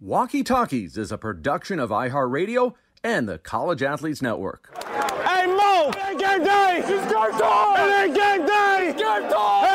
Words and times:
Walkie 0.00 0.44
Talkies 0.44 0.96
is 0.96 1.10
a 1.10 1.18
production 1.18 1.80
of 1.80 1.90
iHeartRadio 1.90 2.74
and 3.02 3.28
the 3.28 3.36
College 3.36 3.82
Athletes 3.82 4.22
Network. 4.22 4.72
Hey 4.84 5.44
Mo! 5.48 5.88
It 5.88 5.96
ain't 5.96 6.20
game 6.20 6.44
day! 6.44 6.82
It's 6.84 7.12
game 7.12 7.32
time! 7.32 7.90
It 7.90 8.04
ain't 8.04 8.14
game 8.14 8.46
day! 8.46 8.90
It's 8.90 9.02
game 9.02 9.28
time! 9.28 9.67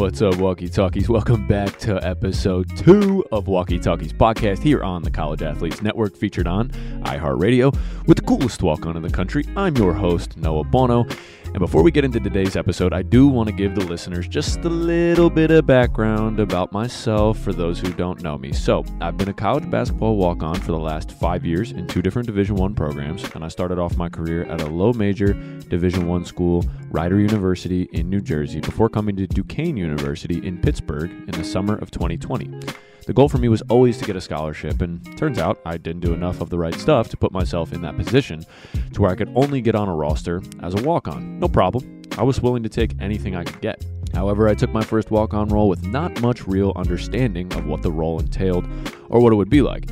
What's 0.00 0.22
up, 0.22 0.36
Walkie 0.36 0.70
Talkies? 0.70 1.10
Welcome 1.10 1.46
back 1.46 1.78
to 1.80 2.02
episode 2.02 2.74
two 2.74 3.22
of 3.32 3.48
Walkie 3.48 3.78
Talkies 3.78 4.14
podcast 4.14 4.62
here 4.62 4.82
on 4.82 5.02
the 5.02 5.10
College 5.10 5.42
Athletes 5.42 5.82
Network, 5.82 6.16
featured 6.16 6.46
on 6.46 6.70
iHeartRadio 7.02 7.76
with 8.06 8.16
the 8.16 8.24
coolest 8.24 8.62
walk 8.62 8.86
on 8.86 8.96
in 8.96 9.02
the 9.02 9.10
country. 9.10 9.44
I'm 9.56 9.76
your 9.76 9.92
host, 9.92 10.38
Noah 10.38 10.64
Bono. 10.64 11.06
And 11.52 11.58
before 11.58 11.82
we 11.82 11.90
get 11.90 12.04
into 12.04 12.20
today's 12.20 12.54
episode, 12.54 12.92
I 12.92 13.02
do 13.02 13.26
want 13.26 13.48
to 13.48 13.52
give 13.52 13.74
the 13.74 13.84
listeners 13.84 14.28
just 14.28 14.60
a 14.60 14.68
little 14.68 15.28
bit 15.28 15.50
of 15.50 15.66
background 15.66 16.38
about 16.38 16.70
myself 16.70 17.40
for 17.40 17.52
those 17.52 17.80
who 17.80 17.92
don't 17.92 18.22
know 18.22 18.38
me. 18.38 18.52
So, 18.52 18.84
I've 19.00 19.16
been 19.16 19.30
a 19.30 19.34
college 19.34 19.68
basketball 19.68 20.16
walk 20.16 20.44
on 20.44 20.54
for 20.54 20.70
the 20.70 20.78
last 20.78 21.10
five 21.10 21.44
years 21.44 21.72
in 21.72 21.88
two 21.88 22.02
different 22.02 22.26
Division 22.26 22.54
One 22.54 22.72
programs, 22.72 23.24
and 23.34 23.44
I 23.44 23.48
started 23.48 23.80
off 23.80 23.96
my 23.96 24.08
career 24.08 24.44
at 24.44 24.60
a 24.60 24.66
low 24.66 24.92
major 24.92 25.32
Division 25.68 26.06
One 26.06 26.24
school, 26.24 26.64
Rider 26.88 27.18
University 27.18 27.88
in 27.92 28.08
New 28.08 28.20
Jersey, 28.20 28.60
before 28.60 28.88
coming 28.88 29.16
to 29.16 29.26
Duquesne 29.26 29.76
University 29.76 30.46
in 30.46 30.56
Pittsburgh 30.60 31.10
in 31.10 31.32
the 31.32 31.44
summer 31.44 31.74
of 31.78 31.90
2020. 31.90 32.60
The 33.06 33.12
goal 33.12 33.28
for 33.28 33.38
me 33.38 33.48
was 33.48 33.62
always 33.62 33.98
to 33.98 34.04
get 34.04 34.16
a 34.16 34.20
scholarship, 34.20 34.82
and 34.82 35.04
turns 35.16 35.38
out 35.38 35.58
I 35.64 35.78
didn't 35.78 36.00
do 36.00 36.12
enough 36.12 36.40
of 36.40 36.50
the 36.50 36.58
right 36.58 36.74
stuff 36.74 37.08
to 37.08 37.16
put 37.16 37.32
myself 37.32 37.72
in 37.72 37.82
that 37.82 37.96
position 37.96 38.44
to 38.92 39.02
where 39.02 39.10
I 39.10 39.14
could 39.14 39.32
only 39.34 39.60
get 39.60 39.74
on 39.74 39.88
a 39.88 39.94
roster 39.94 40.42
as 40.62 40.74
a 40.74 40.82
walk 40.82 41.08
on. 41.08 41.38
No 41.38 41.48
problem. 41.48 42.02
I 42.18 42.22
was 42.22 42.40
willing 42.40 42.62
to 42.62 42.68
take 42.68 42.94
anything 43.00 43.34
I 43.34 43.44
could 43.44 43.60
get. 43.60 43.84
However, 44.12 44.48
I 44.48 44.54
took 44.54 44.72
my 44.72 44.82
first 44.82 45.10
walk 45.10 45.34
on 45.34 45.48
role 45.48 45.68
with 45.68 45.86
not 45.86 46.20
much 46.20 46.46
real 46.46 46.72
understanding 46.76 47.52
of 47.54 47.66
what 47.66 47.82
the 47.82 47.92
role 47.92 48.18
entailed 48.18 48.66
or 49.08 49.20
what 49.20 49.32
it 49.32 49.36
would 49.36 49.50
be 49.50 49.62
like. 49.62 49.88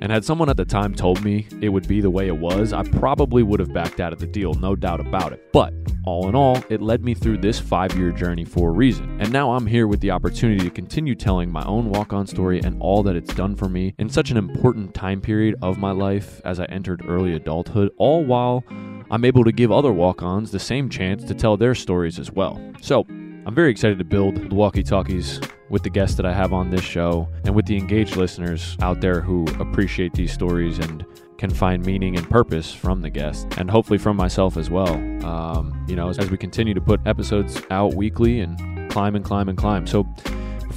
And 0.00 0.10
had 0.10 0.24
someone 0.24 0.48
at 0.48 0.56
the 0.56 0.64
time 0.64 0.94
told 0.94 1.22
me 1.22 1.46
it 1.60 1.68
would 1.68 1.86
be 1.86 2.00
the 2.00 2.10
way 2.10 2.28
it 2.28 2.36
was, 2.36 2.72
I 2.72 2.82
probably 2.84 3.42
would 3.42 3.60
have 3.60 3.72
backed 3.72 4.00
out 4.00 4.12
of 4.12 4.18
the 4.18 4.26
deal, 4.26 4.54
no 4.54 4.74
doubt 4.74 5.00
about 5.00 5.32
it. 5.32 5.52
But 5.52 5.74
all 6.04 6.28
in 6.28 6.34
all, 6.34 6.62
it 6.70 6.80
led 6.80 7.04
me 7.04 7.14
through 7.14 7.38
this 7.38 7.60
five 7.60 7.94
year 7.96 8.10
journey 8.10 8.44
for 8.44 8.70
a 8.70 8.72
reason. 8.72 9.20
And 9.20 9.30
now 9.32 9.52
I'm 9.52 9.66
here 9.66 9.86
with 9.86 10.00
the 10.00 10.10
opportunity 10.10 10.64
to 10.64 10.70
continue 10.70 11.14
telling 11.14 11.50
my 11.50 11.64
own 11.64 11.90
walk 11.90 12.12
on 12.12 12.26
story 12.26 12.60
and 12.60 12.80
all 12.80 13.02
that 13.02 13.16
it's 13.16 13.34
done 13.34 13.54
for 13.54 13.68
me 13.68 13.94
in 13.98 14.08
such 14.08 14.30
an 14.30 14.36
important 14.36 14.94
time 14.94 15.20
period 15.20 15.56
of 15.60 15.78
my 15.78 15.90
life 15.90 16.40
as 16.44 16.58
I 16.58 16.64
entered 16.66 17.04
early 17.06 17.34
adulthood, 17.34 17.90
all 17.98 18.24
while 18.24 18.64
I'm 19.10 19.24
able 19.24 19.44
to 19.44 19.52
give 19.52 19.70
other 19.70 19.92
walk 19.92 20.22
ons 20.22 20.50
the 20.50 20.58
same 20.58 20.88
chance 20.88 21.24
to 21.24 21.34
tell 21.34 21.56
their 21.56 21.74
stories 21.74 22.18
as 22.18 22.30
well. 22.30 22.60
So, 22.80 23.06
I'm 23.46 23.54
very 23.54 23.70
excited 23.70 23.98
to 23.98 24.04
build 24.04 24.52
walkie 24.52 24.82
talkies 24.82 25.40
with 25.70 25.82
the 25.82 25.88
guests 25.88 26.16
that 26.16 26.26
I 26.26 26.32
have 26.32 26.52
on 26.52 26.68
this 26.68 26.82
show 26.82 27.26
and 27.44 27.54
with 27.54 27.64
the 27.64 27.76
engaged 27.76 28.16
listeners 28.16 28.76
out 28.82 29.00
there 29.00 29.22
who 29.22 29.46
appreciate 29.58 30.12
these 30.12 30.30
stories 30.30 30.78
and 30.78 31.06
can 31.38 31.48
find 31.48 31.84
meaning 31.86 32.18
and 32.18 32.28
purpose 32.28 32.70
from 32.70 33.00
the 33.00 33.08
guests 33.08 33.46
and 33.56 33.70
hopefully 33.70 33.98
from 33.98 34.14
myself 34.14 34.58
as 34.58 34.68
well. 34.68 34.94
Um, 35.24 35.86
you 35.88 35.96
know, 35.96 36.10
as, 36.10 36.18
as 36.18 36.30
we 36.30 36.36
continue 36.36 36.74
to 36.74 36.82
put 36.82 37.00
episodes 37.06 37.62
out 37.70 37.94
weekly 37.94 38.40
and 38.40 38.90
climb 38.90 39.16
and 39.16 39.24
climb 39.24 39.48
and 39.48 39.56
climb. 39.56 39.86
So, 39.86 40.06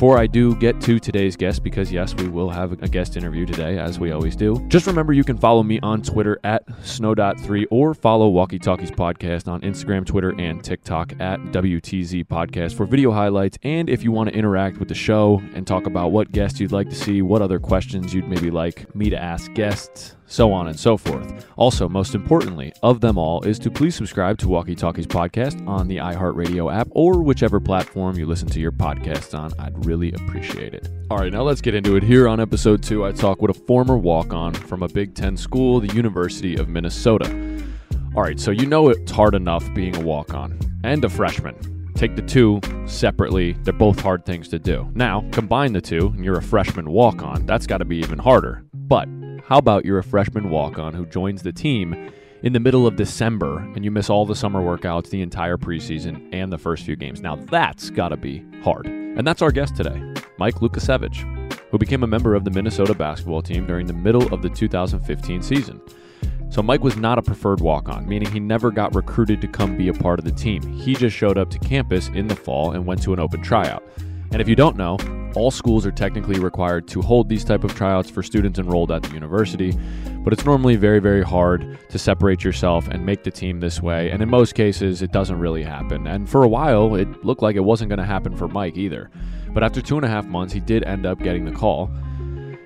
before 0.04 0.18
I 0.20 0.28
do 0.28 0.54
get 0.56 0.82
to 0.82 1.00
today's 1.00 1.38
guest, 1.38 1.64
because 1.64 1.90
yes, 1.90 2.14
we 2.14 2.28
will 2.28 2.50
have 2.50 2.74
a 2.84 2.90
guest 2.90 3.16
interview 3.16 3.46
today, 3.46 3.80
as 3.80 4.02
we 4.02 4.12
always 4.12 4.36
do, 4.36 4.62
just 4.68 4.86
remember 4.86 5.14
you 5.14 5.24
can 5.24 5.38
follow 5.38 5.64
me 5.64 5.80
on 5.80 6.02
Twitter 6.02 6.38
at 6.44 6.66
snow.3 6.86 7.68
or 7.72 7.94
follow 7.94 8.28
Walkie 8.28 8.60
Talkies 8.60 8.92
Podcast 8.92 9.48
on 9.48 9.62
Instagram, 9.62 10.06
Twitter, 10.06 10.38
and 10.38 10.62
TikTok 10.62 11.14
at 11.22 11.40
WTZ 11.54 12.26
Podcast 12.26 12.74
for 12.74 12.86
video 12.86 13.12
highlights. 13.12 13.58
And 13.64 13.90
if 13.90 14.04
you 14.04 14.12
want 14.12 14.28
to 14.28 14.36
interact 14.36 14.78
with 14.78 14.90
the 14.90 14.94
show 14.94 15.42
and 15.56 15.66
talk 15.66 15.86
about 15.86 16.12
what 16.12 16.34
guests 16.34 16.60
you'd 16.60 16.74
like 16.74 16.90
to 16.90 16.96
see, 16.96 17.22
what 17.22 17.42
other 17.42 17.58
questions 17.58 18.14
you'd 18.14 18.28
maybe 18.28 18.52
like 18.52 18.94
me 18.94 19.10
to 19.10 19.18
ask 19.18 19.54
guests, 19.54 20.18
so 20.28 20.52
on 20.52 20.68
and 20.68 20.80
so 20.80 20.98
forth. 20.98 21.46
Also, 21.56 21.88
most 21.88 22.16
importantly, 22.16 22.74
of 22.82 23.02
them 23.02 23.18
all 23.18 23.42
is 23.44 23.60
to 23.60 23.70
please 23.70 23.96
subscribe 23.96 24.38
to 24.40 24.48
Walkie 24.48 24.76
Talkies 24.76 25.08
Podcast 25.08 25.66
on 25.68 25.88
the 25.88 25.98
iHeartRadio 25.98 26.74
app 26.74 26.88
or 26.92 27.22
whichever 27.22 27.60
platform 27.60 28.18
you 28.18 28.26
listen 28.26 28.48
to 28.50 28.60
your 28.60 28.72
podcasts 28.72 29.38
on. 29.38 29.52
I'd 29.60 29.86
really 29.86 30.14
appreciate 30.14 30.74
it. 30.74 30.90
All 31.10 31.18
right, 31.18 31.32
now 31.32 31.44
let's 31.44 31.62
get 31.62 31.76
into 31.76 31.96
it. 31.96 32.04
Here 32.04 32.28
on 32.28 32.40
episode 32.40 32.82
two, 32.82 33.06
I 33.06 33.12
talk 33.12 33.42
with 33.42 33.56
a 33.56 33.60
former 33.66 33.98
walk 33.98 34.34
on 34.34 34.54
from 34.54 34.84
a 34.84 34.88
Big 34.88 35.16
Ten 35.16 35.38
school, 35.38 35.80
the 35.80 35.94
University 35.94 36.56
of 36.56 36.70
Minnesota. 36.70 37.28
All 38.16 38.24
right, 38.24 38.40
so 38.40 38.52
you 38.52 38.66
know 38.66 38.90
it's 38.90 39.12
hard 39.12 39.36
enough 39.36 39.72
being 39.74 39.96
a 39.96 40.00
walk 40.00 40.34
on 40.34 40.58
and 40.84 41.04
a 41.04 41.10
freshman. 41.10 41.56
Take 41.96 42.16
the 42.16 42.22
two 42.22 42.60
separately, 42.86 43.54
they're 43.64 43.74
both 43.74 44.00
hard 44.00 44.26
things 44.26 44.48
to 44.50 44.60
do. 44.60 44.90
Now, 44.94 45.24
combine 45.32 45.74
the 45.74 45.82
two, 45.82 46.08
and 46.08 46.26
you're 46.26 46.38
a 46.38 46.44
freshman 46.44 46.90
walk 46.90 47.22
on. 47.22 47.46
That's 47.46 47.68
got 47.68 47.78
to 47.78 47.86
be 47.86 47.98
even 47.98 48.20
harder. 48.20 48.66
But 48.74 49.08
how 49.54 49.60
about 49.60 49.86
you're 49.86 50.00
a 50.00 50.04
freshman 50.04 50.50
walk 50.50 50.80
on 50.80 50.96
who 50.96 51.06
joins 51.06 51.44
the 51.44 51.54
team 51.54 52.12
in 52.42 52.54
the 52.54 52.60
middle 52.60 52.88
of 52.88 52.96
December 52.96 53.60
and 53.76 53.86
you 53.86 53.92
miss 53.92 54.10
all 54.10 54.26
the 54.26 54.36
summer 54.36 54.60
workouts, 54.64 55.12
the 55.12 55.22
entire 55.22 55.58
preseason, 55.58 56.28
and 56.34 56.52
the 56.52 56.58
first 56.58 56.84
few 56.84 56.96
games? 56.96 57.22
Now, 57.22 57.36
that's 57.36 57.92
got 57.92 58.10
to 58.10 58.18
be 58.18 58.44
hard. 58.64 58.88
And 58.88 59.28
that's 59.28 59.44
our 59.44 59.52
guest 59.52 59.76
today, 59.76 60.02
Mike 60.40 60.56
Lukasiewicz. 60.56 61.70
who 61.70 61.78
became 61.78 62.02
a 62.02 62.08
member 62.08 62.34
of 62.34 62.46
the 62.46 62.50
Minnesota 62.50 62.96
basketball 62.96 63.44
team 63.44 63.68
during 63.68 63.86
the 63.86 63.94
middle 63.94 64.34
of 64.34 64.42
the 64.42 64.50
2015 64.50 65.44
season. 65.44 65.80
So 66.50 66.64
Mike 66.64 66.82
was 66.82 66.98
not 66.98 67.20
a 67.20 67.22
preferred 67.22 67.62
walk 67.62 67.90
on, 67.90 68.10
meaning 68.10 68.32
he 68.32 68.40
never 68.40 68.72
got 68.72 68.96
recruited 68.96 69.40
to 69.42 69.48
come 69.48 69.78
be 69.78 69.90
a 69.90 69.94
part 69.94 70.18
of 70.18 70.26
the 70.26 70.32
team. 70.32 70.64
He 70.64 70.96
just 70.96 71.16
showed 71.16 71.38
up 71.38 71.52
to 71.52 71.60
campus 71.60 72.08
in 72.08 72.26
the 72.26 72.36
fall 72.36 72.72
and 72.72 72.88
went 72.88 73.04
to 73.04 73.14
an 73.14 73.20
open 73.20 73.44
tryout. 73.44 73.84
And 74.34 74.42
if 74.42 74.50
you 74.50 74.56
don't 74.56 74.76
know, 74.76 74.98
all 75.36 75.52
schools 75.52 75.86
are 75.86 75.92
technically 75.92 76.40
required 76.40 76.88
to 76.88 77.02
hold 77.04 77.30
these 77.30 77.44
type 77.44 77.64
of 77.64 77.76
tryouts 77.76 78.10
for 78.10 78.24
students 78.24 78.58
enrolled 78.58 78.92
at 78.92 79.04
the 79.04 79.14
university, 79.14 79.78
but 80.24 80.34
it's 80.34 80.44
normally 80.44 80.76
very 80.76 81.00
very 81.00 81.22
hard 81.22 81.78
to 81.90 82.00
separate 82.00 82.44
yourself 82.44 82.88
and 82.88 83.06
make 83.06 83.24
the 83.24 83.30
team 83.30 83.60
this 83.60 83.80
way, 83.80 84.10
and 84.10 84.24
in 84.24 84.30
most 84.30 84.56
cases 84.56 85.04
it 85.04 85.12
doesn't 85.12 85.38
really 85.38 85.62
happen. 85.62 86.08
And 86.08 86.28
for 86.28 86.44
a 86.44 86.48
while, 86.48 86.96
it 86.96 87.24
looked 87.24 87.44
like 87.44 87.56
it 87.56 87.64
wasn't 87.64 87.90
going 87.90 88.00
to 88.00 88.06
happen 88.06 88.36
for 88.36 88.48
Mike 88.48 88.76
either. 88.76 89.12
But 89.54 89.64
after 89.64 89.82
two 89.82 89.98
and 89.98 90.06
a 90.06 90.10
half 90.10 90.26
months, 90.26 90.52
he 90.52 90.60
did 90.60 90.84
end 90.84 91.06
up 91.06 91.20
getting 91.20 91.46
the 91.46 91.52
call. 91.52 91.92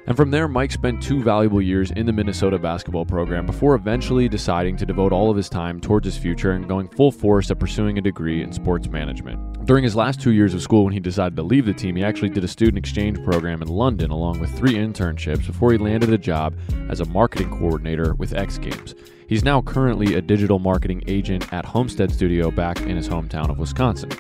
And 0.07 0.15
from 0.15 0.31
there, 0.31 0.47
Mike 0.47 0.71
spent 0.71 1.03
two 1.03 1.21
valuable 1.21 1.61
years 1.61 1.91
in 1.91 2.05
the 2.05 2.13
Minnesota 2.13 2.57
basketball 2.57 3.05
program 3.05 3.45
before 3.45 3.75
eventually 3.75 4.29
deciding 4.29 4.77
to 4.77 4.85
devote 4.85 5.11
all 5.11 5.29
of 5.29 5.35
his 5.35 5.49
time 5.49 5.81
towards 5.81 6.05
his 6.05 6.17
future 6.17 6.53
and 6.53 6.65
going 6.65 6.87
full 6.87 7.11
force 7.11 7.51
at 7.51 7.59
pursuing 7.59 7.97
a 7.97 8.01
degree 8.01 8.41
in 8.41 8.53
sports 8.53 8.87
management. 8.87 9.65
During 9.65 9.83
his 9.83 9.97
last 9.97 10.21
two 10.21 10.31
years 10.31 10.53
of 10.53 10.61
school, 10.61 10.85
when 10.85 10.93
he 10.93 11.01
decided 11.01 11.35
to 11.35 11.43
leave 11.43 11.65
the 11.65 11.73
team, 11.73 11.97
he 11.97 12.05
actually 12.05 12.29
did 12.29 12.45
a 12.45 12.47
student 12.47 12.77
exchange 12.77 13.21
program 13.21 13.61
in 13.61 13.67
London 13.67 14.09
along 14.09 14.39
with 14.39 14.57
three 14.57 14.75
internships 14.75 15.45
before 15.45 15.73
he 15.73 15.77
landed 15.77 16.13
a 16.13 16.17
job 16.17 16.55
as 16.89 17.01
a 17.01 17.05
marketing 17.05 17.49
coordinator 17.49 18.13
with 18.13 18.33
X 18.33 18.57
Games. 18.57 18.95
He's 19.27 19.43
now 19.43 19.61
currently 19.61 20.15
a 20.15 20.21
digital 20.21 20.57
marketing 20.57 21.03
agent 21.07 21.51
at 21.51 21.65
Homestead 21.65 22.13
Studio 22.13 22.49
back 22.49 22.79
in 22.79 22.95
his 22.95 23.09
hometown 23.09 23.49
of 23.49 23.59
Wisconsin. 23.59 24.11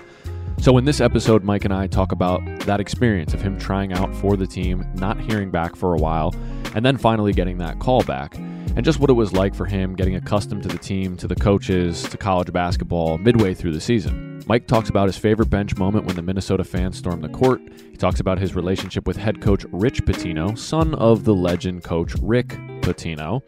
So, 0.59 0.77
in 0.77 0.85
this 0.85 0.99
episode, 0.99 1.43
Mike 1.43 1.65
and 1.65 1.73
I 1.73 1.87
talk 1.87 2.11
about 2.11 2.43
that 2.61 2.79
experience 2.79 3.33
of 3.33 3.41
him 3.41 3.59
trying 3.59 3.93
out 3.93 4.13
for 4.15 4.35
the 4.35 4.47
team, 4.47 4.85
not 4.95 5.19
hearing 5.19 5.51
back 5.51 5.75
for 5.75 5.93
a 5.93 5.97
while, 5.97 6.35
and 6.75 6.83
then 6.83 6.97
finally 6.97 7.31
getting 7.31 7.59
that 7.59 7.79
call 7.79 8.03
back, 8.03 8.35
and 8.35 8.83
just 8.83 8.99
what 8.99 9.09
it 9.09 9.13
was 9.13 9.31
like 9.31 9.53
for 9.53 9.65
him 9.65 9.95
getting 9.95 10.15
accustomed 10.15 10.63
to 10.63 10.69
the 10.69 10.77
team, 10.77 11.15
to 11.17 11.27
the 11.27 11.35
coaches, 11.35 12.03
to 12.09 12.17
college 12.17 12.51
basketball 12.51 13.17
midway 13.19 13.53
through 13.53 13.71
the 13.71 13.79
season. 13.79 14.43
Mike 14.47 14.65
talks 14.65 14.89
about 14.89 15.07
his 15.07 15.17
favorite 15.17 15.49
bench 15.49 15.77
moment 15.77 16.05
when 16.05 16.15
the 16.15 16.21
Minnesota 16.21 16.63
fans 16.63 16.97
stormed 16.97 17.23
the 17.23 17.29
court. 17.29 17.61
He 17.91 17.97
talks 17.97 18.19
about 18.19 18.39
his 18.39 18.55
relationship 18.55 19.05
with 19.05 19.15
head 19.15 19.41
coach 19.41 19.65
Rich 19.71 20.05
Pitino, 20.05 20.57
son 20.57 20.95
of 20.95 21.23
the 21.23 21.35
legend 21.35 21.83
coach 21.83 22.13
Rick 22.21 22.49
Pitino. 22.81 23.41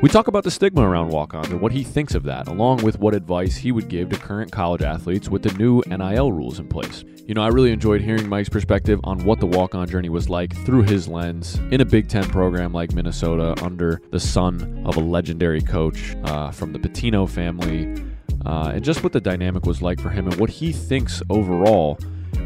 We 0.00 0.08
talk 0.08 0.28
about 0.28 0.44
the 0.44 0.50
stigma 0.52 0.88
around 0.88 1.08
walk 1.08 1.34
ons 1.34 1.48
and 1.48 1.60
what 1.60 1.72
he 1.72 1.82
thinks 1.82 2.14
of 2.14 2.22
that, 2.22 2.46
along 2.46 2.84
with 2.84 3.00
what 3.00 3.16
advice 3.16 3.56
he 3.56 3.72
would 3.72 3.88
give 3.88 4.10
to 4.10 4.16
current 4.16 4.52
college 4.52 4.82
athletes 4.82 5.28
with 5.28 5.42
the 5.42 5.52
new 5.54 5.82
NIL 5.88 6.30
rules 6.30 6.60
in 6.60 6.68
place. 6.68 7.04
You 7.26 7.34
know, 7.34 7.42
I 7.42 7.48
really 7.48 7.72
enjoyed 7.72 8.00
hearing 8.00 8.28
Mike's 8.28 8.48
perspective 8.48 9.00
on 9.02 9.24
what 9.24 9.40
the 9.40 9.46
walk 9.46 9.74
on 9.74 9.88
journey 9.88 10.08
was 10.08 10.28
like 10.28 10.54
through 10.64 10.82
his 10.82 11.08
lens 11.08 11.56
in 11.72 11.80
a 11.80 11.84
Big 11.84 12.08
Ten 12.08 12.22
program 12.22 12.72
like 12.72 12.92
Minnesota 12.92 13.56
under 13.60 14.00
the 14.12 14.20
son 14.20 14.84
of 14.86 14.96
a 14.96 15.00
legendary 15.00 15.60
coach 15.60 16.14
uh, 16.22 16.52
from 16.52 16.72
the 16.72 16.78
Pitino 16.78 17.28
family, 17.28 18.00
uh, 18.46 18.70
and 18.72 18.84
just 18.84 19.02
what 19.02 19.12
the 19.12 19.20
dynamic 19.20 19.66
was 19.66 19.82
like 19.82 20.00
for 20.00 20.10
him 20.10 20.28
and 20.28 20.38
what 20.38 20.48
he 20.48 20.70
thinks 20.72 21.22
overall, 21.28 21.98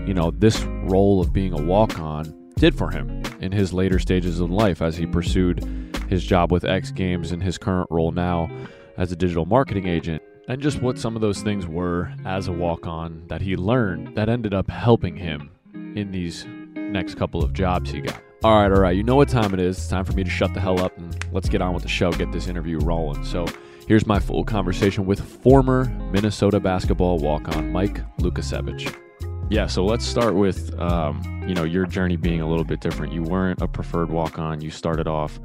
you 0.07 0.15
know, 0.15 0.31
this 0.31 0.63
role 0.85 1.21
of 1.21 1.35
being 1.35 1.53
a 1.53 1.63
walk 1.63 1.99
on 1.99 2.42
did 2.63 2.79
for 2.79 2.91
him 2.93 3.21
in 3.41 3.51
his 3.51 3.73
later 3.73 3.99
stages 3.99 4.39
of 4.39 4.49
life 4.49 4.81
as 4.83 4.97
he 4.97 5.05
pursued 5.05 5.91
his 6.09 6.25
job 6.25 6.53
with 6.53 6.65
X 6.65 6.93
Games 6.93 7.33
and 7.33 7.43
his 7.43 7.59
current 7.59 7.89
role 7.91 8.13
now 8.13 8.49
as 8.97 9.11
a 9.11 9.17
digital 9.17 9.45
marketing 9.45 9.89
agent, 9.89 10.23
and 10.47 10.63
just 10.63 10.81
what 10.81 10.97
some 10.97 11.17
of 11.17 11.23
those 11.23 11.43
things 11.43 11.67
were 11.67 12.15
as 12.25 12.47
a 12.47 12.53
walk 12.53 12.87
on 12.87 13.25
that 13.27 13.41
he 13.41 13.57
learned 13.57 14.15
that 14.15 14.29
ended 14.29 14.55
up 14.55 14.71
helping 14.71 15.17
him 15.17 15.51
in 15.75 16.13
these 16.13 16.47
next 16.77 17.17
couple 17.17 17.43
of 17.43 17.53
jobs 17.53 17.91
he 17.91 18.01
got. 18.01 18.23
All 18.45 18.63
right, 18.63 18.71
all 18.71 18.81
right, 18.81 18.97
you 18.97 19.03
know 19.03 19.17
what 19.17 19.29
time 19.29 19.53
it 19.55 19.59
is. 19.59 19.77
It's 19.77 19.89
time 19.89 20.05
for 20.05 20.13
me 20.13 20.23
to 20.23 20.31
shut 20.31 20.55
the 20.55 20.61
hell 20.61 20.81
up 20.81 20.97
and 20.97 21.27
let's 21.33 21.49
get 21.49 21.63
on 21.63 21.75
with 21.75 21.83
the 21.83 21.89
show, 21.89 22.13
get 22.13 22.31
this 22.31 22.47
interview 22.47 22.79
rolling. 22.79 23.25
So, 23.25 23.45
here's 23.89 24.07
my 24.07 24.21
full 24.21 24.45
conversation 24.45 25.05
with 25.05 25.21
former 25.21 25.87
Minnesota 26.13 26.61
basketball 26.61 27.19
walk 27.19 27.49
on 27.57 27.73
Mike 27.73 28.01
Lukasiewicz. 28.19 29.12
Yeah, 29.51 29.67
so 29.67 29.85
let's 29.85 30.07
start 30.07 30.35
with 30.35 30.79
um, 30.81 31.45
you 31.47 31.55
know 31.55 31.65
your 31.65 31.87
journey 31.87 32.17
being 32.17 32.41
a 32.41 32.49
little 32.49 32.65
bit 32.65 32.81
different. 32.81 33.13
You 33.13 33.23
weren't 33.23 33.61
a 33.61 33.69
preferred 33.69 34.11
walk 34.11 34.39
on. 34.39 34.61
You 34.61 34.71
started 34.71 35.07
off 35.07 35.39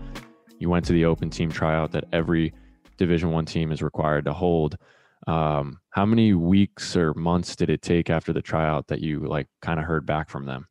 you 0.59 0.69
went 0.69 0.85
to 0.85 0.93
the 0.93 1.05
open 1.05 1.29
team 1.29 1.51
tryout 1.51 1.91
that 1.91 2.05
every 2.11 2.53
division 2.97 3.31
one 3.31 3.45
team 3.45 3.71
is 3.71 3.81
required 3.81 4.25
to 4.25 4.33
hold 4.33 4.77
um, 5.27 5.79
how 5.89 6.05
many 6.05 6.33
weeks 6.33 6.95
or 6.95 7.13
months 7.13 7.55
did 7.55 7.69
it 7.69 7.81
take 7.81 8.09
after 8.09 8.33
the 8.33 8.41
tryout 8.41 8.87
that 8.87 9.01
you 9.01 9.19
like 9.19 9.47
kind 9.61 9.79
of 9.79 9.85
heard 9.85 10.05
back 10.05 10.29
from 10.29 10.45
them 10.45 10.67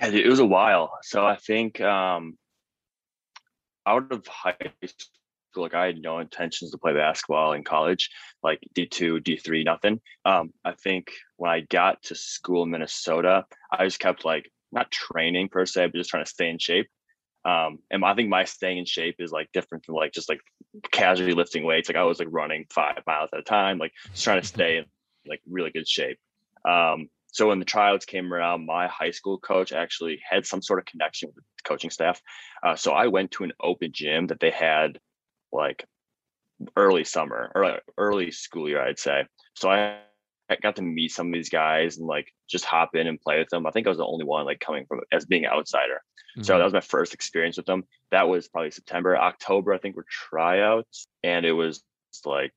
it 0.00 0.28
was 0.28 0.40
a 0.40 0.46
while 0.46 0.90
so 1.02 1.26
i 1.26 1.36
think 1.36 1.80
um, 1.80 2.36
out 3.86 4.10
of 4.12 4.26
high 4.26 4.56
school 5.58 5.64
like 5.64 5.74
i 5.74 5.86
had 5.86 6.00
no 6.00 6.18
intentions 6.18 6.70
to 6.70 6.78
play 6.78 6.94
basketball 6.94 7.52
in 7.52 7.64
college 7.64 8.10
like 8.42 8.60
d2 8.74 9.20
d3 9.20 9.64
nothing 9.64 10.00
um, 10.24 10.52
i 10.64 10.72
think 10.72 11.10
when 11.36 11.50
i 11.50 11.60
got 11.60 12.02
to 12.02 12.14
school 12.14 12.62
in 12.62 12.70
minnesota 12.70 13.44
i 13.72 13.84
just 13.84 13.98
kept 13.98 14.24
like 14.24 14.50
not 14.70 14.90
training 14.90 15.48
per 15.48 15.66
se 15.66 15.86
but 15.86 15.94
just 15.94 16.10
trying 16.10 16.24
to 16.24 16.30
stay 16.30 16.48
in 16.48 16.58
shape 16.58 16.86
um, 17.44 17.78
and 17.90 18.04
I 18.04 18.14
think 18.14 18.28
my 18.28 18.44
staying 18.44 18.78
in 18.78 18.84
shape 18.84 19.16
is 19.20 19.30
like 19.30 19.48
different 19.54 19.86
from 19.86 19.94
like 19.94 20.12
just 20.12 20.28
like 20.28 20.40
casually 20.90 21.32
lifting 21.32 21.64
weights. 21.64 21.88
Like 21.88 21.96
I 21.96 22.02
was 22.02 22.18
like 22.18 22.28
running 22.30 22.66
five 22.68 22.98
miles 23.06 23.30
at 23.32 23.38
a 23.38 23.42
time, 23.42 23.78
like 23.78 23.92
just 24.10 24.24
trying 24.24 24.42
to 24.42 24.46
mm-hmm. 24.46 24.54
stay 24.54 24.76
in 24.78 24.84
like 25.26 25.40
really 25.48 25.70
good 25.70 25.88
shape. 25.88 26.18
Um, 26.68 27.08
so 27.28 27.48
when 27.48 27.58
the 27.58 27.64
tryouts 27.64 28.04
came 28.04 28.34
around, 28.34 28.66
my 28.66 28.88
high 28.88 29.12
school 29.12 29.38
coach 29.38 29.72
actually 29.72 30.20
had 30.28 30.46
some 30.46 30.60
sort 30.60 30.80
of 30.80 30.86
connection 30.86 31.28
with 31.28 31.36
the 31.36 31.42
coaching 31.64 31.90
staff. 31.90 32.20
Uh, 32.62 32.74
so 32.74 32.92
I 32.92 33.06
went 33.06 33.30
to 33.32 33.44
an 33.44 33.52
open 33.62 33.92
gym 33.92 34.26
that 34.26 34.40
they 34.40 34.50
had 34.50 34.98
like 35.52 35.84
early 36.76 37.04
summer 37.04 37.50
or 37.54 37.80
early 37.96 38.30
school 38.30 38.68
year, 38.68 38.82
I'd 38.82 38.98
say. 38.98 39.26
So 39.54 39.70
I 39.70 39.98
I 40.50 40.56
got 40.56 40.76
to 40.76 40.82
meet 40.82 41.12
some 41.12 41.28
of 41.28 41.32
these 41.32 41.50
guys 41.50 41.98
and 41.98 42.06
like 42.06 42.32
just 42.48 42.64
hop 42.64 42.94
in 42.94 43.06
and 43.06 43.20
play 43.20 43.38
with 43.38 43.48
them. 43.50 43.66
I 43.66 43.70
think 43.70 43.86
I 43.86 43.90
was 43.90 43.98
the 43.98 44.06
only 44.06 44.24
one 44.24 44.46
like 44.46 44.60
coming 44.60 44.86
from 44.86 45.00
as 45.12 45.26
being 45.26 45.44
an 45.44 45.52
outsider. 45.52 46.02
Mm-hmm. 46.36 46.42
So 46.42 46.56
that 46.56 46.64
was 46.64 46.72
my 46.72 46.80
first 46.80 47.14
experience 47.14 47.56
with 47.56 47.66
them. 47.66 47.84
That 48.10 48.28
was 48.28 48.48
probably 48.48 48.70
September, 48.70 49.16
October, 49.16 49.74
I 49.74 49.78
think 49.78 49.96
were 49.96 50.06
tryouts. 50.08 51.06
And 51.22 51.44
it 51.44 51.52
was 51.52 51.82
like 52.24 52.52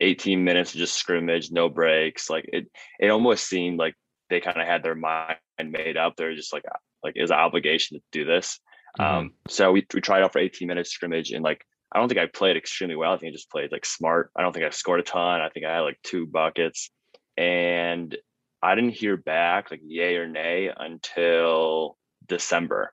18 0.00 0.44
minutes 0.44 0.74
of 0.74 0.78
just 0.78 0.94
scrimmage, 0.94 1.50
no 1.50 1.68
breaks. 1.68 2.28
Like 2.28 2.48
it 2.52 2.66
it 3.00 3.08
almost 3.08 3.48
seemed 3.48 3.78
like 3.78 3.94
they 4.28 4.40
kind 4.40 4.60
of 4.60 4.66
had 4.66 4.82
their 4.82 4.94
mind 4.94 5.38
made 5.64 5.96
up. 5.96 6.16
They're 6.16 6.34
just 6.34 6.52
like 6.52 6.64
like 7.02 7.14
it 7.16 7.22
was 7.22 7.30
an 7.30 7.38
obligation 7.38 7.98
to 7.98 8.04
do 8.12 8.24
this. 8.24 8.60
Mm-hmm. 9.00 9.16
Um, 9.16 9.32
so 9.48 9.72
we, 9.72 9.86
we 9.94 10.02
tried 10.02 10.22
out 10.22 10.32
for 10.32 10.38
18 10.38 10.68
minutes 10.68 10.90
scrimmage 10.90 11.30
and 11.30 11.42
like 11.42 11.64
I 11.92 11.98
don't 11.98 12.08
think 12.08 12.20
I 12.20 12.26
played 12.26 12.56
extremely 12.56 12.96
well. 12.96 13.12
I 13.12 13.18
think 13.18 13.30
I 13.30 13.36
just 13.36 13.50
played 13.50 13.70
like 13.70 13.84
smart. 13.84 14.30
I 14.36 14.42
don't 14.42 14.52
think 14.52 14.64
I 14.64 14.70
scored 14.70 15.00
a 15.00 15.02
ton. 15.02 15.40
I 15.40 15.50
think 15.50 15.66
I 15.66 15.74
had 15.74 15.80
like 15.80 15.98
two 16.02 16.26
buckets 16.26 16.90
and 17.36 18.16
I 18.62 18.74
didn't 18.74 18.94
hear 18.94 19.16
back 19.16 19.70
like 19.70 19.80
yay 19.84 20.16
or 20.16 20.26
nay 20.26 20.70
until 20.74 21.98
December. 22.26 22.92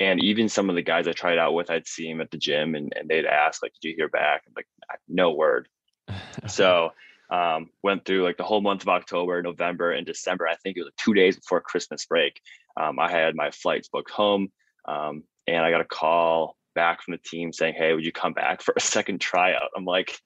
And 0.00 0.22
even 0.24 0.48
some 0.48 0.70
of 0.70 0.76
the 0.76 0.82
guys 0.82 1.06
I 1.06 1.12
tried 1.12 1.38
out 1.38 1.54
with, 1.54 1.70
I'd 1.70 1.86
see 1.86 2.08
them 2.08 2.22
at 2.22 2.30
the 2.30 2.38
gym 2.38 2.74
and, 2.74 2.92
and 2.96 3.08
they'd 3.08 3.26
ask, 3.26 3.62
like, 3.62 3.72
did 3.80 3.90
you 3.90 3.94
hear 3.96 4.08
back? 4.08 4.42
I'm 4.46 4.54
like, 4.56 4.66
no 5.06 5.32
word. 5.32 5.68
so 6.48 6.90
um, 7.30 7.68
went 7.82 8.04
through 8.04 8.24
like 8.24 8.38
the 8.38 8.44
whole 8.44 8.62
month 8.62 8.82
of 8.82 8.88
October, 8.88 9.42
November, 9.42 9.92
and 9.92 10.06
December. 10.06 10.48
I 10.48 10.56
think 10.56 10.76
it 10.76 10.82
was 10.82 10.92
two 10.96 11.14
days 11.14 11.36
before 11.36 11.60
Christmas 11.60 12.06
break. 12.06 12.40
Um, 12.80 12.98
I 12.98 13.10
had 13.10 13.36
my 13.36 13.50
flights 13.50 13.88
booked 13.88 14.10
home, 14.10 14.50
um, 14.86 15.24
and 15.46 15.64
I 15.64 15.70
got 15.70 15.82
a 15.82 15.84
call 15.84 16.56
back 16.74 17.02
from 17.02 17.12
the 17.12 17.18
team 17.18 17.52
saying, 17.52 17.74
"Hey, 17.76 17.92
would 17.92 18.04
you 18.04 18.12
come 18.12 18.32
back 18.32 18.62
for 18.62 18.74
a 18.76 18.80
second 18.80 19.20
tryout?" 19.20 19.70
I'm 19.76 19.84
like, 19.84 20.18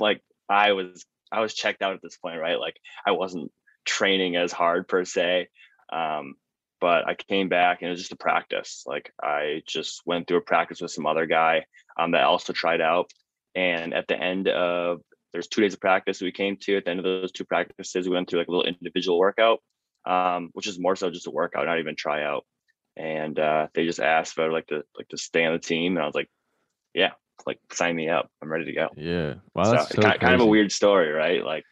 like, 0.00 0.20
I 0.48 0.72
was 0.72 1.04
I 1.32 1.40
was 1.40 1.54
checked 1.54 1.82
out 1.82 1.94
at 1.94 2.02
this 2.02 2.16
point, 2.16 2.40
right? 2.40 2.58
Like 2.58 2.76
I 3.06 3.12
wasn't 3.12 3.50
training 3.84 4.36
as 4.36 4.52
hard 4.52 4.88
per 4.88 5.04
se. 5.04 5.48
Um, 5.92 6.34
but 6.80 7.08
I 7.08 7.14
came 7.14 7.48
back 7.48 7.80
and 7.80 7.88
it 7.88 7.90
was 7.92 8.00
just 8.00 8.12
a 8.12 8.16
practice. 8.16 8.84
Like 8.86 9.12
I 9.22 9.62
just 9.66 10.02
went 10.04 10.26
through 10.26 10.38
a 10.38 10.42
practice 10.42 10.80
with 10.80 10.90
some 10.90 11.06
other 11.06 11.26
guy 11.26 11.64
um, 11.98 12.12
that 12.12 12.24
also 12.24 12.52
tried 12.52 12.80
out. 12.80 13.10
And 13.54 13.94
at 13.94 14.06
the 14.08 14.20
end 14.20 14.48
of 14.48 15.00
there's 15.32 15.48
two 15.48 15.62
days 15.62 15.74
of 15.74 15.80
practice 15.80 16.20
we 16.20 16.30
came 16.30 16.56
to. 16.62 16.76
At 16.76 16.84
the 16.84 16.90
end 16.90 17.00
of 17.00 17.04
those 17.04 17.32
two 17.32 17.44
practices, 17.44 18.08
we 18.08 18.14
went 18.14 18.28
through 18.28 18.40
like 18.40 18.48
a 18.48 18.50
little 18.50 18.66
individual 18.66 19.18
workout, 19.18 19.60
um, 20.06 20.50
which 20.52 20.66
is 20.66 20.78
more 20.78 20.94
so 20.94 21.10
just 21.10 21.26
a 21.26 21.30
workout, 21.30 21.66
not 21.66 21.80
even 21.80 21.96
tryout. 21.96 22.44
And 22.96 23.38
uh, 23.38 23.68
they 23.74 23.86
just 23.86 24.00
asked 24.00 24.32
if 24.32 24.38
I 24.38 24.44
would 24.44 24.52
like 24.52 24.68
to 24.68 24.84
like 24.96 25.08
to 25.08 25.18
stay 25.18 25.44
on 25.44 25.52
the 25.52 25.58
team, 25.58 25.96
and 25.96 26.02
I 26.02 26.06
was 26.06 26.14
like, 26.14 26.30
yeah, 26.94 27.10
like 27.46 27.58
sign 27.72 27.96
me 27.96 28.08
up. 28.08 28.30
I'm 28.42 28.50
ready 28.50 28.64
to 28.66 28.72
go. 28.72 28.88
Yeah. 28.96 29.34
Wow. 29.54 29.72
That's 29.72 29.88
so, 29.88 29.96
so 29.96 30.02
kind, 30.02 30.20
kind, 30.20 30.34
of 30.34 30.40
a 30.40 30.46
weird 30.46 30.72
story, 30.72 31.10
right? 31.10 31.44
Like, 31.44 31.64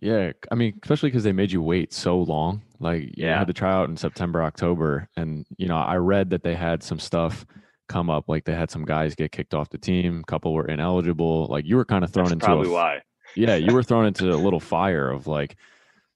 yeah. 0.00 0.32
I 0.50 0.54
mean, 0.54 0.78
especially 0.82 1.10
because 1.10 1.24
they 1.24 1.32
made 1.32 1.52
you 1.52 1.62
wait 1.62 1.92
so 1.92 2.18
long. 2.18 2.62
Like, 2.78 3.10
yeah, 3.16 3.34
I 3.34 3.38
had 3.38 3.46
to 3.48 3.52
try 3.52 3.72
out 3.72 3.88
in 3.88 3.96
September, 3.96 4.42
October. 4.42 5.08
And, 5.16 5.46
you 5.58 5.68
know, 5.68 5.76
I 5.76 5.96
read 5.96 6.30
that 6.30 6.42
they 6.42 6.54
had 6.54 6.82
some 6.82 6.98
stuff 6.98 7.44
come 7.88 8.08
up. 8.08 8.28
Like, 8.28 8.44
they 8.44 8.54
had 8.54 8.70
some 8.70 8.84
guys 8.84 9.14
get 9.14 9.32
kicked 9.32 9.54
off 9.54 9.68
the 9.68 9.78
team, 9.78 10.20
a 10.20 10.30
couple 10.30 10.54
were 10.54 10.66
ineligible. 10.66 11.46
Like, 11.46 11.66
you 11.66 11.76
were 11.76 11.84
kind 11.84 12.04
of 12.04 12.10
thrown 12.10 12.24
That's 12.24 12.32
into 12.34 12.46
probably 12.46 12.68
a, 12.68 12.72
why. 12.72 13.02
yeah, 13.36 13.56
you 13.56 13.74
were 13.74 13.82
thrown 13.82 14.06
into 14.06 14.32
a 14.32 14.36
little 14.36 14.60
fire 14.60 15.10
of 15.10 15.26
like, 15.26 15.56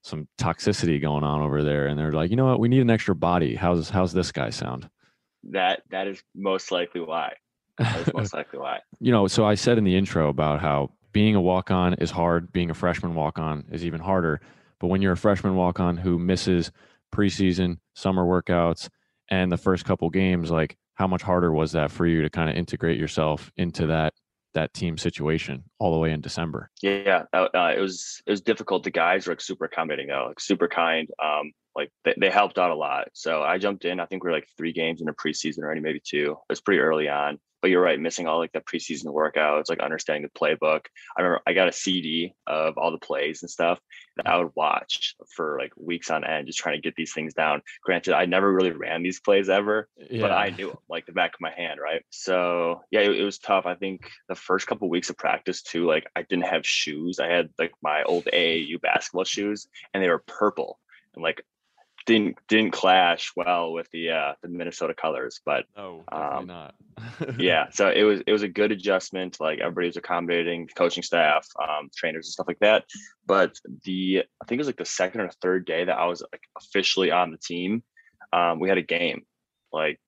some 0.04 0.28
toxicity 0.38 1.00
going 1.00 1.24
on 1.24 1.40
over 1.42 1.64
there 1.64 1.86
and 1.86 1.98
they're 1.98 2.12
like 2.12 2.30
you 2.30 2.36
know 2.36 2.46
what 2.46 2.60
we 2.60 2.68
need 2.68 2.80
an 2.80 2.90
extra 2.90 3.14
body 3.14 3.54
how's 3.54 3.88
how's 3.88 4.12
this 4.12 4.30
guy 4.30 4.50
sound 4.50 4.88
that 5.50 5.82
that 5.90 6.06
is 6.06 6.22
most 6.34 6.70
likely 6.70 7.00
why. 7.00 7.34
That 7.78 8.08
is 8.08 8.14
most 8.14 8.34
likely 8.34 8.58
why. 8.58 8.80
You 9.00 9.12
know, 9.12 9.26
so 9.26 9.44
I 9.44 9.54
said 9.54 9.78
in 9.78 9.84
the 9.84 9.96
intro 9.96 10.28
about 10.28 10.60
how 10.60 10.90
being 11.12 11.34
a 11.34 11.40
walk 11.40 11.70
on 11.70 11.94
is 11.94 12.10
hard, 12.10 12.52
being 12.52 12.70
a 12.70 12.74
freshman 12.74 13.14
walk 13.14 13.38
on 13.38 13.64
is 13.70 13.84
even 13.84 14.00
harder. 14.00 14.40
But 14.80 14.88
when 14.88 15.02
you're 15.02 15.12
a 15.12 15.16
freshman 15.16 15.56
walk 15.56 15.80
on 15.80 15.96
who 15.96 16.18
misses 16.18 16.70
preseason, 17.14 17.78
summer 17.94 18.24
workouts, 18.24 18.88
and 19.30 19.50
the 19.50 19.56
first 19.56 19.84
couple 19.84 20.10
games, 20.10 20.50
like 20.50 20.76
how 20.94 21.06
much 21.06 21.22
harder 21.22 21.52
was 21.52 21.72
that 21.72 21.90
for 21.90 22.06
you 22.06 22.22
to 22.22 22.30
kind 22.30 22.50
of 22.50 22.56
integrate 22.56 22.98
yourself 22.98 23.50
into 23.56 23.86
that 23.86 24.14
that 24.54 24.72
team 24.74 24.96
situation 24.96 25.64
all 25.78 25.92
the 25.92 25.98
way 25.98 26.12
in 26.12 26.20
December? 26.20 26.70
Yeah, 26.82 27.24
uh, 27.32 27.48
it 27.76 27.80
was 27.80 28.22
it 28.26 28.30
was 28.30 28.40
difficult. 28.40 28.84
The 28.84 28.90
guys 28.90 29.26
were 29.26 29.32
like 29.32 29.40
super 29.40 29.66
accommodating 29.66 30.08
though, 30.08 30.26
like 30.28 30.40
super 30.40 30.68
kind. 30.68 31.08
Um, 31.22 31.52
like 31.76 31.90
they, 32.04 32.14
they 32.18 32.30
helped 32.30 32.58
out 32.58 32.70
a 32.70 32.74
lot. 32.74 33.08
So 33.14 33.42
I 33.42 33.58
jumped 33.58 33.84
in. 33.84 34.00
I 34.00 34.06
think 34.06 34.24
we 34.24 34.30
are 34.30 34.34
like 34.34 34.48
three 34.56 34.72
games 34.72 35.00
in 35.00 35.08
a 35.08 35.14
preseason 35.14 35.58
already, 35.58 35.80
maybe 35.80 36.00
two. 36.04 36.32
It 36.32 36.52
was 36.52 36.60
pretty 36.60 36.80
early 36.80 37.08
on. 37.08 37.38
But 37.64 37.70
you're 37.70 37.80
right, 37.80 37.98
missing 37.98 38.26
all 38.26 38.36
like 38.36 38.52
the 38.52 38.60
preseason 38.60 39.06
workouts, 39.06 39.70
like 39.70 39.80
understanding 39.80 40.28
the 40.28 40.38
playbook. 40.38 40.82
I 41.16 41.22
remember 41.22 41.40
I 41.46 41.54
got 41.54 41.66
a 41.66 41.72
CD 41.72 42.34
of 42.46 42.76
all 42.76 42.90
the 42.90 42.98
plays 42.98 43.42
and 43.42 43.50
stuff 43.50 43.80
that 44.18 44.28
I 44.28 44.36
would 44.36 44.52
watch 44.54 45.16
for 45.34 45.56
like 45.58 45.72
weeks 45.74 46.10
on 46.10 46.24
end, 46.24 46.46
just 46.46 46.58
trying 46.58 46.76
to 46.76 46.82
get 46.82 46.94
these 46.94 47.14
things 47.14 47.32
down. 47.32 47.62
Granted, 47.82 48.16
I 48.16 48.26
never 48.26 48.52
really 48.52 48.72
ran 48.72 49.02
these 49.02 49.18
plays 49.18 49.48
ever, 49.48 49.88
yeah. 49.96 50.20
but 50.20 50.30
I 50.30 50.50
knew 50.50 50.68
them 50.68 50.76
like 50.90 51.06
the 51.06 51.12
back 51.12 51.32
of 51.32 51.40
my 51.40 51.52
hand, 51.52 51.80
right? 51.82 52.02
So 52.10 52.82
yeah, 52.90 53.00
it, 53.00 53.18
it 53.18 53.24
was 53.24 53.38
tough. 53.38 53.64
I 53.64 53.76
think 53.76 54.10
the 54.28 54.34
first 54.34 54.66
couple 54.66 54.88
of 54.88 54.90
weeks 54.90 55.08
of 55.08 55.16
practice 55.16 55.62
too, 55.62 55.86
like 55.86 56.06
I 56.14 56.20
didn't 56.20 56.44
have 56.44 56.66
shoes. 56.66 57.18
I 57.18 57.28
had 57.28 57.48
like 57.58 57.72
my 57.82 58.02
old 58.02 58.26
AAU 58.26 58.78
basketball 58.78 59.24
shoes, 59.24 59.68
and 59.94 60.02
they 60.02 60.10
were 60.10 60.22
purple 60.26 60.78
and 61.14 61.22
like 61.22 61.42
didn't 62.06 62.36
didn't 62.48 62.72
clash 62.72 63.32
well 63.36 63.72
with 63.72 63.90
the 63.90 64.10
uh 64.10 64.32
the 64.42 64.48
Minnesota 64.48 64.94
colors, 64.94 65.40
but 65.44 65.64
no, 65.76 66.04
um, 66.12 66.46
not. 66.46 66.74
yeah, 67.38 67.68
so 67.72 67.90
it 67.90 68.02
was 68.02 68.22
it 68.26 68.32
was 68.32 68.42
a 68.42 68.48
good 68.48 68.72
adjustment. 68.72 69.38
Like 69.40 69.60
everybody 69.60 69.88
was 69.88 69.96
accommodating, 69.96 70.68
coaching 70.76 71.02
staff, 71.02 71.46
um, 71.60 71.90
trainers 71.96 72.26
and 72.26 72.32
stuff 72.32 72.48
like 72.48 72.58
that. 72.60 72.84
But 73.26 73.58
the 73.84 74.24
I 74.42 74.44
think 74.46 74.58
it 74.58 74.60
was 74.60 74.68
like 74.68 74.76
the 74.76 74.84
second 74.84 75.22
or 75.22 75.30
third 75.40 75.66
day 75.66 75.84
that 75.84 75.98
I 75.98 76.06
was 76.06 76.22
like 76.32 76.42
officially 76.56 77.10
on 77.10 77.30
the 77.30 77.38
team. 77.38 77.82
Um, 78.32 78.60
we 78.60 78.68
had 78.68 78.78
a 78.78 78.82
game. 78.82 79.24
Like 79.72 80.00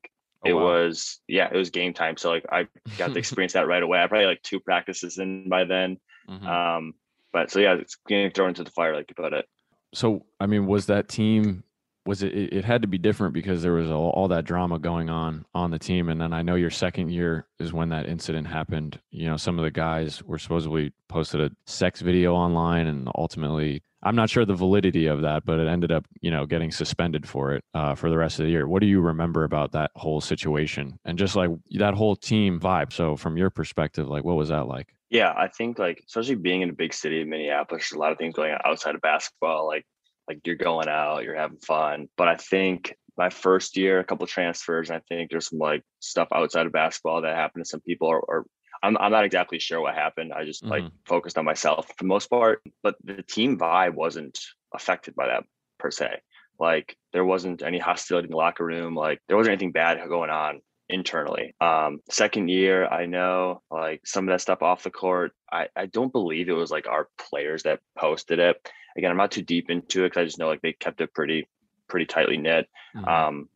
oh, 0.45 0.49
it 0.49 0.53
wow. 0.53 0.63
was 0.63 1.21
yeah, 1.27 1.49
it 1.51 1.57
was 1.57 1.71
game 1.71 1.95
time. 1.95 2.17
So 2.17 2.31
like 2.31 2.47
I 2.51 2.67
got 2.99 3.13
to 3.13 3.19
experience 3.19 3.55
that 3.55 3.67
right 3.67 3.83
away. 3.83 4.03
I 4.03 4.07
probably 4.07 4.27
like 4.27 4.43
two 4.43 4.61
practices 4.61 5.19
in 5.19 5.49
by 5.49 5.65
then. 5.65 5.99
Mm-hmm. 6.29 6.47
Um, 6.47 6.95
but 7.33 7.51
so 7.51 7.59
yeah, 7.59 7.75
it's 7.75 7.97
getting 8.07 8.31
thrown 8.31 8.51
into 8.51 8.65
the 8.65 8.71
fire, 8.71 8.95
like 8.95 9.07
you 9.09 9.15
put 9.15 9.33
it. 9.33 9.47
So 9.95 10.27
I 10.39 10.47
mean, 10.47 10.67
was 10.67 10.87
that 10.87 11.09
team 11.09 11.65
was 12.07 12.23
it, 12.23 12.33
it 12.35 12.65
had 12.65 12.83
to 12.83 12.89
be 12.89 12.99
different 12.99 13.35
because 13.35 13.63
there 13.63 13.73
was 13.73 13.91
all, 13.91 14.11
all, 14.11 14.29
that 14.29 14.45
drama 14.45 14.79
going 14.79 15.11
on 15.11 15.45
on 15.55 15.71
the 15.71 15.79
team. 15.79 16.09
And 16.09 16.21
then 16.21 16.33
i 16.33 16.43
know 16.43 16.55
your 16.55 16.71
second 16.71 17.11
year 17.11 17.47
is 17.59 17.73
when 17.73 17.89
that 17.91 18.09
incident 18.09 18.47
happened. 18.47 19.01
You 19.11 19.27
know 19.27 19.37
some 19.37 19.59
of 19.59 19.65
the 19.65 19.71
guys 19.71 20.23
were 20.23 20.39
supposedly 20.39 20.93
posted 21.09 21.41
a 21.41 21.51
sex 21.67 22.01
video 22.01 22.35
online 22.35 22.87
and 22.87 23.09
ultimately 23.15 23.83
i'm 24.03 24.17
not 24.17 24.29
sure 24.29 24.45
the 24.45 24.55
validity 24.55 25.07
of 25.07 25.23
that 25.23 25.45
but 25.45 25.59
it 25.61 25.69
ended 25.69 25.93
up 25.93 26.05
you 26.21 26.31
know 26.31 26.45
getting 26.45 26.71
suspended 26.71 27.27
for 27.29 27.53
it 27.53 27.65
uh, 27.75 27.95
for 27.95 28.11
the 28.11 28.17
rest 28.17 28.39
of 28.39 28.45
the 28.45 28.51
year. 28.51 28.69
What 28.69 28.81
do 28.81 28.87
you 28.87 29.01
remember 29.01 29.45
about 29.45 29.73
that 29.73 29.91
whole 29.97 30.21
situation? 30.21 30.99
And 31.05 31.19
just 31.19 31.37
like 31.37 31.51
that 31.73 31.95
whole 31.95 32.17
team 32.17 32.61
vibe. 32.61 32.93
So 32.93 33.17
from 33.17 33.37
your 33.37 33.51
perspective 33.51 34.09
like 34.09 34.25
what 34.25 34.37
was 34.37 34.49
that 34.49 34.67
like? 34.67 34.95
Yeah, 35.11 35.33
I 35.37 35.49
think 35.49 35.79
like 35.79 36.03
especially 36.07 36.35
being 36.37 36.63
in 36.63 36.71
a 36.71 36.75
big 36.75 36.93
city 36.93 37.23
of 37.23 37.29
Minneapolis, 37.29 37.91
there's 37.91 37.97
a 37.97 38.01
lot 38.01 38.13
of 38.13 38.19
things 38.19 38.35
going 38.35 38.53
on 38.53 38.61
outside 38.65 38.95
of 38.95 39.01
basketball. 39.01 39.67
Like 39.67 39.87
like 40.29 40.41
you're 40.45 40.57
going 40.57 40.89
out, 40.89 41.25
you're 41.25 41.37
having 41.37 41.59
fun. 41.59 42.09
But 42.17 42.29
I 42.29 42.37
think 42.37 42.97
my 43.17 43.31
first 43.31 43.77
year, 43.77 43.99
a 43.99 44.05
couple 44.05 44.27
transfers, 44.27 44.91
I 44.91 45.01
think 45.09 45.31
there's 45.31 45.49
some 45.51 45.59
like 45.59 45.83
stuff 46.01 46.29
outside 46.33 46.67
of 46.67 46.73
basketball 46.73 47.23
that 47.23 47.35
happened 47.35 47.65
to 47.65 47.69
some 47.69 47.81
people 47.81 48.09
or, 48.09 48.21
or 48.21 48.47
I'm, 48.83 48.97
I'm 48.99 49.13
not 49.13 49.25
exactly 49.25 49.59
sure 49.59 49.81
what 49.81 49.95
happened. 49.95 50.33
I 50.33 50.45
just 50.45 50.63
mm-hmm. 50.63 50.71
like 50.71 50.85
focused 51.07 51.39
on 51.39 51.45
myself 51.45 51.89
for 51.89 51.95
the 51.99 52.05
most 52.05 52.29
part, 52.29 52.63
but 52.83 52.97
the 53.03 53.23
team 53.23 53.59
vibe 53.59 53.95
wasn't 53.95 54.39
affected 54.75 55.15
by 55.15 55.29
that 55.29 55.45
per 55.79 55.91
se. 55.91 56.21
Like 56.59 56.97
there 57.13 57.25
wasn't 57.25 57.63
any 57.63 57.79
hostility 57.79 58.27
in 58.27 58.31
the 58.31 58.37
locker 58.37 58.65
room. 58.65 58.95
Like 58.95 59.21
there 59.29 59.37
wasn't 59.37 59.53
anything 59.53 59.73
bad 59.73 59.99
going 60.09 60.31
on 60.31 60.61
internally. 60.89 61.55
Um, 61.61 62.01
second 62.11 62.49
year, 62.49 62.87
I 62.87 63.07
know 63.07 63.63
like 63.71 64.03
some 64.07 64.29
of 64.29 64.33
that 64.33 64.41
stuff 64.41 64.63
off 64.63 64.83
the 64.83 64.91
court. 64.91 65.33
I, 65.51 65.69
I 65.75 65.87
don't 65.87 66.13
believe 66.13 66.49
it 66.49 66.53
was 66.53 66.71
like 66.71 66.87
our 66.87 67.09
players 67.19 67.65
that 67.65 67.81
posted 67.99 68.39
it 68.39 68.57
again, 68.97 69.11
I'm 69.11 69.17
not 69.17 69.31
too 69.31 69.43
deep 69.43 69.71
into 69.71 70.05
it 70.05 70.11
because 70.11 70.21
I 70.21 70.25
just 70.25 70.39
know 70.39 70.49
like 70.49 70.63
they 70.63 70.73
kept 70.73 71.01
it 71.01 71.15
pretty 71.15 71.49
pretty 71.89 72.07
tightly 72.07 72.37
knit. 72.37 72.69
Mm-hmm. 72.97 73.09
Um, 73.09 73.49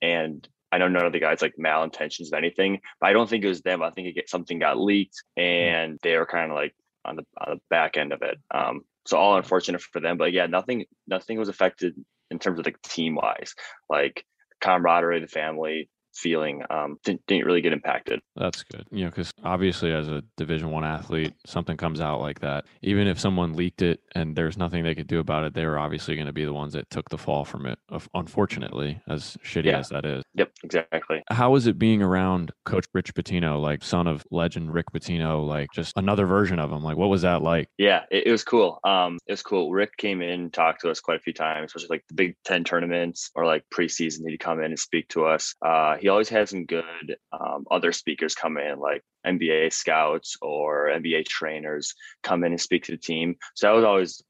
and 0.00 0.46
I 0.70 0.78
know 0.78 0.88
none 0.88 1.06
of 1.06 1.12
the 1.12 1.20
guys 1.20 1.42
like 1.42 1.54
malintentions 1.58 2.28
of 2.28 2.38
anything, 2.38 2.80
but 3.00 3.08
I 3.08 3.12
don't 3.12 3.28
think 3.28 3.44
it 3.44 3.48
was 3.48 3.62
them. 3.62 3.82
I 3.82 3.90
think 3.90 4.08
it 4.08 4.14
get, 4.14 4.28
something 4.28 4.58
got 4.58 4.78
leaked 4.78 5.22
and 5.36 5.98
they 6.02 6.16
were 6.16 6.26
kind 6.26 6.50
of 6.50 6.56
like 6.56 6.74
on 7.04 7.16
the 7.16 7.24
on 7.38 7.54
the 7.54 7.60
back 7.70 7.96
end 7.96 8.12
of 8.12 8.22
it. 8.22 8.38
Um, 8.52 8.82
so 9.06 9.16
all 9.16 9.36
unfortunate 9.36 9.82
for 9.82 10.00
them, 10.00 10.16
but 10.16 10.32
yeah, 10.32 10.46
nothing 10.46 10.84
nothing 11.06 11.38
was 11.38 11.48
affected 11.48 11.94
in 12.30 12.38
terms 12.38 12.58
of 12.58 12.64
the 12.64 12.74
team 12.82 13.14
wise, 13.14 13.54
like 13.88 14.24
camaraderie, 14.60 15.20
the 15.20 15.28
family, 15.28 15.88
feeling 16.14 16.62
um, 16.70 16.98
didn't, 17.04 17.24
didn't 17.26 17.46
really 17.46 17.60
get 17.60 17.72
impacted. 17.72 18.20
That's 18.36 18.62
good. 18.62 18.86
You 18.90 19.04
know, 19.04 19.10
because 19.10 19.32
obviously 19.42 19.92
as 19.92 20.08
a 20.08 20.22
Division 20.36 20.70
One 20.70 20.84
athlete, 20.84 21.34
something 21.46 21.76
comes 21.76 22.00
out 22.00 22.20
like 22.20 22.40
that. 22.40 22.64
Even 22.82 23.06
if 23.06 23.18
someone 23.18 23.54
leaked 23.54 23.82
it 23.82 24.00
and 24.14 24.36
there's 24.36 24.56
nothing 24.56 24.84
they 24.84 24.94
could 24.94 25.06
do 25.06 25.20
about 25.20 25.44
it, 25.44 25.54
they 25.54 25.66
were 25.66 25.78
obviously 25.78 26.14
going 26.14 26.26
to 26.26 26.32
be 26.32 26.44
the 26.44 26.52
ones 26.52 26.72
that 26.74 26.88
took 26.90 27.08
the 27.10 27.18
fall 27.18 27.44
from 27.44 27.66
it. 27.66 27.78
Unfortunately, 28.14 29.00
as 29.08 29.36
shitty 29.44 29.66
yeah. 29.66 29.78
as 29.78 29.88
that 29.90 30.04
is. 30.04 30.22
Yep, 30.34 30.50
exactly. 30.62 31.22
How 31.30 31.50
was 31.50 31.66
it 31.66 31.78
being 31.78 32.02
around 32.02 32.52
Coach 32.64 32.86
Rich 32.92 33.14
Pitino, 33.14 33.60
like 33.60 33.82
son 33.82 34.06
of 34.06 34.24
legend 34.30 34.72
Rick 34.72 34.86
Pitino, 34.92 35.46
like 35.46 35.68
just 35.72 35.92
another 35.96 36.26
version 36.26 36.58
of 36.58 36.72
him? 36.72 36.82
Like, 36.82 36.96
what 36.96 37.08
was 37.08 37.22
that 37.22 37.42
like? 37.42 37.68
Yeah, 37.78 38.02
it, 38.10 38.26
it 38.26 38.30
was 38.30 38.44
cool. 38.44 38.80
Um, 38.84 39.18
it 39.26 39.32
was 39.32 39.42
cool. 39.42 39.72
Rick 39.72 39.96
came 39.96 40.22
in 40.22 40.40
and 40.40 40.52
talked 40.52 40.80
to 40.82 40.90
us 40.90 41.00
quite 41.00 41.16
a 41.16 41.20
few 41.20 41.32
times, 41.32 41.66
especially 41.66 41.96
like 41.96 42.04
the 42.08 42.14
Big 42.14 42.36
Ten 42.44 42.64
tournaments 42.64 43.30
or 43.34 43.46
like 43.46 43.64
preseason. 43.72 44.28
He'd 44.28 44.38
come 44.38 44.58
in 44.60 44.66
and 44.66 44.78
speak 44.78 45.08
to 45.10 45.26
us. 45.26 45.54
Uh, 45.64 45.96
he 46.04 46.10
always 46.10 46.28
had 46.28 46.50
some 46.50 46.66
good 46.66 47.16
um, 47.32 47.64
other 47.70 47.90
speakers 47.90 48.34
come 48.34 48.58
in, 48.58 48.78
like 48.78 49.02
NBA 49.26 49.72
scouts 49.72 50.36
or 50.42 50.88
NBA 50.88 51.24
trainers 51.24 51.94
come 52.22 52.44
in 52.44 52.52
and 52.52 52.60
speak 52.60 52.84
to 52.84 52.92
the 52.92 52.98
team. 52.98 53.36
So 53.54 53.68
that 53.68 53.74
was 53.74 53.84
always 53.84 54.22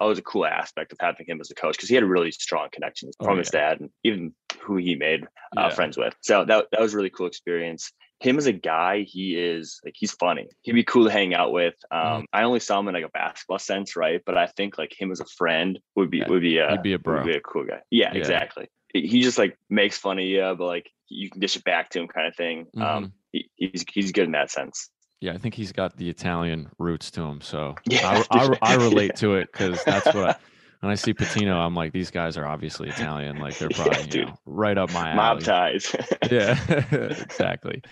always 0.00 0.18
a 0.18 0.22
cool 0.22 0.46
aspect 0.46 0.92
of 0.92 0.98
having 0.98 1.26
him 1.28 1.38
as 1.38 1.50
a 1.50 1.54
coach 1.54 1.76
because 1.76 1.90
he 1.90 1.94
had 1.94 2.04
a 2.04 2.06
really 2.06 2.30
strong 2.30 2.68
connections 2.72 3.14
oh, 3.20 3.26
from 3.26 3.34
yeah. 3.34 3.40
his 3.40 3.50
dad 3.50 3.80
and 3.80 3.90
even 4.02 4.34
who 4.62 4.78
he 4.78 4.94
made 4.94 5.24
uh, 5.58 5.68
yeah. 5.68 5.68
friends 5.68 5.98
with. 5.98 6.14
So 6.22 6.46
that 6.46 6.68
that 6.72 6.80
was 6.80 6.94
a 6.94 6.96
really 6.96 7.10
cool 7.10 7.26
experience. 7.26 7.92
Him 8.20 8.38
as 8.38 8.46
a 8.46 8.52
guy, 8.54 9.02
he 9.02 9.36
is 9.36 9.78
like 9.84 9.96
he's 9.98 10.12
funny. 10.12 10.48
He'd 10.62 10.72
be 10.72 10.84
cool 10.84 11.04
to 11.04 11.12
hang 11.12 11.34
out 11.34 11.52
with. 11.52 11.74
Mm-hmm. 11.92 12.14
Um, 12.14 12.22
mm. 12.22 12.26
I 12.32 12.44
only 12.44 12.60
saw 12.60 12.80
him 12.80 12.88
in 12.88 12.94
like 12.94 13.04
a 13.04 13.10
basketball 13.10 13.58
sense, 13.58 13.94
right? 13.94 14.22
But 14.24 14.38
I 14.38 14.46
think 14.46 14.78
like 14.78 14.98
him 14.98 15.12
as 15.12 15.20
a 15.20 15.26
friend 15.36 15.78
would 15.96 16.10
be 16.10 16.18
yeah. 16.20 16.30
would 16.30 16.40
be 16.40 16.56
a 16.56 16.70
He'd 16.70 16.82
be 16.82 16.94
a 16.94 16.98
bro. 16.98 17.18
Would 17.18 17.26
be 17.26 17.36
a 17.36 17.42
cool 17.42 17.66
guy. 17.66 17.80
Yeah, 17.90 18.10
exactly 18.14 18.70
he 18.92 19.22
just 19.22 19.38
like 19.38 19.58
makes 19.68 19.98
fun 19.98 20.18
of 20.18 20.24
you, 20.24 20.54
but 20.58 20.66
like 20.66 20.90
you 21.08 21.30
can 21.30 21.40
dish 21.40 21.56
it 21.56 21.64
back 21.64 21.90
to 21.90 22.00
him 22.00 22.08
kind 22.08 22.26
of 22.26 22.36
thing. 22.36 22.66
Um, 22.76 22.82
mm-hmm. 22.82 22.82
Um, 22.82 23.12
he, 23.32 23.50
he's 23.56 23.84
he's 23.88 24.12
good 24.12 24.24
in 24.24 24.32
that 24.32 24.50
sense. 24.50 24.90
Yeah, 25.20 25.34
I 25.34 25.38
think 25.38 25.54
he's 25.54 25.72
got 25.72 25.96
the 25.96 26.08
Italian 26.08 26.70
roots 26.78 27.10
to 27.12 27.22
him, 27.22 27.40
so 27.40 27.74
yeah, 27.84 28.24
I, 28.30 28.38
I, 28.38 28.58
I 28.62 28.74
relate 28.76 29.16
to 29.16 29.34
it 29.34 29.50
because 29.52 29.82
that's 29.84 30.06
what. 30.06 30.16
I, 30.30 30.36
when 30.80 30.90
I 30.90 30.94
see 30.94 31.12
Pitino, 31.12 31.54
I'm 31.54 31.74
like, 31.74 31.92
these 31.92 32.10
guys 32.10 32.38
are 32.38 32.46
obviously 32.46 32.88
Italian. 32.88 33.38
Like 33.38 33.58
they're 33.58 33.68
probably 33.74 33.98
yeah, 33.98 34.06
you 34.14 34.24
know, 34.24 34.38
right 34.46 34.78
up 34.78 34.92
my 34.92 35.10
alley. 35.10 35.16
Mob 35.16 35.40
ties. 35.40 35.94
yeah, 36.30 36.58
exactly. 36.90 37.82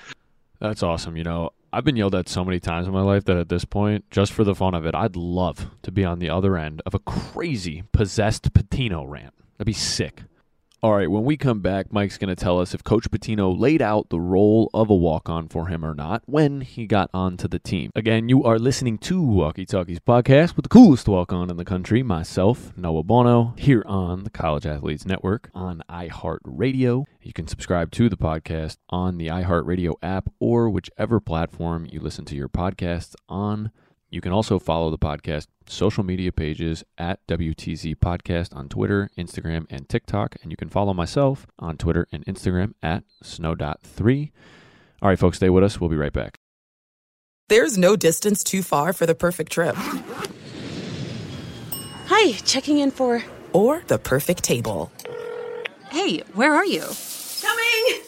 That's 0.59 0.83
awesome. 0.83 1.17
You 1.17 1.25
know, 1.25 1.51
I've 1.73 1.85
been 1.85 1.97
yelled 1.97 2.15
at 2.15 2.29
so 2.29 2.45
many 2.45 2.59
times 2.61 2.87
in 2.87 2.93
my 2.93 3.03
life 3.03 3.25
that 3.27 3.37
at 3.37 3.49
this 3.49 3.65
point, 3.65 4.11
just 4.11 4.33
for 4.33 4.43
the 4.43 4.55
fun 4.55 4.75
of 4.75 4.87
it, 4.87 4.95
I'd 4.95 5.17
love 5.17 5.71
to 5.83 5.93
be 5.93 6.05
on 6.05 6.19
the 6.19 6.31
other 6.31 6.57
end 6.57 6.83
of 6.87 6.95
a 6.95 6.99
crazy 6.99 7.85
possessed 7.93 8.53
Pitino 8.55 9.05
rant. 9.07 9.35
That'd 9.59 9.67
be 9.67 9.73
sick. 9.73 10.23
All 10.81 10.95
right, 10.95 11.11
when 11.11 11.25
we 11.25 11.37
come 11.37 11.59
back, 11.59 11.93
Mike's 11.93 12.19
going 12.19 12.29
to 12.29 12.37
tell 12.37 12.61
us 12.61 12.73
if 12.73 12.85
Coach 12.85 13.11
Pitino 13.11 13.59
laid 13.59 13.83
out 13.83 14.11
the 14.11 14.21
role 14.21 14.71
of 14.73 14.91
a 14.91 14.95
walk 14.95 15.29
on 15.29 15.49
for 15.49 15.67
him 15.67 15.85
or 15.85 15.93
not 15.93 16.23
when 16.27 16.61
he 16.61 16.87
got 16.87 17.11
onto 17.13 17.49
the 17.49 17.59
team. 17.59 17.91
Again, 17.97 18.29
you 18.29 18.45
are 18.45 18.61
listening 18.61 18.97
to 18.99 19.21
Walkie 19.21 19.67
Talkies 19.67 19.99
podcast 19.99 20.55
with 20.55 20.63
the 20.63 20.69
coolest 20.69 21.09
walk 21.09 21.33
on 21.33 21.51
in 21.51 21.57
the 21.57 21.65
country, 21.65 22.05
myself, 22.05 22.73
Noah 22.77 23.03
Bono, 23.03 23.55
here 23.59 23.83
on 23.87 24.23
the 24.23 24.31
College 24.31 24.67
Athletes 24.67 25.05
Network 25.05 25.51
on 25.53 25.83
iHeartRadio. 25.91 27.07
You 27.23 27.33
can 27.33 27.49
subscribe 27.49 27.91
to 27.91 28.09
the 28.09 28.17
podcast 28.17 28.77
on 28.89 29.19
the 29.19 29.27
iHeartRadio 29.27 29.95
app 30.01 30.29
or 30.39 30.71
whichever 30.71 31.19
platform 31.19 31.89
you 31.91 31.99
listen 31.99 32.25
to 32.27 32.37
your 32.37 32.49
podcasts 32.49 33.17
on. 33.29 33.73
You 34.11 34.21
can 34.21 34.33
also 34.33 34.59
follow 34.59 34.91
the 34.91 34.99
podcast 34.99 35.49
social 35.67 36.03
media 36.03 36.33
pages 36.33 36.83
at 36.97 37.27
WTZ 37.27 37.97
Podcast 37.97 38.57
on 38.57 38.69
Twitter, 38.69 39.11
Instagram, 39.19 39.67
and 39.69 39.89
TikTok. 39.89 40.37
And 40.43 40.51
you 40.51 40.57
can 40.57 40.69
follow 40.71 40.95
myself 40.95 41.47
on 41.59 41.77
Twitter 41.77 42.09
and 42.11 42.25
Instagram 42.25 42.73
at 42.83 43.05
snow.3. 43.23 44.31
All 45.03 45.09
right, 45.09 45.19
folks, 45.19 45.37
stay 45.37 45.51
with 45.51 45.63
us. 45.63 45.81
We'll 45.81 45.91
be 45.91 45.97
right 45.97 46.13
back. 46.13 46.39
There's 47.49 47.79
no 47.79 47.97
distance 47.97 48.43
too 48.45 48.63
far 48.63 48.93
for 48.93 49.07
the 49.07 49.15
perfect 49.15 49.53
trip. 49.53 49.77
Hi, 52.07 52.33
checking 52.33 52.79
in 52.79 52.91
for. 52.91 53.23
Or 53.53 53.83
the 53.87 53.99
perfect 53.99 54.43
table. 54.43 54.91
Hey, 55.91 56.19
where 56.35 56.55
are 56.55 56.67
you? 56.67 56.85
Coming! 57.41 58.08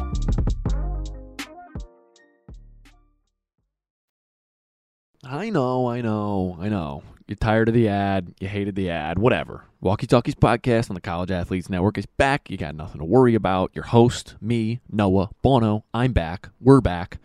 I 5.23 5.51
know, 5.51 5.87
I 5.87 6.01
know, 6.01 6.57
I 6.59 6.67
know. 6.67 7.03
You're 7.27 7.35
tired 7.35 7.67
of 7.67 7.75
the 7.75 7.87
ad. 7.87 8.33
You 8.39 8.47
hated 8.47 8.75
the 8.75 8.89
ad. 8.89 9.19
Whatever. 9.19 9.65
Walkie 9.79 10.07
Talkies 10.07 10.33
podcast 10.33 10.89
on 10.89 10.95
the 10.95 11.01
College 11.01 11.29
Athletes 11.29 11.69
Network 11.69 11.99
is 11.99 12.07
back. 12.07 12.49
You 12.49 12.57
got 12.57 12.73
nothing 12.73 12.97
to 12.97 13.05
worry 13.05 13.35
about. 13.35 13.69
Your 13.75 13.83
host, 13.85 14.35
me, 14.41 14.81
Noah, 14.91 15.29
Bono, 15.43 15.85
I'm 15.93 16.11
back. 16.11 16.49
We're 16.59 16.81
back. 16.81 17.19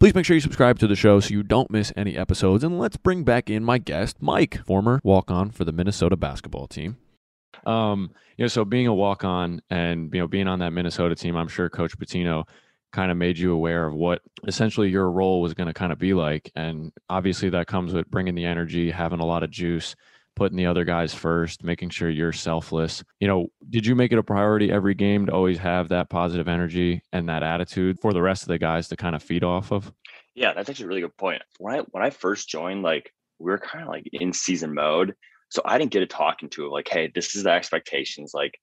Please 0.00 0.12
make 0.12 0.24
sure 0.24 0.34
you 0.34 0.40
subscribe 0.40 0.80
to 0.80 0.88
the 0.88 0.96
show 0.96 1.20
so 1.20 1.30
you 1.30 1.44
don't 1.44 1.70
miss 1.70 1.92
any 1.96 2.16
episodes. 2.16 2.64
And 2.64 2.80
let's 2.80 2.96
bring 2.96 3.22
back 3.22 3.48
in 3.48 3.64
my 3.64 3.78
guest, 3.78 4.16
Mike, 4.20 4.58
former 4.66 5.00
walk 5.04 5.30
on 5.30 5.50
for 5.52 5.64
the 5.64 5.72
Minnesota 5.72 6.16
basketball 6.16 6.66
team. 6.66 6.96
Um, 7.64 8.10
you 8.38 8.44
know, 8.44 8.48
so 8.48 8.64
being 8.64 8.88
a 8.88 8.94
walk 8.94 9.22
on 9.22 9.62
and 9.70 10.12
you 10.12 10.20
know 10.20 10.26
being 10.26 10.48
on 10.48 10.58
that 10.58 10.72
Minnesota 10.72 11.14
team, 11.14 11.36
I'm 11.36 11.48
sure 11.48 11.70
Coach 11.70 11.96
Pitino 11.96 12.44
kind 12.92 13.10
of 13.10 13.16
made 13.16 13.38
you 13.38 13.52
aware 13.52 13.86
of 13.86 13.94
what 13.94 14.22
essentially 14.46 14.88
your 14.88 15.10
role 15.10 15.40
was 15.40 15.54
going 15.54 15.66
to 15.66 15.74
kind 15.74 15.92
of 15.92 15.98
be 15.98 16.14
like. 16.14 16.50
And 16.54 16.92
obviously, 17.08 17.50
that 17.50 17.66
comes 17.66 17.92
with 17.92 18.10
bringing 18.10 18.34
the 18.34 18.44
energy, 18.44 18.90
having 18.90 19.20
a 19.20 19.26
lot 19.26 19.42
of 19.42 19.50
juice, 19.50 19.94
putting 20.36 20.56
the 20.56 20.66
other 20.66 20.84
guys 20.84 21.14
first, 21.14 21.64
making 21.64 21.90
sure 21.90 22.10
you're 22.10 22.32
selfless. 22.32 23.04
You 23.20 23.28
know, 23.28 23.48
did 23.68 23.86
you 23.86 23.94
make 23.94 24.12
it 24.12 24.18
a 24.18 24.22
priority 24.22 24.70
every 24.70 24.94
game 24.94 25.26
to 25.26 25.32
always 25.32 25.58
have 25.58 25.88
that 25.88 26.10
positive 26.10 26.48
energy 26.48 27.02
and 27.12 27.28
that 27.28 27.42
attitude 27.42 27.98
for 28.00 28.12
the 28.12 28.22
rest 28.22 28.42
of 28.42 28.48
the 28.48 28.58
guys 28.58 28.88
to 28.88 28.96
kind 28.96 29.14
of 29.14 29.22
feed 29.22 29.44
off 29.44 29.72
of? 29.72 29.92
Yeah, 30.34 30.52
that's 30.52 30.68
actually 30.70 30.86
a 30.86 30.88
really 30.88 31.00
good 31.02 31.16
point. 31.16 31.42
When 31.58 31.74
I 31.74 31.78
when 31.90 32.02
I 32.02 32.10
first 32.10 32.48
joined, 32.48 32.82
like 32.82 33.12
we 33.38 33.50
were 33.50 33.58
kind 33.58 33.82
of 33.82 33.88
like 33.88 34.08
in 34.12 34.32
season 34.32 34.74
mode. 34.74 35.14
So 35.50 35.62
I 35.64 35.78
didn't 35.78 35.90
get 35.90 36.02
a 36.02 36.06
talking 36.06 36.48
to 36.50 36.70
like, 36.70 36.88
hey, 36.88 37.10
this 37.12 37.34
is 37.34 37.42
the 37.42 37.50
expectations. 37.50 38.30
Like, 38.32 38.54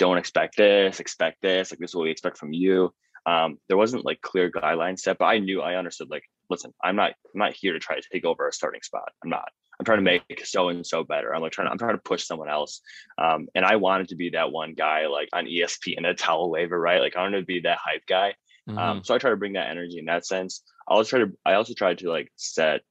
don't 0.00 0.18
expect 0.18 0.56
this, 0.56 0.98
expect 0.98 1.40
this, 1.40 1.70
like 1.70 1.78
this 1.78 1.90
is 1.90 1.94
what 1.94 2.02
we 2.02 2.10
expect 2.10 2.36
from 2.36 2.52
you 2.52 2.92
um, 3.26 3.58
there 3.68 3.76
wasn't 3.76 4.04
like 4.04 4.20
clear 4.20 4.50
guidelines 4.50 5.00
set, 5.00 5.18
but 5.18 5.26
I 5.26 5.38
knew 5.38 5.62
I 5.62 5.76
understood 5.76 6.10
like, 6.10 6.24
listen, 6.50 6.72
I'm 6.82 6.96
not 6.96 7.12
I'm 7.32 7.38
not 7.38 7.54
here 7.54 7.72
to 7.72 7.78
try 7.78 7.96
to 7.96 8.08
take 8.12 8.24
over 8.24 8.48
a 8.48 8.52
starting 8.52 8.82
spot. 8.82 9.12
I'm 9.22 9.30
not. 9.30 9.48
I'm 9.78 9.84
trying 9.84 9.98
to 9.98 10.02
make 10.02 10.22
so 10.44 10.68
and 10.68 10.86
so 10.86 11.02
better. 11.02 11.34
I'm 11.34 11.40
like 11.40 11.52
trying 11.52 11.66
to 11.66 11.72
I'm 11.72 11.78
trying 11.78 11.96
to 11.96 12.02
push 12.02 12.24
someone 12.24 12.48
else. 12.48 12.80
Um, 13.18 13.48
and 13.54 13.64
I 13.64 13.76
wanted 13.76 14.08
to 14.08 14.16
be 14.16 14.30
that 14.30 14.52
one 14.52 14.74
guy 14.74 15.06
like 15.06 15.28
on 15.32 15.46
ESP 15.46 15.96
ESPN 15.98 16.08
a 16.08 16.14
towel 16.14 16.50
waver, 16.50 16.78
right? 16.78 17.00
Like 17.00 17.16
I 17.16 17.22
wanted 17.22 17.40
to 17.40 17.46
be 17.46 17.60
that 17.60 17.78
hype 17.84 18.06
guy. 18.06 18.34
Um, 18.68 18.76
mm-hmm. 18.76 18.78
Um, 18.78 19.04
so 19.04 19.14
I 19.14 19.18
try 19.18 19.30
to 19.30 19.36
bring 19.36 19.54
that 19.54 19.70
energy 19.70 19.98
in 19.98 20.04
that 20.06 20.26
sense. 20.26 20.62
I 20.88 20.94
also 20.94 21.10
try 21.10 21.18
to 21.20 21.32
I 21.44 21.54
also 21.54 21.74
tried 21.74 21.98
to 21.98 22.10
like 22.10 22.30
set 22.36 22.82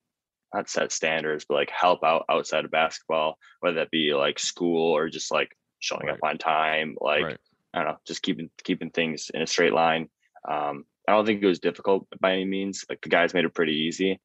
not 0.53 0.69
set 0.69 0.91
standards, 0.91 1.45
but 1.47 1.55
like 1.55 1.69
help 1.69 2.03
out 2.03 2.25
outside 2.29 2.65
of 2.65 2.71
basketball, 2.71 3.37
whether 3.61 3.75
that 3.75 3.91
be 3.91 4.13
like 4.13 4.39
school 4.39 4.91
or 4.91 5.09
just 5.09 5.31
like 5.31 5.55
showing 5.79 6.07
right. 6.07 6.13
up 6.13 6.19
on 6.23 6.37
time, 6.37 6.95
like 6.99 7.23
right. 7.23 7.37
I 7.73 7.79
don't 7.79 7.87
know, 7.87 7.97
just 8.05 8.21
keeping 8.21 8.49
keeping 8.63 8.89
things 8.89 9.31
in 9.33 9.41
a 9.41 9.47
straight 9.47 9.73
line. 9.73 10.09
Um, 10.49 10.85
I 11.07 11.13
don't 11.13 11.25
think 11.25 11.41
it 11.41 11.47
was 11.47 11.59
difficult 11.59 12.07
by 12.19 12.33
any 12.33 12.45
means. 12.45 12.85
Like 12.89 13.01
the 13.01 13.09
guys 13.09 13.33
made 13.33 13.45
it 13.45 13.53
pretty 13.53 13.73
easy. 13.73 14.19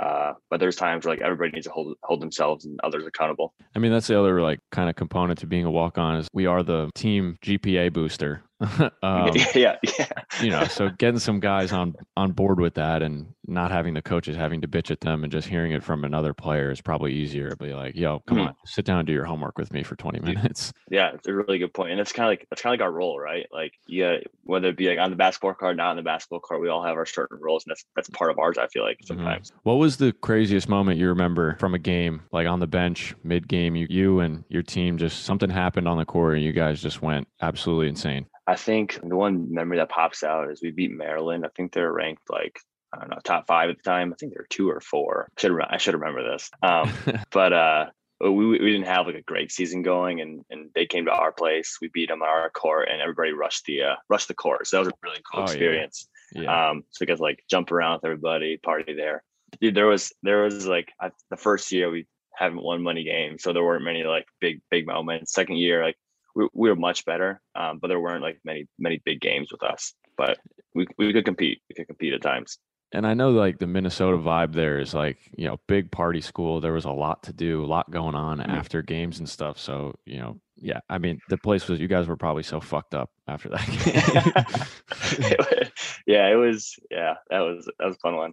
Uh, 0.00 0.32
but 0.48 0.60
there's 0.60 0.76
times 0.76 1.04
where 1.04 1.14
like 1.14 1.22
everybody 1.22 1.50
needs 1.52 1.66
to 1.66 1.72
hold 1.72 1.94
hold 2.02 2.22
themselves 2.22 2.64
and 2.64 2.80
others 2.82 3.06
accountable. 3.06 3.52
I 3.76 3.78
mean, 3.80 3.92
that's 3.92 4.06
the 4.06 4.18
other 4.18 4.40
like 4.40 4.60
kind 4.72 4.88
of 4.88 4.96
component 4.96 5.40
to 5.40 5.46
being 5.46 5.66
a 5.66 5.70
walk 5.70 5.98
on 5.98 6.16
is 6.16 6.28
we 6.32 6.46
are 6.46 6.62
the 6.62 6.90
team 6.94 7.36
GPA 7.44 7.92
booster. 7.92 8.42
um, 9.02 9.30
yeah, 9.54 9.76
yeah. 9.82 10.06
you 10.42 10.50
know, 10.50 10.64
so 10.64 10.90
getting 10.90 11.18
some 11.18 11.40
guys 11.40 11.72
on 11.72 11.94
on 12.16 12.32
board 12.32 12.60
with 12.60 12.74
that 12.74 13.02
and 13.02 13.26
not 13.46 13.70
having 13.70 13.94
the 13.94 14.02
coaches 14.02 14.36
having 14.36 14.60
to 14.60 14.68
bitch 14.68 14.90
at 14.90 15.00
them 15.00 15.24
and 15.24 15.32
just 15.32 15.48
hearing 15.48 15.72
it 15.72 15.82
from 15.82 16.04
another 16.04 16.34
player 16.34 16.70
is 16.70 16.80
probably 16.80 17.12
easier. 17.12 17.54
Be 17.56 17.72
like, 17.72 17.96
yo, 17.96 18.20
come 18.20 18.38
mm-hmm. 18.38 18.48
on, 18.48 18.54
sit 18.66 18.84
down 18.84 18.98
and 18.98 19.06
do 19.06 19.12
your 19.12 19.24
homework 19.24 19.58
with 19.58 19.72
me 19.72 19.82
for 19.82 19.96
20 19.96 20.20
minutes. 20.20 20.72
Yeah, 20.92 21.12
it's 21.14 21.28
a 21.28 21.32
really 21.32 21.58
good 21.58 21.72
point, 21.72 21.92
and 21.92 22.00
it's 22.00 22.12
kind 22.12 22.26
of 22.26 22.30
like 22.32 22.48
that's 22.50 22.62
kind 22.62 22.74
of 22.74 22.80
like 22.80 22.84
our 22.84 22.90
role, 22.90 23.20
right? 23.20 23.46
Like, 23.52 23.74
yeah, 23.86 24.16
whether 24.42 24.70
it 24.70 24.76
be 24.76 24.88
like 24.88 24.98
on 24.98 25.10
the 25.10 25.16
basketball 25.16 25.54
court, 25.54 25.76
not 25.76 25.90
on 25.90 25.96
the 25.96 26.02
basketball 26.02 26.40
court, 26.40 26.60
we 26.60 26.68
all 26.68 26.82
have 26.82 26.96
our 26.96 27.06
certain 27.06 27.38
roles, 27.40 27.64
and 27.64 27.70
that's 27.70 27.84
that's 27.94 28.08
part 28.08 28.32
of 28.32 28.40
ours. 28.40 28.58
I 28.58 28.66
feel 28.66 28.82
like 28.82 28.96
mm-hmm. 28.96 29.06
sometimes. 29.06 29.50
Mm-hmm. 29.50 29.58
What 29.62 29.74
was 29.74 29.98
the 29.98 30.12
craziest 30.12 30.68
moment 30.68 30.98
you 30.98 31.06
remember 31.06 31.56
from 31.60 31.74
a 31.74 31.78
game, 31.78 32.22
like 32.32 32.48
on 32.48 32.58
the 32.58 32.66
bench, 32.66 33.14
mid 33.22 33.46
game? 33.46 33.76
You 33.76 33.86
you 33.88 34.18
and 34.18 34.42
your 34.48 34.64
team 34.64 34.98
just 34.98 35.22
something 35.22 35.48
happened 35.48 35.86
on 35.86 35.96
the 35.96 36.04
court, 36.04 36.34
and 36.34 36.42
you 36.42 36.52
guys 36.52 36.82
just 36.82 37.02
went 37.02 37.28
absolutely 37.40 37.86
insane. 37.86 38.26
I 38.46 38.56
think 38.56 38.98
the 39.02 39.16
one 39.16 39.52
memory 39.52 39.78
that 39.78 39.90
pops 39.90 40.22
out 40.22 40.50
is 40.50 40.60
we 40.62 40.70
beat 40.70 40.90
Maryland. 40.90 41.44
I 41.44 41.48
think 41.54 41.72
they're 41.72 41.92
ranked 41.92 42.28
like 42.30 42.58
I 42.92 42.98
don't 42.98 43.10
know 43.10 43.18
top 43.22 43.46
five 43.46 43.70
at 43.70 43.76
the 43.76 43.82
time. 43.82 44.12
I 44.12 44.16
think 44.16 44.34
they're 44.34 44.46
two 44.50 44.70
or 44.70 44.80
four. 44.80 45.28
Should 45.38 45.52
I 45.60 45.76
should 45.76 45.94
remember 45.94 46.28
this. 46.32 46.50
Um, 46.62 46.92
but 47.32 47.52
uh, 47.52 47.86
we 48.20 48.46
we 48.46 48.58
didn't 48.58 48.86
have 48.86 49.06
like 49.06 49.16
a 49.16 49.22
great 49.22 49.52
season 49.52 49.82
going, 49.82 50.20
and 50.20 50.44
and 50.50 50.70
they 50.74 50.86
came 50.86 51.06
to 51.06 51.12
our 51.12 51.32
place. 51.32 51.78
We 51.80 51.88
beat 51.88 52.08
them 52.08 52.22
on 52.22 52.28
our 52.28 52.50
court, 52.50 52.88
and 52.90 53.00
everybody 53.00 53.32
rushed 53.32 53.64
the 53.66 53.82
uh, 53.82 53.94
rushed 54.08 54.28
the 54.28 54.34
court. 54.34 54.66
So 54.66 54.76
that 54.76 54.80
was 54.80 54.88
a 54.88 55.06
really 55.06 55.22
cool 55.30 55.42
oh, 55.42 55.44
experience. 55.44 56.08
Yeah. 56.32 56.42
yeah. 56.42 56.70
Um, 56.70 56.84
so 56.90 57.02
you 57.02 57.06
guys 57.06 57.20
like 57.20 57.44
jump 57.48 57.72
around 57.72 57.94
with 57.94 58.04
everybody, 58.04 58.56
party 58.56 58.94
there. 58.94 59.22
Dude, 59.60 59.74
there 59.74 59.86
was 59.86 60.12
there 60.22 60.42
was 60.42 60.66
like 60.66 60.92
I, 61.00 61.10
the 61.30 61.36
first 61.36 61.72
year 61.72 61.90
we 61.90 62.06
haven't 62.34 62.62
won 62.62 62.82
money 62.82 63.04
games, 63.04 63.42
so 63.42 63.52
there 63.52 63.64
weren't 63.64 63.84
many 63.84 64.02
like 64.04 64.26
big 64.40 64.60
big 64.70 64.86
moments. 64.86 65.32
Second 65.32 65.56
year, 65.56 65.84
like 65.84 65.96
we, 66.34 66.48
we 66.54 66.68
were 66.68 66.76
much 66.76 67.04
better, 67.04 67.40
um, 67.54 67.78
but 67.80 67.88
there 67.88 68.00
weren't 68.00 68.22
like 68.22 68.38
many 68.44 68.66
many 68.78 69.00
big 69.04 69.20
games 69.20 69.50
with 69.52 69.62
us. 69.62 69.94
But 70.16 70.38
we 70.74 70.86
we 70.98 71.12
could 71.12 71.24
compete. 71.24 71.60
We 71.68 71.74
could 71.74 71.86
compete 71.86 72.12
at 72.14 72.22
times. 72.22 72.58
and 72.92 73.06
I 73.06 73.14
know 73.14 73.30
like 73.30 73.58
the 73.58 73.66
Minnesota 73.66 74.16
vibe 74.18 74.52
there 74.52 74.78
is 74.80 74.92
like, 74.94 75.18
you 75.36 75.46
know, 75.46 75.58
big 75.68 75.90
party 75.90 76.20
school. 76.20 76.60
There 76.60 76.72
was 76.72 76.84
a 76.84 76.90
lot 76.92 77.22
to 77.24 77.32
do, 77.32 77.64
a 77.64 77.66
lot 77.66 77.90
going 77.90 78.14
on 78.14 78.38
Mm-hmm. 78.38 78.50
after 78.50 78.82
games 78.82 79.18
and 79.20 79.28
stuff. 79.28 79.58
So, 79.58 79.94
you 80.06 80.18
know, 80.18 80.40
yeah, 80.56 80.80
I 80.90 80.98
mean, 80.98 81.20
the 81.28 81.38
place 81.38 81.68
was, 81.68 81.80
you 81.80 81.88
guys 81.88 82.06
were 82.06 82.16
probably 82.16 82.42
so 82.42 82.60
fucked 82.60 82.94
up 82.94 83.10
after 83.28 83.48
that 83.48 83.66
game. 83.84 85.70
yeah, 86.06 86.28
it 86.28 86.34
was. 86.36 86.74
Yeah, 86.90 87.14
that 87.30 87.40
was 87.40 87.64
that 87.78 87.86
was 87.86 87.96
a 87.96 87.98
fun 87.98 88.16
one. 88.16 88.32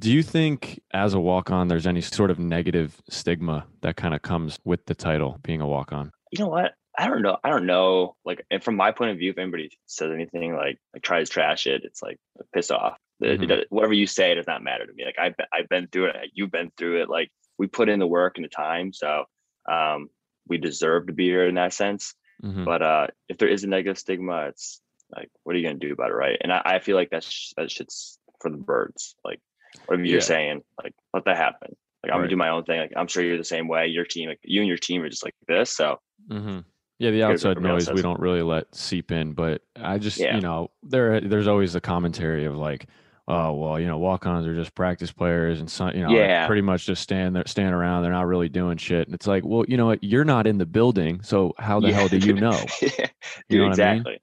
Do 0.00 0.12
you 0.12 0.22
think 0.24 0.80
as 0.92 1.14
a 1.14 1.20
walk 1.20 1.50
on, 1.50 1.68
there's 1.68 1.86
any 1.86 2.00
sort 2.00 2.30
of 2.30 2.38
negative 2.38 3.00
stigma 3.08 3.66
that 3.82 3.96
kind 3.96 4.12
of 4.14 4.22
comes 4.22 4.58
with 4.64 4.84
the 4.86 4.94
title 4.94 5.38
being 5.42 5.60
a 5.60 5.66
walk 5.68 5.92
on? 5.92 6.10
You 6.32 6.40
know 6.44 6.50
what? 6.50 6.72
I 6.96 7.08
don't 7.08 7.22
know. 7.22 7.38
I 7.42 7.50
don't 7.50 7.66
know. 7.66 8.16
Like, 8.24 8.44
and 8.50 8.62
from 8.62 8.76
my 8.76 8.92
point 8.92 9.10
of 9.10 9.18
view, 9.18 9.30
if 9.30 9.38
anybody 9.38 9.70
says 9.86 10.12
anything 10.12 10.54
like 10.54 10.78
like 10.92 11.02
tries 11.02 11.28
to 11.28 11.32
trash 11.34 11.66
it, 11.66 11.82
it's 11.84 12.02
like 12.02 12.18
piss 12.52 12.70
off. 12.70 12.98
It- 13.20 13.40
Mhm. 13.40 13.50
it- 13.50 13.66
whatever 13.70 13.92
you 13.94 14.06
say 14.06 14.34
does 14.34 14.46
not 14.46 14.62
matter 14.62 14.86
to 14.86 14.92
me. 14.92 15.04
Like 15.04 15.18
I've 15.18 15.36
been, 15.36 15.46
I've 15.52 15.68
been 15.68 15.88
through 15.88 16.06
it. 16.06 16.30
You've 16.34 16.50
been 16.52 16.70
through 16.76 17.02
it. 17.02 17.08
Like 17.08 17.30
we 17.58 17.66
put 17.66 17.88
in 17.88 17.98
the 17.98 18.06
work 18.06 18.36
and 18.36 18.44
the 18.44 18.48
time, 18.48 18.92
so 18.92 19.24
um, 19.70 20.08
we 20.46 20.58
deserve 20.58 21.06
to 21.06 21.12
be 21.12 21.24
here 21.24 21.46
in 21.48 21.54
that 21.56 21.72
sense. 21.72 22.14
Mhm. 22.42 22.64
But 22.64 22.82
uh, 22.82 23.06
if 23.28 23.38
there 23.38 23.48
is 23.48 23.64
a 23.64 23.68
negative 23.68 23.98
stigma, 23.98 24.46
it's 24.48 24.80
like, 25.10 25.30
what 25.44 25.54
are 25.54 25.58
you 25.58 25.64
gonna 25.66 25.78
do 25.78 25.92
about 25.92 26.10
it, 26.10 26.14
right? 26.14 26.36
And 26.42 26.52
I, 26.52 26.62
I 26.64 26.78
feel 26.80 26.96
like 26.96 27.10
that's 27.10 27.52
that 27.56 27.70
shit's 27.70 28.18
for 28.40 28.50
the 28.50 28.56
birds. 28.56 29.16
Like 29.24 29.40
whatever 29.86 30.04
Yeah. 30.04 30.12
you're 30.12 30.20
saying, 30.20 30.62
like 30.82 30.92
let 31.12 31.24
that 31.24 31.36
happen. 31.36 31.74
Like 32.02 32.12
I'm 32.12 32.18
Right. 32.18 32.24
gonna 32.24 32.28
do 32.30 32.36
my 32.36 32.50
own 32.50 32.64
thing. 32.64 32.80
Like 32.80 32.92
I'm 32.96 33.06
sure 33.08 33.22
you're 33.24 33.38
the 33.38 33.44
same 33.44 33.66
way. 33.68 33.86
Your 33.86 34.04
team, 34.04 34.28
like 34.28 34.40
you 34.42 34.60
and 34.60 34.68
your 34.68 34.76
team 34.76 35.02
are 35.02 35.08
just 35.08 35.24
like 35.24 35.34
this. 35.48 35.70
So 35.74 36.00
hmm 36.28 36.58
Yeah, 36.98 37.10
the 37.10 37.24
outside 37.24 37.60
noise 37.60 37.90
we 37.90 38.02
don't 38.02 38.20
really 38.20 38.42
let 38.42 38.74
seep 38.74 39.10
in, 39.10 39.32
but 39.32 39.62
I 39.76 39.98
just 39.98 40.18
Yeah. 40.18 40.36
you 40.36 40.40
know 40.40 40.70
there 40.82 41.20
there's 41.20 41.48
always 41.48 41.72
the 41.72 41.80
commentary 41.80 42.44
of 42.44 42.56
like, 42.56 42.86
oh 43.26 43.52
well, 43.54 43.80
you 43.80 43.86
know, 43.86 43.98
walk-ons 43.98 44.46
are 44.46 44.54
just 44.54 44.74
practice 44.74 45.10
players 45.10 45.60
and 45.60 45.70
some 45.70 45.90
you 45.94 46.02
know 46.02 46.08
like, 46.10 46.28
Yeah. 46.28 46.46
pretty 46.46 46.62
much 46.62 46.86
just 46.86 47.02
stand 47.02 47.34
there, 47.34 47.44
stand 47.46 47.74
around. 47.74 48.02
They're 48.02 48.12
not 48.12 48.26
really 48.26 48.48
doing 48.48 48.76
shit, 48.76 49.08
and 49.08 49.14
it's 49.14 49.26
like, 49.26 49.44
well, 49.44 49.64
you 49.66 49.76
know 49.76 49.86
what? 49.86 50.04
You're 50.04 50.24
not 50.24 50.46
in 50.46 50.58
the 50.58 50.66
building, 50.66 51.20
so 51.22 51.52
how 51.58 51.80
the 51.80 51.88
Yeah, 51.88 51.94
hell 51.94 52.08
do 52.08 52.18
you 52.18 52.34
know? 52.34 52.64
yeah, 52.82 53.06
You 53.48 53.58
know 53.58 53.68
what 53.68 53.80
I 53.80 53.92
mean? 53.92 53.96
exactly, 53.96 54.18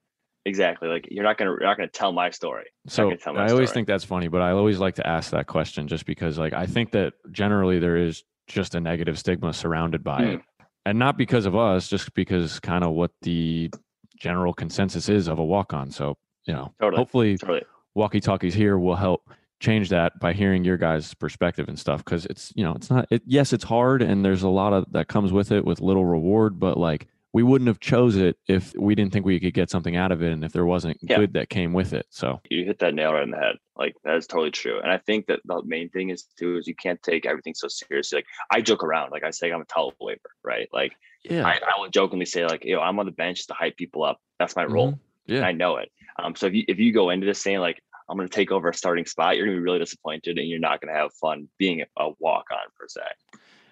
exactly. 0.46 0.88
Like 0.88 1.08
you're 1.10 1.24
not 1.24 1.36
gonna 1.36 1.50
you're 1.50 1.60
not 1.68 1.76
gonna 1.76 1.88
tell 1.88 2.12
my 2.12 2.30
story. 2.30 2.66
So 2.88 3.10
my 3.10 3.32
I 3.32 3.50
always 3.50 3.50
story. 3.50 3.66
think 3.66 3.86
that's 3.88 4.04
funny, 4.04 4.28
but 4.28 4.40
I 4.40 4.52
always 4.52 4.78
like 4.78 4.94
to 4.94 5.06
ask 5.06 5.30
that 5.32 5.46
question 5.46 5.88
just 5.88 6.06
because 6.06 6.38
like 6.38 6.54
I 6.54 6.64
think 6.64 6.92
that 6.92 7.12
generally 7.32 7.78
there 7.78 7.98
is 7.98 8.24
just 8.46 8.74
a 8.74 8.80
negative 8.80 9.18
stigma 9.18 9.52
surrounded 9.52 10.02
by 10.02 10.22
hmm. 10.22 10.30
it. 10.30 10.40
And 10.84 10.98
not 10.98 11.16
because 11.16 11.46
of 11.46 11.54
us, 11.54 11.88
just 11.88 12.12
because 12.14 12.58
kind 12.60 12.82
of 12.84 12.92
what 12.92 13.12
the 13.22 13.70
general 14.16 14.52
consensus 14.52 15.08
is 15.08 15.28
of 15.28 15.38
a 15.38 15.44
walk 15.44 15.72
on. 15.72 15.90
So, 15.90 16.16
you 16.44 16.54
know, 16.54 16.72
Totally, 16.80 16.96
hopefully 16.98 17.38
totally. 17.38 17.62
walkie 17.94 18.20
talkies 18.20 18.54
here 18.54 18.78
will 18.78 18.96
help 18.96 19.28
change 19.60 19.90
that 19.90 20.18
by 20.18 20.32
hearing 20.32 20.64
your 20.64 20.76
guys' 20.76 21.14
perspective 21.14 21.68
and 21.68 21.78
stuff. 21.78 22.04
Cause 22.04 22.26
it's, 22.26 22.52
you 22.56 22.64
know, 22.64 22.72
it's 22.74 22.90
not, 22.90 23.06
it, 23.10 23.22
yes, 23.26 23.52
it's 23.52 23.62
hard 23.64 24.02
and 24.02 24.24
there's 24.24 24.42
a 24.42 24.48
lot 24.48 24.72
of 24.72 24.90
that 24.90 25.06
comes 25.06 25.32
with 25.32 25.52
it 25.52 25.64
with 25.64 25.80
little 25.80 26.04
reward, 26.04 26.58
but 26.58 26.76
like 26.76 27.06
we 27.34 27.42
wouldn't 27.42 27.68
have 27.68 27.80
chose 27.80 28.16
it 28.16 28.36
if 28.46 28.74
we 28.78 28.94
didn't 28.94 29.12
think 29.12 29.24
we 29.24 29.40
could 29.40 29.54
get 29.54 29.70
something 29.70 29.96
out 29.96 30.12
of 30.12 30.22
it 30.22 30.32
and 30.32 30.44
if 30.44 30.52
there 30.52 30.66
wasn't 30.66 30.98
Yeah. 31.02 31.16
good 31.16 31.32
that 31.32 31.48
came 31.48 31.72
with 31.72 31.92
it. 31.94 32.06
So, 32.10 32.40
you 32.50 32.64
hit 32.64 32.78
that 32.80 32.94
nail 32.94 33.12
right 33.14 33.22
in 33.22 33.30
the 33.30 33.38
head. 33.38 33.56
Like 33.76 33.94
that 34.04 34.16
is 34.16 34.26
totally 34.26 34.50
true. 34.50 34.78
And 34.80 34.90
I 34.92 34.98
think 34.98 35.26
that 35.26 35.40
the 35.44 35.62
main 35.64 35.88
thing 35.88 36.10
is 36.10 36.24
too 36.38 36.58
is 36.58 36.66
you 36.66 36.74
can't 36.74 37.02
take 37.02 37.24
everything 37.24 37.54
so 37.54 37.68
seriously. 37.68 38.18
Like 38.18 38.26
I 38.50 38.60
joke 38.60 38.84
around, 38.84 39.10
like 39.12 39.24
I 39.24 39.30
say 39.30 39.50
I'm 39.50 39.62
a 39.62 39.64
towel 39.64 39.94
waver, 40.00 40.20
right? 40.44 40.68
Like 40.72 40.92
yeah. 41.24 41.46
I, 41.46 41.52
I 41.52 41.80
will 41.80 41.88
jokingly 41.88 42.26
say 42.26 42.44
like, 42.44 42.64
yo, 42.64 42.80
I'm 42.80 42.98
on 42.98 43.06
the 43.06 43.12
bench 43.12 43.46
to 43.46 43.54
hype 43.54 43.76
people 43.76 44.04
up. 44.04 44.18
That's 44.38 44.54
my 44.56 44.64
role. 44.64 44.92
Mhm. 44.92 44.98
Yeah. 45.26 45.36
And 45.38 45.46
I 45.46 45.52
know 45.52 45.76
it. 45.76 45.90
Um, 46.18 46.34
so 46.34 46.46
if 46.46 46.54
you 46.54 46.64
if 46.68 46.78
you 46.78 46.92
go 46.92 47.10
into 47.10 47.26
this 47.26 47.40
saying 47.40 47.60
like 47.60 47.80
I'm 48.10 48.16
going 48.18 48.28
to 48.28 48.34
take 48.34 48.50
over 48.50 48.68
a 48.68 48.74
starting 48.74 49.06
spot, 49.06 49.36
you're 49.36 49.46
going 49.46 49.56
to 49.56 49.60
be 49.60 49.64
really 49.64 49.78
disappointed, 49.78 50.36
and 50.36 50.46
you're 50.48 50.58
not 50.58 50.82
going 50.82 50.92
to 50.92 51.00
have 51.00 51.14
fun 51.14 51.48
being 51.58 51.82
a 51.96 52.08
walk 52.18 52.46
on 52.52 52.58
per 52.78 52.86
se. 52.88 53.00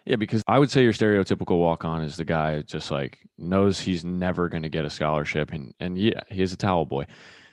Yeah, 0.05 0.17
because 0.17 0.43
I 0.47 0.59
would 0.59 0.71
say 0.71 0.83
your 0.83 0.93
stereotypical 0.93 1.59
walk 1.59 1.85
on 1.85 2.03
is 2.03 2.17
the 2.17 2.25
guy 2.25 2.63
just 2.63 2.91
like 2.91 3.19
knows 3.39 3.81
he's 3.81 4.05
never 4.05 4.49
going 4.49 4.63
to 4.63 4.69
get 4.69 4.85
a 4.85 4.91
scholarship 4.91 5.53
and 5.53 5.75
and 5.81 5.99
yeah, 5.99 6.21
he 6.29 6.43
is 6.43 6.53
a 6.53 6.57
towel 6.57 6.87
boy. 6.87 7.07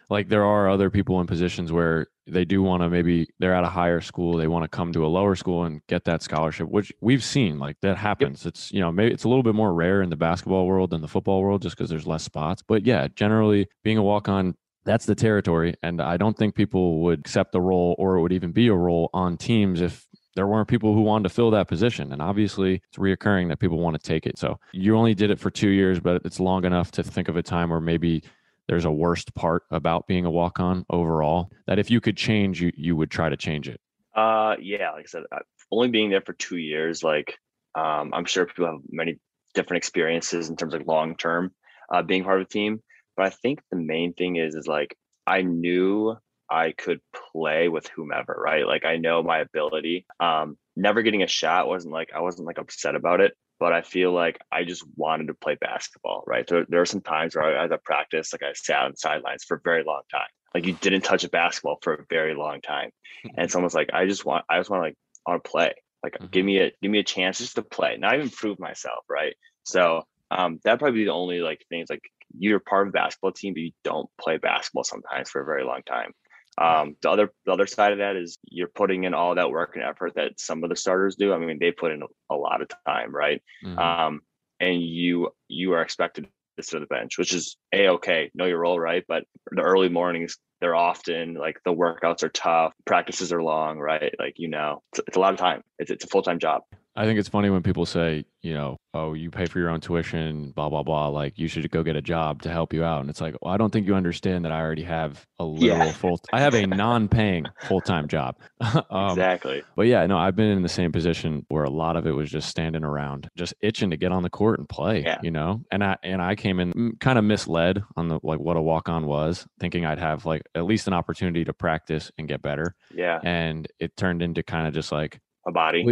Like 0.09 0.29
there 0.29 0.45
are 0.45 0.69
other 0.69 0.89
people 0.89 1.19
in 1.19 1.27
positions 1.27 1.71
where 1.71 2.07
they 2.27 2.45
do 2.45 2.63
want 2.63 2.81
to 2.81 2.89
maybe 2.89 3.27
they're 3.39 3.53
at 3.53 3.65
a 3.65 3.69
higher 3.69 3.99
school, 3.99 4.37
they 4.37 4.47
want 4.47 4.63
to 4.63 4.69
come 4.69 4.93
to 4.93 5.05
a 5.05 5.07
lower 5.07 5.35
school 5.35 5.65
and 5.65 5.81
get 5.87 6.05
that 6.05 6.23
scholarship, 6.23 6.69
which 6.69 6.93
we've 7.01 7.23
seen 7.23 7.59
like 7.59 7.77
that 7.81 7.97
happens. 7.97 8.45
It's 8.45 8.71
you 8.71 8.79
know, 8.79 8.91
maybe 8.91 9.13
it's 9.13 9.25
a 9.25 9.29
little 9.29 9.43
bit 9.43 9.55
more 9.55 9.73
rare 9.73 10.01
in 10.01 10.09
the 10.09 10.15
basketball 10.15 10.65
world 10.65 10.91
than 10.91 11.01
the 11.01 11.07
football 11.09 11.41
world 11.41 11.61
just 11.61 11.77
because 11.77 11.89
there's 11.89 12.07
less 12.07 12.23
spots. 12.23 12.63
But 12.65 12.85
yeah, 12.85 13.07
generally 13.15 13.67
being 13.83 13.97
a 13.97 14.03
walk 14.03 14.29
on 14.29 14.55
that's 14.85 15.05
the 15.05 15.15
territory 15.15 15.75
and 15.83 16.01
I 16.01 16.15
don't 16.15 16.37
think 16.37 16.55
people 16.55 17.01
would 17.01 17.19
accept 17.19 17.51
the 17.51 17.59
role 17.59 17.93
or 17.99 18.15
it 18.15 18.21
would 18.21 18.31
even 18.31 18.53
be 18.53 18.67
a 18.69 18.73
role 18.73 19.09
on 19.13 19.35
teams 19.35 19.81
if 19.81 20.07
there 20.37 20.45
weren't 20.45 20.67
people 20.67 20.93
who 20.93 21.01
wanted 21.01 21.23
to 21.27 21.33
fill 21.33 21.49
that 21.49 21.67
position. 21.67 22.13
And 22.13 22.21
obviously, 22.21 22.75
it's 22.75 22.97
reoccurring 22.97 23.49
that 23.49 23.57
people 23.57 23.79
want 23.79 23.99
to 23.99 24.07
take 24.07 24.27
it. 24.27 24.37
So 24.37 24.59
you 24.71 24.95
only 24.95 25.15
did 25.15 25.31
it 25.31 25.39
for 25.39 25.49
two 25.49 25.69
years, 25.69 25.99
but 25.99 26.21
it's 26.23 26.39
long 26.39 26.63
enough 26.63 26.91
to 26.91 27.03
think 27.03 27.27
of 27.27 27.35
a 27.35 27.41
time 27.41 27.71
where 27.71 27.81
maybe 27.81 28.23
there's 28.67 28.85
a 28.85 28.91
worst 28.91 29.33
part 29.33 29.63
about 29.71 30.05
being 30.05 30.25
a 30.25 30.29
walk 30.29 30.59
on 30.59 30.85
overall 30.91 31.51
that 31.65 31.79
if 31.79 31.89
you 31.89 31.99
could 31.99 32.15
change, 32.15 32.61
you, 32.61 32.71
you 32.77 32.95
would 32.95 33.09
try 33.09 33.29
to 33.29 33.35
change 33.35 33.67
it. 33.67 33.81
Uh, 34.15 34.55
yeah, 34.61 34.91
like 34.91 35.05
I 35.05 35.07
said, 35.07 35.23
only 35.71 35.89
being 35.89 36.11
there 36.11 36.21
for 36.21 36.33
two 36.33 36.57
years, 36.57 37.03
like 37.03 37.35
um, 37.73 38.13
I'm 38.13 38.25
sure 38.25 38.45
people 38.45 38.67
have 38.67 38.81
many 38.91 39.19
different 39.55 39.79
experiences 39.79 40.49
in 40.49 40.55
terms 40.55 40.75
of 40.75 40.85
long 40.85 41.15
term 41.15 41.51
uh, 41.91 42.03
being 42.03 42.23
part 42.23 42.39
of 42.39 42.45
a 42.45 42.49
team. 42.49 42.83
But 43.15 43.25
I 43.25 43.29
think 43.31 43.61
the 43.71 43.77
main 43.77 44.13
thing 44.13 44.35
is 44.35 44.53
is 44.53 44.67
like 44.67 44.95
I 45.25 45.41
knew 45.41 46.15
I 46.49 46.71
could 46.71 46.99
play 47.31 47.67
with 47.67 47.87
whomever, 47.87 48.39
right? 48.39 48.65
Like 48.65 48.85
I 48.85 48.97
know 48.97 49.23
my 49.23 49.39
ability. 49.39 50.05
Um, 50.19 50.57
never 50.75 51.01
getting 51.01 51.23
a 51.23 51.27
shot 51.27 51.67
wasn't 51.67 51.93
like 51.93 52.11
I 52.15 52.21
wasn't 52.21 52.47
like 52.47 52.57
upset 52.57 52.95
about 52.95 53.21
it, 53.21 53.33
but 53.59 53.73
I 53.73 53.81
feel 53.81 54.11
like 54.11 54.39
I 54.51 54.63
just 54.63 54.85
wanted 54.95 55.27
to 55.27 55.33
play 55.33 55.57
basketball, 55.59 56.23
right? 56.27 56.47
So 56.47 56.65
there 56.67 56.81
are 56.81 56.85
some 56.85 57.01
times 57.01 57.35
where 57.35 57.45
I, 57.45 57.65
as 57.65 57.71
I 57.71 57.77
practice, 57.83 58.33
like 58.33 58.43
I 58.43 58.53
sat 58.53 58.83
on 58.83 58.95
sidelines 58.95 59.43
for 59.43 59.57
a 59.57 59.61
very 59.63 59.83
long 59.83 60.01
time. 60.11 60.27
Like 60.53 60.65
you 60.65 60.73
didn't 60.73 61.01
touch 61.01 61.23
a 61.23 61.29
basketball 61.29 61.79
for 61.81 61.93
a 61.93 62.05
very 62.09 62.33
long 62.35 62.61
time, 62.61 62.91
and 63.23 63.39
it's 63.39 63.55
almost 63.55 63.75
like 63.75 63.89
I 63.93 64.05
just 64.05 64.25
want, 64.25 64.45
I 64.49 64.57
just 64.57 64.69
want 64.69 64.81
to 64.81 64.87
like, 64.87 64.97
I 65.25 65.31
want 65.31 65.43
to 65.43 65.49
play. 65.49 65.73
Like 66.03 66.31
give 66.31 66.45
me 66.45 66.59
a 66.59 66.71
give 66.81 66.91
me 66.91 66.99
a 66.99 67.03
chance 67.03 67.39
just 67.39 67.55
to 67.55 67.63
play, 67.63 67.97
not 67.97 68.15
even 68.15 68.29
prove 68.29 68.59
myself, 68.59 69.03
right? 69.09 69.35
So 69.63 70.03
um, 70.31 70.59
that'd 70.63 70.79
probably 70.79 70.99
be 70.99 71.05
the 71.05 71.11
only 71.11 71.39
like 71.39 71.65
things 71.69 71.89
like 71.89 72.01
you're 72.37 72.59
part 72.59 72.87
of 72.87 72.91
a 72.91 72.93
basketball 72.93 73.31
team, 73.31 73.53
but 73.53 73.61
you 73.61 73.71
don't 73.83 74.09
play 74.19 74.37
basketball 74.37 74.83
sometimes 74.83 75.29
for 75.29 75.41
a 75.41 75.45
very 75.45 75.63
long 75.63 75.81
time. 75.83 76.11
Um, 76.57 76.95
the 77.01 77.09
other 77.09 77.31
the 77.45 77.51
other 77.51 77.67
side 77.67 77.91
of 77.91 77.99
that 77.99 78.15
is 78.15 78.37
you're 78.49 78.67
putting 78.67 79.03
in 79.03 79.13
all 79.13 79.35
that 79.35 79.51
work 79.51 79.75
and 79.75 79.83
effort 79.83 80.15
that 80.15 80.39
some 80.39 80.63
of 80.63 80.69
the 80.69 80.75
starters 80.75 81.15
do. 81.15 81.33
I 81.33 81.37
mean, 81.37 81.59
they 81.59 81.71
put 81.71 81.91
in 81.91 82.01
a, 82.31 82.35
lot 82.35 82.61
of 82.61 82.69
time, 82.85 83.13
right? 83.13 83.41
Mhm. 83.63 83.77
Um, 83.77 84.21
and 84.59 84.81
you 84.81 85.29
you 85.47 85.73
are 85.73 85.81
expected 85.81 86.27
to 86.57 86.63
sit 86.63 86.75
on 86.75 86.81
the 86.81 86.87
bench, 86.87 87.17
which 87.17 87.33
is 87.33 87.57
a 87.73 87.89
okay, 87.89 88.31
know 88.33 88.45
your 88.45 88.59
role, 88.59 88.79
right? 88.79 89.03
But 89.07 89.25
the 89.51 89.61
early 89.61 89.89
mornings, 89.89 90.37
they're 90.59 90.75
often 90.75 91.35
like 91.35 91.59
the 91.63 91.73
workouts 91.73 92.23
are 92.23 92.29
tough, 92.29 92.73
practices 92.85 93.31
are 93.31 93.43
long, 93.43 93.77
right? 93.77 94.15
Like 94.17 94.35
you 94.37 94.47
know, 94.47 94.81
it's, 94.93 95.01
it's 95.07 95.17
a 95.17 95.19
lot 95.19 95.33
of 95.33 95.39
time. 95.39 95.63
It's 95.77 95.91
it's 95.91 96.05
a 96.05 96.07
full 96.07 96.23
time 96.23 96.39
job. 96.39 96.63
I 96.97 97.05
think 97.05 97.19
it's 97.19 97.29
funny 97.29 97.51
when 97.51 97.61
people 97.61 97.85
say, 97.85 98.25
you 98.41 98.55
know, 98.55 98.77
oh, 98.95 99.13
you 99.13 99.29
pay 99.29 99.45
for 99.45 99.59
your 99.59 99.69
own 99.69 99.79
tuition, 99.81 100.49
blah, 100.51 100.67
blah, 100.67 100.81
blah. 100.81 101.09
Like 101.09 101.37
you 101.37 101.47
should 101.47 101.69
go 101.69 101.83
get 101.83 101.95
a 101.95 102.01
job 102.01 102.41
to 102.41 102.49
help 102.49 102.73
you 102.73 102.83
out. 102.83 103.01
And 103.01 103.09
it's 103.09 103.21
like, 103.21 103.35
well, 103.41 103.53
I 103.53 103.57
don't 103.57 103.71
think 103.71 103.85
you 103.85 103.93
understand 103.93 104.43
that 104.45 104.51
I 104.51 104.59
already 104.59 104.81
have 104.83 105.23
a 105.37 105.45
literal 105.45 105.85
Yeah. 105.85 105.91
full, 105.91 106.19
I 106.33 106.39
have 106.39 106.55
a 106.55 106.65
non 106.67 107.07
paying 107.07 107.45
full 107.67 107.81
time 107.81 108.07
job. 108.07 108.37
um, 108.89 109.11
exactly. 109.11 109.61
But 109.75 109.83
yeah, 109.87 110.05
no, 110.07 110.17
I've 110.17 110.35
been 110.35 110.49
in 110.49 110.63
the 110.63 110.69
same 110.69 110.91
position 110.91 111.45
where 111.49 111.63
a 111.65 111.69
lot 111.69 111.97
of 111.97 112.07
it 112.07 112.13
was 112.13 112.31
just 112.31 112.49
standing 112.49 112.83
around, 112.83 113.29
just 113.37 113.53
itching 113.61 113.91
to 113.91 113.97
get 113.97 114.11
on 114.11 114.23
the 114.23 114.29
court 114.31 114.57
and 114.57 114.67
play, 114.67 115.03
Yeah. 115.03 115.19
you 115.21 115.29
know? 115.29 115.61
And 115.71 115.83
I, 115.83 115.97
and 116.01 116.19
I 116.19 116.33
came 116.33 116.59
in 116.59 116.97
kind 116.99 117.19
of 117.19 117.25
misled 117.25 117.83
on 117.95 118.07
the, 118.07 118.19
like 118.23 118.39
what 118.39 118.57
a 118.57 118.61
walk 118.61 118.89
on 118.89 119.05
was 119.05 119.45
thinking 119.59 119.85
I'd 119.85 119.99
have 119.99 120.25
like 120.25 120.41
at 120.55 120.65
least 120.65 120.87
an 120.87 120.93
opportunity 120.93 121.45
to 121.45 121.53
practice 121.53 122.11
and 122.17 122.27
get 122.27 122.41
better. 122.41 122.73
Yeah, 122.91 123.19
And 123.23 123.67
it 123.79 123.95
turned 123.97 124.23
into 124.23 124.41
kind 124.41 124.67
of 124.67 124.73
just 124.73 124.91
like, 124.91 125.19
a 125.47 125.51
body. 125.51 125.85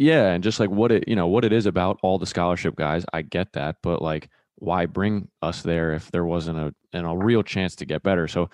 Yeah, 0.00 0.32
and 0.32 0.42
just 0.42 0.58
like 0.58 0.70
what 0.70 0.90
it, 0.92 1.04
you 1.08 1.14
know, 1.14 1.26
what 1.26 1.44
it 1.44 1.52
is 1.52 1.66
about 1.66 1.98
all 2.02 2.18
the 2.18 2.24
scholarship 2.24 2.74
guys, 2.74 3.04
I 3.12 3.20
get 3.20 3.52
that, 3.52 3.76
but 3.82 4.00
like, 4.00 4.30
why 4.54 4.86
bring 4.86 5.28
us 5.42 5.60
there 5.60 5.92
if 5.92 6.10
there 6.10 6.24
wasn't 6.24 6.58
a 6.58 6.74
and 6.94 7.06
a 7.06 7.14
real 7.14 7.42
chance 7.42 7.76
to 7.76 7.84
get 7.84 8.02
better? 8.02 8.26
So 8.26 8.48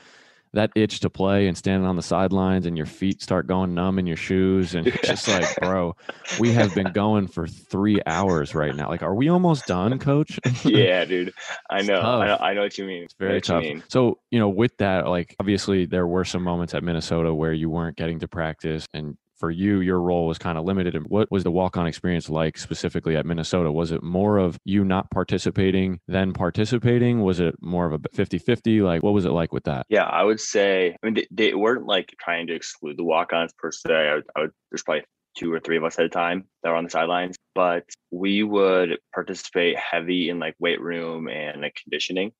that 0.54 0.72
itch 0.74 0.98
to 1.00 1.11
play 1.11 1.46
and 1.46 1.56
standing 1.56 1.88
on 1.88 1.94
the 1.94 2.02
sidelines 2.02 2.66
and 2.66 2.76
your 2.76 2.87
feet 2.87 3.22
start 3.22 3.46
going 3.46 3.74
numb 3.74 4.00
in 4.00 4.09
your 4.09 4.16
shoes 4.16 4.74
and 4.74 4.88
it's 4.88 5.06
just 5.06 5.28
like, 5.28 5.46
bro, 5.62 5.94
we 6.40 6.50
have 6.50 6.74
been 6.74 6.90
going 6.90 7.28
for 7.28 7.46
three 7.46 8.00
hours 8.06 8.52
right 8.52 8.74
now. 8.74 8.88
Like, 8.88 9.02
are 9.02 9.14
we 9.14 9.28
almost 9.28 9.66
done, 9.66 9.96
coach? 10.00 10.40
yeah, 10.64 11.04
dude. 11.04 11.32
I 11.70 11.82
know. 11.82 12.00
I 12.00 12.26
know. 12.26 12.37
I 12.40 12.54
know 12.54 12.62
what 12.62 12.76
you 12.76 12.87
mean. 12.87 13.04
It's 13.04 13.14
very 13.14 13.40
tough. 13.40 13.64
So, 13.87 14.18
you 14.32 14.40
know, 14.40 14.48
with 14.48 14.76
that, 14.78 15.06
like 15.06 15.37
obviously 15.38 15.87
there 15.87 16.09
were 16.09 16.24
some 16.24 16.42
moments 16.42 16.74
at 16.74 16.82
Minnesota 16.82 17.32
where 17.32 17.52
you 17.52 17.70
weren't 17.70 17.96
getting 17.96 18.18
to 18.18 18.26
practice 18.26 18.85
and 18.92 19.16
for 19.38 19.51
you, 19.51 19.81
your 19.81 20.01
role 20.01 20.27
was 20.27 20.38
kind 20.38 20.59
of 20.59 20.64
limited. 20.64 20.94
And 20.94 21.07
what 21.07 21.31
was 21.31 21.44
the 21.44 21.51
walk 21.51 21.77
on 21.77 21.87
experience 21.87 22.29
like 22.29 22.59
specifically 22.59 23.16
at 23.16 23.27
Minnesota? 23.27 23.70
Was 23.70 23.92
it 23.92 24.03
more 24.03 24.38
of 24.38 24.59
you 24.64 24.85
not 24.85 25.11
participating 25.11 26.01
than 26.09 26.33
participating? 26.33 27.22
Was 27.22 27.40
it 27.40 27.55
more 27.61 27.87
of 27.87 27.92
a 27.92 28.09
50 28.12 28.38
50? 28.38 28.83
Like, 28.83 29.03
what 29.03 29.12
was 29.14 29.25
it 29.25 29.31
like 29.31 29.53
with 29.53 29.64
that? 29.64 29.87
Yeah, 29.88 30.05
I 30.05 30.22
would 30.22 30.40
say, 30.40 30.96
I 31.03 31.07
mean, 31.07 31.14
they, 31.14 31.27
they 31.31 31.55
weren't 31.55 31.87
like 31.87 32.14
trying 32.20 32.46
to 32.49 32.55
exclude 32.55 32.96
the 32.96 33.05
walk 33.05 33.33
ons 33.33 33.53
per 33.59 33.70
se. 33.70 33.92
I 33.92 34.14
would, 34.14 34.25
I 34.37 34.40
would, 34.40 34.51
there's 34.70 34.83
probably 34.83 35.05
two 35.37 35.53
or 35.53 35.61
three 35.61 35.77
of 35.77 35.85
us 35.85 35.99
at 35.99 36.05
a 36.05 36.09
time 36.09 36.44
that 36.62 36.70
were 36.70 36.77
on 36.77 36.85
the 36.85 36.90
sidelines, 36.90 37.37
but 37.55 37.85
we 38.11 38.42
would 38.42 38.99
participate 39.14 39.79
heavy 39.79 40.31
in 40.31 40.38
like 40.38 40.55
weight 40.59 40.81
room 40.81 41.29
and 41.29 41.61
like 41.61 41.79
conditioning. 41.83 42.33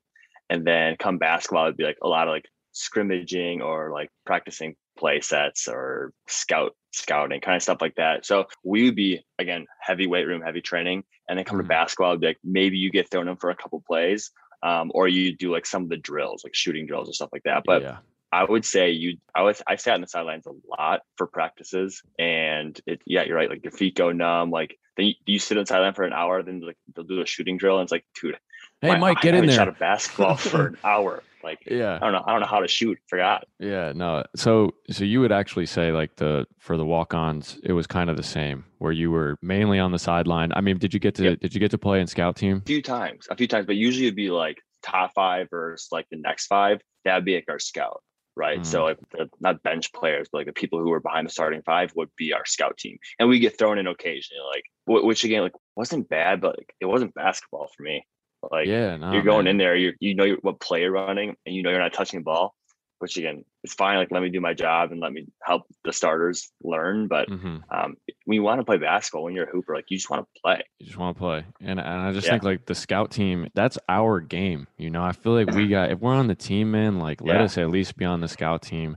And 0.49 0.65
then 0.65 0.97
come 0.99 1.19
basketball, 1.19 1.67
it'd 1.67 1.77
be 1.77 1.85
like 1.85 1.99
a 2.03 2.09
lot 2.09 2.29
of 2.29 2.33
like 2.33 2.47
scrimmaging 2.73 3.63
or 3.63 3.91
like 3.91 4.09
practicing 4.25 4.77
play 4.97 5.21
sets 5.21 5.69
or 5.69 6.13
scout 6.29 6.73
scouting 6.93 7.41
kind 7.41 7.57
of 7.57 7.63
stuff 7.63 7.79
like 7.81 7.95
that. 7.97 8.25
So 8.25 8.47
we 8.65 8.85
would 8.85 8.97
be 8.97 9.25
again 9.39 9.67
heavy 9.81 10.07
weight 10.07 10.27
room, 10.27 10.43
heavy 10.43 10.63
training, 10.63 11.05
and 11.29 11.39
then 11.39 11.45
come 11.45 11.59
mm-hmm. 11.59 11.67
to 11.67 11.69
basketball, 11.69 12.11
it'd 12.11 12.21
be 12.21 12.29
like 12.29 12.39
maybe 12.43 12.79
you 12.79 12.91
get 12.91 13.11
thrown 13.11 13.29
in 13.29 13.37
for 13.37 13.51
a 13.51 13.57
couple 13.57 13.83
plays, 13.87 14.31
um, 14.63 14.91
or 14.95 15.09
you 15.09 15.37
do 15.37 15.53
like 15.53 15.67
some 15.67 15.83
of 15.83 15.89
the 15.89 15.97
drills, 15.97 16.45
like 16.45 16.55
shooting 16.55 16.87
drills 16.87 17.09
or 17.09 17.13
stuff 17.13 17.31
like 17.33 17.45
that. 17.45 17.63
But 17.65 17.83
yeah. 17.83 17.97
I 18.33 18.45
would 18.45 18.65
say 18.65 18.91
you, 18.91 19.19
I 19.35 19.43
was, 19.43 19.63
I 19.67 19.77
sat 19.77 19.95
on 19.95 20.01
the 20.01 20.09
sidelines 20.09 20.47
a 20.47 20.53
lot 20.69 21.03
for 21.17 21.27
practices, 21.27 22.03
and 22.19 22.79
it, 22.87 23.01
yeah, 23.07 23.23
you're 23.23 23.37
right. 23.37 23.49
Like 23.49 23.65
your 23.65 23.73
feet 23.73 23.95
go 23.95 24.13
numb. 24.13 24.51
Like 24.51 24.79
then 24.97 25.07
you, 25.07 25.15
you 25.27 25.39
sit 25.39 25.57
on 25.57 25.63
the 25.63 25.67
sideline 25.67 25.95
for 25.95 26.05
an 26.05 26.13
hour, 26.13 26.43
then 26.43 26.61
like 26.61 26.77
they'll 26.95 27.05
do 27.05 27.21
a 27.21 27.27
shooting 27.27 27.57
drill, 27.57 27.79
and 27.79 27.85
it's 27.85 27.93
like, 27.93 28.05
dude, 28.21 28.37
hey, 28.81 28.99
Mike, 28.99 29.21
get 29.21 29.35
I 29.35 29.39
in 29.39 29.47
there. 29.47 29.57
Shot 29.57 29.69
a 29.69 29.73
basketball 29.73 30.37
for 30.37 30.69
an 30.69 30.77
hour. 30.85 31.23
Like, 31.47 31.61
yeah, 31.71 31.97
I 31.97 31.99
don't 32.01 32.13
know, 32.13 32.25
I 32.27 32.33
don't 32.33 32.41
know 32.41 32.47
how 32.47 32.59
to 32.59 32.67
shoot. 32.67 32.99
Forgot. 33.07 33.45
Yeah, 33.61 33.93
no. 33.95 34.25
So, 34.35 34.73
so 34.91 35.05
you 35.05 35.21
would 35.21 35.31
actually 35.31 35.67
say 35.67 35.93
like 35.93 36.17
the 36.17 36.47
for 36.59 36.77
the 36.77 36.85
walk-ons, 36.85 37.61
it 37.63 37.73
was 37.73 37.87
kind 37.87 38.11
of 38.11 38.17
the 38.17 38.25
same, 38.25 38.65
where 38.79 38.91
you 38.91 39.13
were 39.13 39.39
mainly 39.43 39.79
on 39.79 39.93
the 39.93 39.99
sideline. 39.99 40.51
I 40.55 40.61
mean, 40.61 40.79
did 40.79 40.93
you 40.93 40.99
get 40.99 41.15
to 41.17 41.25
yep. 41.25 41.41
did 41.41 41.55
you 41.55 41.61
get 41.61 41.71
to 41.71 41.79
play 41.79 42.01
in 42.01 42.09
scout 42.09 42.35
team? 42.35 42.63
A 42.65 42.67
few 42.67 42.83
times, 42.83 43.29
a 43.31 43.37
few 43.37 43.47
times, 43.47 43.67
but 43.67 43.77
usually 43.77 44.07
it'd 44.07 44.17
be 44.17 44.31
like 44.31 44.59
top 44.83 45.13
five 45.15 45.49
versus 45.51 45.89
like 45.93 46.07
the 46.11 46.19
next 46.19 46.47
five. 46.47 46.81
That'd 47.05 47.25
be 47.25 47.37
like 47.37 47.47
our 47.49 47.61
scout 47.61 48.03
right? 48.37 48.61
Mm. 48.61 48.67
So 48.67 48.85
like 48.85 48.99
the, 49.13 49.29
not 49.41 49.63
bench 49.63 49.93
players, 49.93 50.29
but 50.31 50.39
like 50.39 50.47
the 50.47 50.53
people 50.53 50.79
who 50.79 50.91
were 50.91 51.01
behind 51.01 51.27
the 51.27 51.33
starting 51.33 51.63
five 51.63 51.93
would 51.97 52.11
be 52.17 52.33
our 52.33 52.45
scout 52.45 52.77
team, 52.77 52.99
and 53.19 53.29
we 53.29 53.39
get 53.39 53.59
thrown 53.59 53.79
in 53.79 53.87
occasionally, 53.87 54.43
like 54.55 54.65
which 54.87 55.25
again 55.25 55.43
like 55.43 55.55
wasn't 55.75 56.09
bad, 56.09 56.41
but 56.41 56.59
like, 56.59 56.75
it 56.81 56.87
wasn't 56.87 57.15
basketball 57.15 57.69
for 57.75 57.83
me. 57.83 58.05
Like 58.51 58.67
yeah, 58.67 58.97
no, 58.97 59.13
you're 59.13 59.23
going 59.23 59.45
man. 59.45 59.53
in 59.53 59.59
there, 59.59 59.77
you 59.77 59.93
you 60.01 60.15
know 60.15 60.25
you 60.25 60.39
what 60.43 60.61
play 60.61 60.83
you're 60.83 60.93
running, 60.93 61.37
and 61.45 61.55
you 61.55 61.63
know 61.63 61.71
you're 61.71 61.81
not 61.81 61.93
touching 61.93 62.21
the 62.21 62.25
ball 62.25 62.55
which 62.99 63.17
again 63.17 63.45
it's 63.63 63.75
fine 63.75 63.99
like 63.99 64.11
let 64.11 64.23
me 64.23 64.31
do 64.31 64.41
my 64.41 64.55
job 64.55 64.93
and 64.93 65.01
let 65.01 65.13
me 65.13 65.27
help 65.43 65.65
the 65.85 65.93
starters 65.93 66.51
learn 66.63 67.09
but 67.09 67.29
mm-hmm. 67.29 67.59
um, 67.71 67.97
when 68.25 68.35
you 68.35 68.43
want 68.43 68.59
to 68.59 68.65
play 68.65 68.77
basketball 68.77 69.25
when 69.25 69.35
you're 69.35 69.47
a 69.47 69.51
hooper 69.51 69.75
like 69.75 69.85
you 69.89 69.97
just 69.97 70.09
want 70.09 70.23
to 70.23 70.41
play 70.41 70.63
you 70.79 70.87
just 70.87 70.99
want 70.99 71.17
to 71.17 71.19
play 71.19 71.45
and, 71.61 71.79
and 71.79 71.81
i 71.81 72.13
just 72.13 72.27
yeah. 72.27 72.33
think 72.33 72.43
like 72.43 72.65
the 72.67 72.75
scout 72.75 73.11
team 73.11 73.49
that's 73.55 73.79
our 73.89 74.21
game 74.21 74.67
you 74.79 74.91
know 74.91 75.03
i 75.03 75.13
feel 75.13 75.33
like 75.33 75.51
we 75.51 75.69
got 75.69 75.91
if 75.91 76.01
we're 76.01 76.15
on 76.15 76.27
the 76.27 76.35
team 76.35 76.71
man 76.71 76.99
like 76.99 77.21
let 77.21 77.37
yeah. 77.37 77.43
us 77.43 77.59
at 77.59 77.71
least 77.71 77.97
be 77.97 78.05
on 78.05 78.21
the 78.21 78.29
scout 78.29 78.63
team 78.63 78.97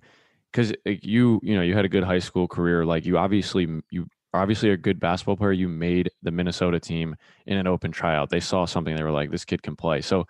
because 0.52 0.74
you 0.86 1.40
you 1.44 1.56
know 1.56 1.62
you 1.62 1.76
had 1.76 1.86
a 1.86 1.90
good 1.90 2.04
high 2.04 2.20
school 2.20 2.48
career 2.48 2.86
like 2.86 3.06
you 3.06 3.18
obviously 3.18 3.68
you 3.92 4.08
obviously 4.34 4.70
a 4.70 4.78
good 4.78 5.00
basketball 5.00 5.38
player 5.38 5.52
you 5.52 5.68
made 5.68 6.10
the 6.24 6.32
minnesota 6.32 6.80
team 6.80 7.16
in 7.46 7.58
an 7.58 7.68
open 7.68 7.92
tryout 7.92 8.30
they 8.30 8.40
saw 8.40 8.66
something 8.66 8.96
they 8.96 9.04
were 9.04 9.12
like 9.12 9.32
this 9.32 9.46
kid 9.46 9.62
can 9.62 9.76
play 9.76 10.02
so 10.02 10.26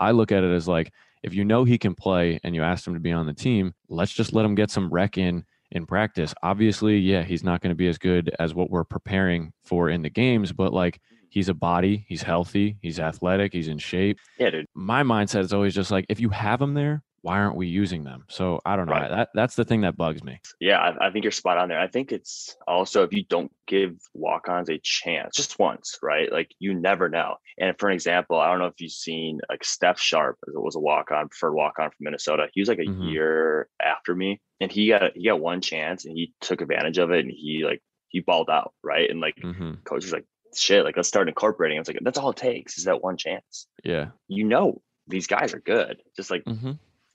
i 0.00 0.10
look 0.10 0.32
at 0.32 0.44
it 0.44 0.52
as 0.52 0.66
like 0.66 0.92
if 1.22 1.34
you 1.34 1.44
know 1.44 1.64
he 1.64 1.78
can 1.78 1.94
play 1.94 2.40
and 2.42 2.54
you 2.54 2.62
asked 2.62 2.86
him 2.86 2.94
to 2.94 3.00
be 3.00 3.12
on 3.12 3.26
the 3.26 3.32
team, 3.32 3.74
let's 3.88 4.12
just 4.12 4.32
let 4.32 4.44
him 4.44 4.54
get 4.54 4.70
some 4.70 4.90
rec 4.90 5.18
in 5.18 5.44
in 5.70 5.86
practice. 5.86 6.34
Obviously, 6.42 6.98
yeah, 6.98 7.22
he's 7.22 7.44
not 7.44 7.60
going 7.60 7.70
to 7.70 7.76
be 7.76 7.88
as 7.88 7.98
good 7.98 8.34
as 8.38 8.54
what 8.54 8.70
we're 8.70 8.84
preparing 8.84 9.52
for 9.64 9.88
in 9.88 10.02
the 10.02 10.10
games, 10.10 10.52
but 10.52 10.72
like 10.72 11.00
he's 11.30 11.48
a 11.48 11.54
body, 11.54 12.04
he's 12.08 12.22
healthy, 12.22 12.76
he's 12.82 13.00
athletic, 13.00 13.52
he's 13.52 13.68
in 13.68 13.78
shape. 13.78 14.18
Yeah, 14.38 14.50
dude. 14.50 14.66
My 14.74 15.02
mindset 15.02 15.40
is 15.40 15.52
always 15.52 15.74
just 15.74 15.90
like 15.90 16.06
if 16.08 16.20
you 16.20 16.28
have 16.30 16.60
him 16.60 16.74
there, 16.74 17.02
why 17.22 17.38
aren't 17.38 17.56
we 17.56 17.68
using 17.68 18.02
them? 18.02 18.24
So 18.28 18.60
I 18.66 18.74
don't 18.76 18.86
know. 18.86 18.92
Right. 18.92 19.08
That 19.08 19.28
that's 19.32 19.54
the 19.54 19.64
thing 19.64 19.82
that 19.82 19.96
bugs 19.96 20.22
me. 20.24 20.40
Yeah, 20.60 20.78
I, 20.78 21.06
I, 21.06 21.10
think 21.10 21.24
you're 21.24 21.30
spot 21.30 21.56
on 21.56 21.68
there. 21.68 21.78
I 21.78 21.86
think 21.86 22.10
it's 22.10 22.56
also 22.66 23.04
if 23.04 23.12
you 23.12 23.24
don't 23.24 23.52
give 23.66 23.96
walk-ons 24.12 24.68
a 24.68 24.78
chance 24.82 25.36
just 25.36 25.58
once, 25.58 25.98
right? 26.02 26.30
Like 26.30 26.50
you 26.58 26.74
never 26.74 27.08
know. 27.08 27.36
And 27.58 27.78
for 27.78 27.88
an 27.88 27.94
example, 27.94 28.38
I 28.38 28.50
don't 28.50 28.58
know 28.58 28.66
if 28.66 28.80
you've 28.80 28.90
seen 28.90 29.40
like 29.48 29.64
Steph 29.64 30.00
Sharp 30.00 30.38
as 30.48 30.54
it 30.54 30.60
was 30.60 30.74
a 30.74 30.80
walk-on 30.80 31.28
preferred 31.28 31.54
walk-on 31.54 31.90
from 31.90 31.96
Minnesota. 32.00 32.48
He 32.52 32.60
was 32.60 32.68
like 32.68 32.80
a 32.80 32.82
mm-hmm. 32.82 33.08
year 33.08 33.68
after 33.80 34.14
me, 34.16 34.40
and 34.60 34.70
he 34.70 34.88
got 34.88 35.12
he 35.14 35.26
got 35.26 35.40
one 35.40 35.60
chance 35.60 36.04
and 36.04 36.16
he 36.16 36.34
took 36.40 36.60
advantage 36.60 36.98
of 36.98 37.12
it 37.12 37.20
and 37.20 37.32
he 37.34 37.62
like 37.64 37.82
he 38.08 38.18
balled 38.18 38.50
out, 38.50 38.74
right? 38.82 39.08
And 39.08 39.20
like 39.20 39.36
mm-hmm. 39.36 39.74
coach 39.84 40.02
was 40.02 40.12
like, 40.12 40.26
shit, 40.56 40.84
like 40.84 40.96
let's 40.96 41.08
start 41.08 41.28
incorporating. 41.28 41.78
I 41.78 41.80
was 41.80 41.88
like, 41.88 41.98
that's 42.02 42.18
all 42.18 42.30
it 42.30 42.36
takes 42.36 42.78
is 42.78 42.84
that 42.84 43.00
one 43.00 43.16
chance. 43.16 43.68
Yeah. 43.84 44.08
You 44.26 44.42
know 44.42 44.82
these 45.06 45.28
guys 45.28 45.54
are 45.54 45.60
good. 45.60 46.02
Just 46.16 46.30
like 46.30 46.44
mm-hmm 46.44 46.72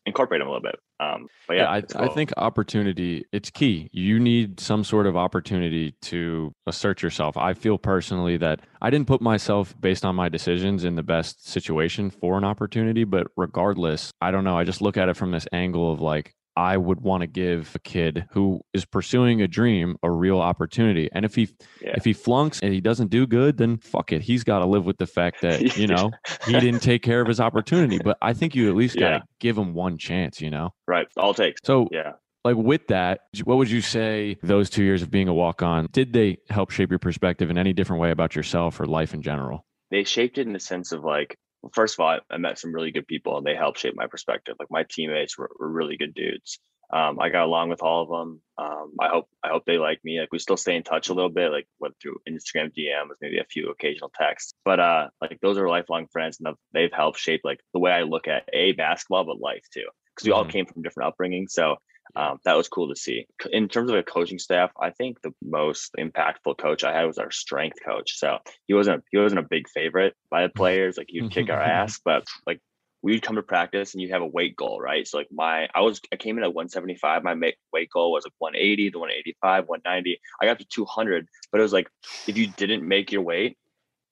incorporate 0.08 0.40
them 0.40 0.48
a 0.48 0.52
little 0.52 0.64
bit. 0.64 0.80
Um, 1.00 1.28
but 1.48 1.58
yeah, 1.58 1.64
yeah 1.64 1.72
I, 1.72 1.82
cool. 1.82 2.02
I, 2.02 2.08
think 2.08 2.32
opportunity 2.38 3.26
it's 3.32 3.52
key. 3.52 3.90
You 3.92 4.20
need 4.20 4.60
some 4.60 4.84
sort 4.84 5.06
of 5.06 5.16
opportunity 5.16 5.94
to 6.04 6.52
assert 6.66 7.04
yourself. 7.04 7.38
I 7.38 7.54
feel 7.54 7.78
personally 7.78 8.38
that 8.38 8.62
I 8.82 8.90
didn't 8.90 9.08
put 9.08 9.22
myself 9.22 9.76
based 9.80 10.06
on 10.06 10.16
my 10.16 10.30
decisions 10.30 10.86
in 10.86 10.96
the 10.96 11.04
best 11.04 11.48
situation 11.48 12.10
for 12.10 12.38
an 12.38 12.44
opportunity, 12.44 13.04
but 13.04 13.28
regardless, 13.36 14.12
I 14.22 14.32
don't 14.32 14.44
know. 14.44 14.58
I 14.58 14.64
just 14.64 14.82
look 14.82 14.98
at 14.98 15.10
it 15.10 15.18
from 15.18 15.32
this 15.32 15.46
angle 15.52 15.92
of 15.92 16.02
like 16.02 16.34
I 16.58 16.76
would 16.76 17.02
want 17.02 17.22
to 17.22 17.28
give 17.28 17.72
a 17.76 17.80
kid 17.80 18.26
who 18.32 18.62
is 18.74 18.84
pursuing 18.84 19.44
a 19.44 19.48
dream 19.48 19.96
a 20.02 20.10
real 20.10 20.40
opportunity. 20.40 21.08
And 21.12 21.24
if 21.24 21.36
he 21.36 21.50
yeah. 21.80 21.94
if 21.96 22.04
he 22.04 22.14
flunks 22.14 22.62
and 22.62 22.74
he 22.74 22.82
doesn't 22.82 23.12
do 23.12 23.28
good, 23.28 23.58
then 23.58 23.78
fuck 23.78 24.12
it. 24.12 24.24
He's 24.24 24.44
got 24.44 24.60
to 24.60 24.66
live 24.66 24.84
with 24.84 24.98
the 24.98 25.06
fact 25.06 25.42
that, 25.44 25.62
you 25.78 25.86
know, 25.86 26.10
he 26.48 26.54
didn't 26.54 26.80
take 26.80 27.04
care 27.04 27.22
of 27.22 27.28
his 27.28 27.40
opportunity. 27.40 28.00
But 28.08 28.18
I 28.22 28.34
think 28.34 28.56
you 28.56 28.70
at 28.70 28.76
least 28.76 28.98
got 28.98 29.10
to 29.10 29.24
give 29.40 29.58
him 29.58 29.74
one 29.74 29.98
chance, 29.98 30.40
you 30.40 30.50
know? 30.50 30.74
Right. 30.88 31.08
All 31.18 31.34
takes. 31.34 31.60
So 31.64 31.90
yeah. 31.92 32.14
Like 32.44 32.56
with 32.56 32.88
that, 32.88 33.22
what 33.44 33.58
would 33.58 33.70
you 33.70 33.82
say 33.82 34.38
those 34.42 34.70
two 34.70 34.84
years 34.84 35.02
of 35.02 35.12
being 35.12 35.28
a 35.28 35.34
walk 35.34 35.62
on, 35.62 35.90
did 35.92 36.14
they 36.14 36.38
help 36.50 36.72
shape 36.72 36.90
your 36.90 37.00
perspective 37.00 37.50
in 37.50 37.58
any 37.58 37.74
different 37.74 38.02
way 38.02 38.10
about 38.12 38.36
yourself 38.36 38.80
or 38.80 38.86
life 38.86 39.14
in 39.14 39.22
general? 39.22 39.66
They 39.92 40.06
shaped 40.06 40.38
it 40.38 40.48
in 40.48 40.54
the 40.54 40.60
sense 40.60 40.92
of 40.92 41.04
like 41.04 41.38
first 41.74 41.96
of 41.96 42.00
all, 42.02 42.20
I 42.30 42.38
met 42.38 42.60
some 42.60 42.74
really 42.74 42.92
good 42.92 43.08
people 43.08 43.38
and 43.38 43.46
they 43.46 43.56
helped 43.56 43.80
shape 43.80 43.96
my 43.96 44.08
perspective. 44.08 44.56
Like 44.60 44.72
my 44.72 44.86
teammates 44.90 45.38
were, 45.38 45.50
were 45.60 45.70
really 45.70 45.98
good 45.98 46.14
dudes. 46.14 46.60
Um, 46.92 47.20
I 47.20 47.30
got 47.30 47.46
along 47.46 47.70
with 47.70 47.82
all 47.82 48.04
of 48.04 48.10
them. 48.10 48.42
Um, 48.58 48.94
I 49.00 49.10
hope 49.10 49.28
I 49.44 49.50
hope 49.50 49.64
they 49.66 49.78
like 49.78 50.00
me. 50.06 50.22
Like 50.22 50.32
we 50.32 50.40
still 50.40 50.56
stay 50.56 50.76
in 50.76 50.84
touch 50.84 51.10
a 51.10 51.14
little 51.14 51.30
bit, 51.30 51.52
like 51.52 51.68
went 51.80 51.96
through 52.02 52.18
Instagram 52.28 52.72
DMs, 52.74 53.16
maybe 53.20 53.40
a 53.40 53.46
few 53.46 53.70
occasional 53.70 54.12
texts. 54.18 54.54
But 54.64 54.80
uh, 54.80 55.10
like 55.20 55.38
those 55.42 55.58
are 55.58 55.68
lifelong 55.68 56.08
friends, 56.14 56.40
and 56.40 56.56
they've 56.74 56.94
helped 56.94 57.20
shape 57.20 57.42
like 57.44 57.60
the 57.74 57.80
way 57.80 57.92
I 57.92 58.04
look 58.04 58.30
at 58.30 58.48
a 58.54 58.72
basketball, 58.72 59.26
but 59.26 59.42
life 59.42 59.66
too, 59.74 59.88
because 60.16 60.26
we 60.26 60.32
mm-hmm. 60.32 60.38
all 60.38 60.46
came 60.46 60.66
from 60.66 60.82
different 60.82 61.14
upbringings. 61.14 61.50
So 61.50 61.76
um, 62.16 62.40
that 62.46 62.56
was 62.56 62.68
cool 62.68 62.90
to 62.90 62.96
see. 62.96 63.28
In 63.52 63.68
terms 63.68 63.92
of 63.92 63.98
a 63.98 64.04
coaching 64.04 64.40
staff, 64.40 64.72
I 64.80 64.92
think 64.92 65.22
the 65.22 65.34
most 65.42 65.94
impactful 65.98 66.58
coach 66.58 66.84
I 66.84 66.94
had 66.94 67.06
was 67.06 67.18
our 67.18 67.32
strength 67.32 67.80
coach. 67.86 68.18
So 68.18 68.40
he 68.68 68.74
wasn't 68.74 69.04
he 69.12 69.18
wasn't 69.18 69.40
a 69.40 69.48
big 69.50 69.70
favorite 69.70 70.16
by 70.30 70.44
the 70.44 70.50
players. 70.56 70.98
Like 70.98 71.08
he'd 71.10 71.32
kick 71.32 71.50
our 71.50 71.62
ass, 71.62 72.00
but 72.04 72.26
like 72.46 72.60
we'd 73.02 73.22
come 73.22 73.36
to 73.36 73.44
practice 73.44 73.94
and 73.94 74.02
you 74.02 74.12
have 74.12 74.22
a 74.22 74.28
weight 74.28 74.56
goal, 74.56 74.80
right? 74.82 75.08
So 75.08 75.18
like 75.18 75.28
my 75.32 75.68
I 75.74 75.82
was 75.82 76.02
I 76.12 76.16
came 76.16 76.38
in 76.38 76.44
at 76.44 76.54
175. 76.54 77.24
My 77.24 77.36
weight 77.72 77.90
goal 77.92 78.12
was 78.12 78.26
like 78.26 78.34
180, 78.40 78.90
the 78.90 79.00
185, 79.00 79.68
190. 79.68 80.20
I 80.42 80.46
got 80.46 80.60
to 80.60 80.66
200, 80.66 81.28
but 81.52 81.60
it 81.60 81.64
was 81.64 81.74
like 81.74 81.90
if 82.28 82.38
you 82.38 82.48
didn't 82.48 82.88
make 82.88 83.12
your 83.12 83.22
weight, 83.22 83.58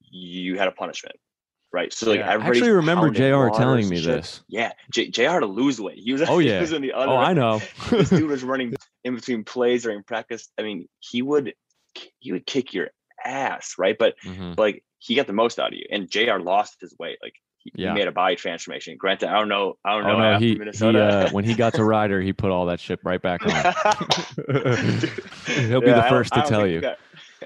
you 0.01 0.57
had 0.57 0.67
a 0.67 0.71
punishment 0.71 1.15
right? 1.75 1.93
So 1.93 2.09
like, 2.09 2.21
I 2.21 2.35
actually 2.35 2.71
remember 2.71 3.11
Jr. 3.11 3.55
telling 3.55 3.87
me 3.89 3.99
this. 3.99 4.41
Yeah, 4.47 4.71
J- 4.91 5.09
Jr. 5.09 5.39
to 5.39 5.45
lose 5.45 5.79
weight. 5.79 5.99
He 5.99 6.13
was. 6.13 6.23
Oh 6.23 6.39
yeah. 6.39 6.55
he 6.55 6.61
was 6.61 6.71
in 6.71 6.81
the 6.81 6.93
other. 6.93 7.11
Oh, 7.11 7.17
I 7.17 7.33
know. 7.33 7.61
this 7.89 8.09
dude 8.09 8.29
was 8.29 8.43
running 8.45 8.73
in 9.03 9.15
between 9.15 9.43
plays 9.43 9.83
during 9.83 10.01
practice. 10.01 10.47
I 10.57 10.63
mean, 10.63 10.87
he 10.99 11.21
would 11.21 11.53
he 12.19 12.31
would 12.31 12.45
kick 12.45 12.73
your 12.73 12.89
ass, 13.23 13.75
right? 13.77 13.97
But 13.97 14.15
mm-hmm. 14.25 14.53
like 14.57 14.83
he 14.99 15.15
got 15.15 15.27
the 15.27 15.33
most 15.33 15.59
out 15.59 15.73
of 15.73 15.77
you, 15.77 15.85
and 15.91 16.09
Jr. 16.09 16.37
lost 16.39 16.77
his 16.79 16.95
weight. 16.97 17.17
Like 17.21 17.33
he, 17.57 17.71
yeah. 17.75 17.89
he 17.89 17.95
made 17.95 18.07
a 18.07 18.13
body 18.13 18.37
transformation. 18.37 18.95
Granted, 18.97 19.29
I 19.29 19.37
don't 19.37 19.49
know. 19.49 19.77
I 19.83 19.95
don't 19.95 20.03
know. 20.03 20.15
Oh, 20.15 20.33
no, 20.33 20.39
he, 20.39 20.55
Minnesota. 20.55 20.97
He, 20.97 21.29
uh, 21.29 21.29
when 21.31 21.43
he 21.43 21.55
got 21.55 21.73
to 21.73 21.83
Rider, 21.83 22.21
he 22.21 22.31
put 22.31 22.51
all 22.51 22.67
that 22.67 22.79
shit 22.79 22.99
right 23.03 23.21
back 23.21 23.41
on. 23.43 23.51
He'll 25.67 25.81
be 25.81 25.87
yeah, 25.87 25.95
the 25.95 26.05
first 26.09 26.33
to 26.33 26.43
tell 26.43 26.65
you. 26.65 26.79
Got, 26.79 26.99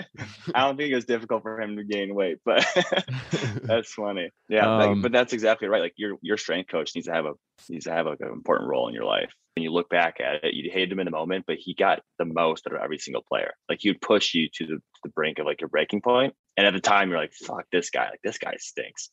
I 0.56 0.62
don't 0.62 0.78
think 0.78 0.92
it 0.92 0.96
was 0.96 1.06
difficult 1.06 1.44
for 1.44 1.60
him 1.60 1.76
to 1.78 1.84
gain 1.84 2.14
weight, 2.16 2.38
but 2.46 2.66
that's 3.64 3.94
funny. 3.94 4.30
Yeah, 4.48 4.72
um, 4.72 4.80
like, 4.80 5.02
but 5.02 5.12
that's 5.12 5.34
exactly 5.34 5.68
right. 5.68 5.82
Like 5.82 5.94
your 5.98 6.18
your 6.22 6.38
strength 6.38 6.70
coach 6.70 6.92
needs 6.96 7.08
to 7.08 7.14
have 7.14 7.26
a 7.26 7.34
needs 7.70 7.86
to 7.86 7.92
have 7.92 8.06
like 8.06 8.22
an 8.22 8.30
important 8.30 8.70
role 8.70 8.88
in 8.88 8.94
your 8.94 9.06
life. 9.06 9.32
And 9.56 9.64
you 9.64 9.72
look 9.72 9.90
back 9.90 10.20
at 10.20 10.44
it, 10.44 10.54
you 10.54 10.70
hated 10.72 10.92
him 10.92 11.00
in 11.00 11.06
the 11.06 11.12
moment, 11.12 11.46
but 11.48 11.58
he 11.58 11.74
got 11.74 12.02
the 12.18 12.26
most 12.26 12.66
out 12.68 12.76
of 12.76 12.82
every 12.82 12.98
single 12.98 13.24
player. 13.28 13.54
Like 13.68 13.80
he'd 13.82 14.02
push 14.02 14.34
you 14.34 14.48
to 14.54 14.66
the, 14.66 14.76
to 14.76 15.02
the 15.04 15.10
brink 15.10 15.40
of 15.40 15.46
like 15.46 15.62
your 15.62 15.70
breaking 15.70 16.02
point, 16.02 16.34
and 16.58 16.66
at 16.66 16.74
the 16.74 16.80
time 16.80 17.10
you're 17.10 17.20
like, 17.20 17.34
"Fuck 17.34 17.66
this 17.72 17.90
guy! 17.90 18.10
Like 18.10 18.22
this 18.24 18.38
guy 18.38 18.56
stinks." 18.60 19.10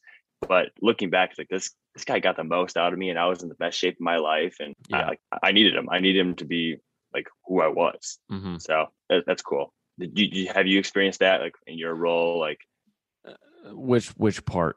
But 0.46 0.68
looking 0.82 1.10
back, 1.10 1.30
it's 1.30 1.38
like 1.38 1.48
this 1.48 1.72
this 1.94 2.04
guy 2.04 2.18
got 2.18 2.36
the 2.36 2.44
most 2.44 2.76
out 2.76 2.92
of 2.92 2.98
me, 2.98 3.10
and 3.10 3.18
I 3.18 3.26
was 3.26 3.42
in 3.42 3.48
the 3.48 3.54
best 3.54 3.78
shape 3.78 3.94
of 3.94 4.00
my 4.00 4.18
life, 4.18 4.56
and 4.60 4.74
yeah. 4.88 5.10
I, 5.32 5.48
I 5.48 5.52
needed 5.52 5.74
him. 5.74 5.88
I 5.90 6.00
needed 6.00 6.20
him 6.20 6.34
to 6.36 6.44
be 6.44 6.76
like 7.14 7.26
who 7.46 7.60
I 7.60 7.68
was. 7.68 8.18
Mm-hmm. 8.30 8.56
So 8.58 8.86
that's 9.08 9.42
cool. 9.42 9.72
Did 9.98 10.18
you, 10.18 10.28
did 10.28 10.36
you 10.36 10.48
have 10.54 10.66
you 10.66 10.78
experienced 10.78 11.20
that 11.20 11.40
like 11.40 11.54
in 11.66 11.78
your 11.78 11.94
role? 11.94 12.38
Like 12.38 12.60
uh, 13.26 13.32
Which 13.72 14.08
which 14.10 14.44
part? 14.44 14.76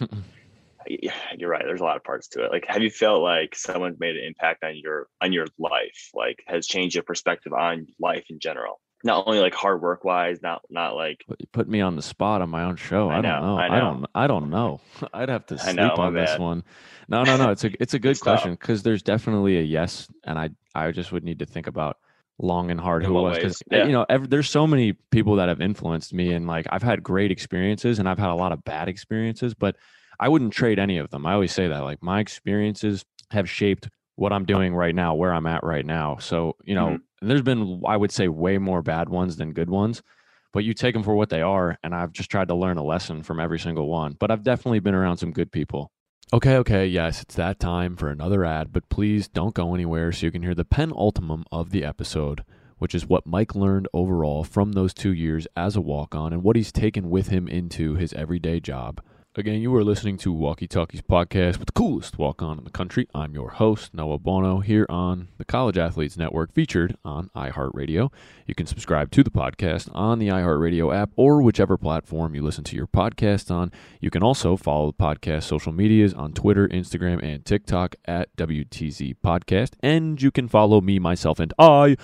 yeah, 0.86 1.12
you're 1.38 1.50
right. 1.50 1.62
There's 1.64 1.80
a 1.80 1.84
lot 1.84 1.96
of 1.96 2.04
parts 2.04 2.28
to 2.28 2.44
it. 2.44 2.50
Like, 2.50 2.66
have 2.66 2.82
you 2.82 2.90
felt 2.90 3.22
like 3.22 3.54
someone 3.54 3.96
made 3.98 4.16
an 4.16 4.24
impact 4.24 4.64
on 4.64 4.76
your 4.76 5.08
on 5.20 5.32
your 5.32 5.46
life? 5.58 6.10
Like, 6.14 6.42
has 6.46 6.66
changed 6.66 6.94
your 6.94 7.04
perspective 7.04 7.52
on 7.52 7.86
life 7.98 8.24
in 8.30 8.38
general? 8.38 8.80
Not 9.04 9.26
only 9.26 9.40
like 9.40 9.54
hard 9.54 9.82
work 9.82 10.04
wise, 10.04 10.42
not 10.42 10.62
not 10.70 10.94
like 10.94 11.24
Put, 11.26 11.52
put 11.52 11.68
me 11.68 11.80
on 11.80 11.96
the 11.96 12.02
spot 12.02 12.40
on 12.42 12.50
my 12.50 12.64
own 12.64 12.76
show. 12.76 13.08
I, 13.08 13.18
I 13.18 13.20
don't 13.22 13.40
know, 13.40 13.56
know. 13.56 13.56
I 13.56 13.66
I, 13.66 13.80
don't. 13.80 14.06
I 14.14 14.26
don't 14.26 14.50
know. 14.50 14.80
I'd 15.14 15.28
have 15.28 15.46
to 15.46 15.58
sleep 15.58 15.76
know, 15.76 15.94
on 15.96 16.14
this 16.14 16.38
one. 16.38 16.62
No, 17.08 17.24
no, 17.24 17.36
no. 17.36 17.50
It's 17.50 17.64
a 17.64 17.82
it's 17.82 17.94
a 17.94 17.98
good 18.00 18.12
It's 18.12 18.20
tough. 18.20 18.40
question 18.40 18.52
because 18.52 18.82
there's 18.82 19.02
definitely 19.02 19.58
a 19.58 19.62
yes, 19.62 20.08
and 20.24 20.38
I 20.38 20.50
I 20.74 20.90
just 20.92 21.10
would 21.10 21.24
need 21.24 21.40
to 21.40 21.46
think 21.46 21.66
about 21.66 21.98
long 22.38 22.70
and 22.70 22.80
hard 22.80 23.04
who 23.04 23.16
it 23.18 23.22
was 23.22 23.36
because? 23.36 23.62
Yeah. 23.70 23.86
you 23.86 23.92
know 23.92 24.04
ev- 24.08 24.28
there's 24.30 24.50
so 24.50 24.66
many 24.66 24.94
people 25.10 25.36
that 25.36 25.48
have 25.48 25.60
influenced 25.60 26.12
me 26.12 26.32
and 26.32 26.46
like 26.46 26.66
I've 26.70 26.82
had 26.82 27.02
great 27.02 27.30
experiences 27.30 27.98
and 27.98 28.08
I've 28.08 28.18
had 28.18 28.30
a 28.30 28.34
lot 28.34 28.52
of 28.52 28.64
bad 28.64 28.88
experiences, 28.88 29.54
but 29.54 29.76
I 30.18 30.28
wouldn't 30.28 30.52
trade 30.52 30.78
any 30.78 30.98
of 30.98 31.10
them. 31.10 31.26
I 31.26 31.34
always 31.34 31.52
say 31.52 31.68
that 31.68 31.80
like 31.80 32.02
my 32.02 32.20
experiences 32.20 33.04
have 33.30 33.48
shaped 33.48 33.88
what 34.16 34.32
I'm 34.32 34.44
doing 34.44 34.74
right 34.74 34.94
now, 34.94 35.14
where 35.14 35.32
I'm 35.32 35.46
at 35.46 35.62
right 35.64 35.86
now. 35.86 36.16
So 36.18 36.56
you 36.64 36.74
know, 36.74 36.88
Mm-hmm. 36.90 37.28
there's 37.28 37.42
been 37.42 37.82
I 37.86 37.96
would 37.96 38.10
say 38.12 38.28
way 38.28 38.58
more 38.58 38.82
bad 38.82 39.08
ones 39.08 39.36
than 39.36 39.52
good 39.52 39.70
ones 39.70 40.02
but 40.52 40.64
you 40.64 40.74
take 40.74 40.92
them 40.92 41.02
for 41.02 41.14
what 41.14 41.30
they 41.30 41.40
are 41.40 41.78
and 41.82 41.94
i've 41.94 42.12
just 42.12 42.30
tried 42.30 42.48
to 42.48 42.54
learn 42.54 42.76
a 42.76 42.82
lesson 42.84 43.22
from 43.22 43.40
every 43.40 43.58
single 43.58 43.88
one 43.88 44.14
but 44.20 44.30
i've 44.30 44.42
definitely 44.42 44.80
been 44.80 44.94
around 44.94 45.16
some 45.16 45.32
good 45.32 45.50
people 45.50 45.90
okay 46.34 46.56
okay 46.56 46.86
yes 46.86 47.20
it's 47.20 47.34
that 47.34 47.60
time 47.60 47.94
for 47.94 48.08
another 48.08 48.42
ad 48.42 48.72
but 48.72 48.88
please 48.88 49.28
don't 49.28 49.54
go 49.54 49.74
anywhere 49.74 50.10
so 50.10 50.24
you 50.24 50.32
can 50.32 50.42
hear 50.42 50.54
the 50.54 50.64
penultimum 50.64 51.44
of 51.52 51.68
the 51.70 51.84
episode 51.84 52.42
which 52.78 52.94
is 52.94 53.06
what 53.06 53.26
mike 53.26 53.54
learned 53.54 53.86
overall 53.92 54.42
from 54.42 54.72
those 54.72 54.94
two 54.94 55.12
years 55.12 55.46
as 55.54 55.76
a 55.76 55.80
walk-on 55.80 56.32
and 56.32 56.42
what 56.42 56.56
he's 56.56 56.72
taken 56.72 57.10
with 57.10 57.28
him 57.28 57.46
into 57.46 57.96
his 57.96 58.14
everyday 58.14 58.58
job 58.58 59.02
Again, 59.34 59.62
you 59.62 59.74
are 59.76 59.82
listening 59.82 60.18
to 60.18 60.30
Walkie 60.30 60.68
Talkies 60.68 61.00
podcast 61.00 61.56
with 61.56 61.64
the 61.64 61.72
coolest 61.72 62.18
walk 62.18 62.42
on 62.42 62.58
in 62.58 62.64
the 62.64 62.70
country. 62.70 63.08
I'm 63.14 63.32
your 63.32 63.52
host, 63.52 63.94
Noah 63.94 64.18
Bono, 64.18 64.60
here 64.60 64.84
on 64.90 65.28
the 65.38 65.46
College 65.46 65.78
Athletes 65.78 66.18
Network, 66.18 66.52
featured 66.52 66.98
on 67.02 67.30
iHeartRadio. 67.34 68.12
You 68.46 68.54
can 68.54 68.66
subscribe 68.66 69.10
to 69.12 69.22
the 69.22 69.30
podcast 69.30 69.88
on 69.94 70.18
the 70.18 70.28
iHeartRadio 70.28 70.94
app 70.94 71.12
or 71.16 71.40
whichever 71.40 71.78
platform 71.78 72.34
you 72.34 72.42
listen 72.42 72.62
to 72.64 72.76
your 72.76 72.86
podcast 72.86 73.50
on. 73.50 73.72
You 74.02 74.10
can 74.10 74.22
also 74.22 74.54
follow 74.58 74.88
the 74.88 75.02
podcast 75.02 75.44
social 75.44 75.72
medias 75.72 76.12
on 76.12 76.34
Twitter, 76.34 76.68
Instagram, 76.68 77.22
and 77.22 77.42
TikTok 77.42 77.96
at 78.04 78.36
WTZ 78.36 79.16
Podcast. 79.24 79.76
And 79.80 80.20
you 80.20 80.30
can 80.30 80.46
follow 80.46 80.82
me, 80.82 80.98
myself, 80.98 81.40
and 81.40 81.54
I 81.58 81.96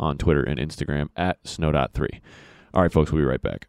on 0.00 0.18
Twitter 0.18 0.42
and 0.42 0.58
Instagram 0.58 1.10
at 1.16 1.46
Snow.3. 1.46 2.20
All 2.74 2.82
right, 2.82 2.92
folks, 2.92 3.12
we'll 3.12 3.22
be 3.22 3.26
right 3.26 3.40
back. 3.40 3.68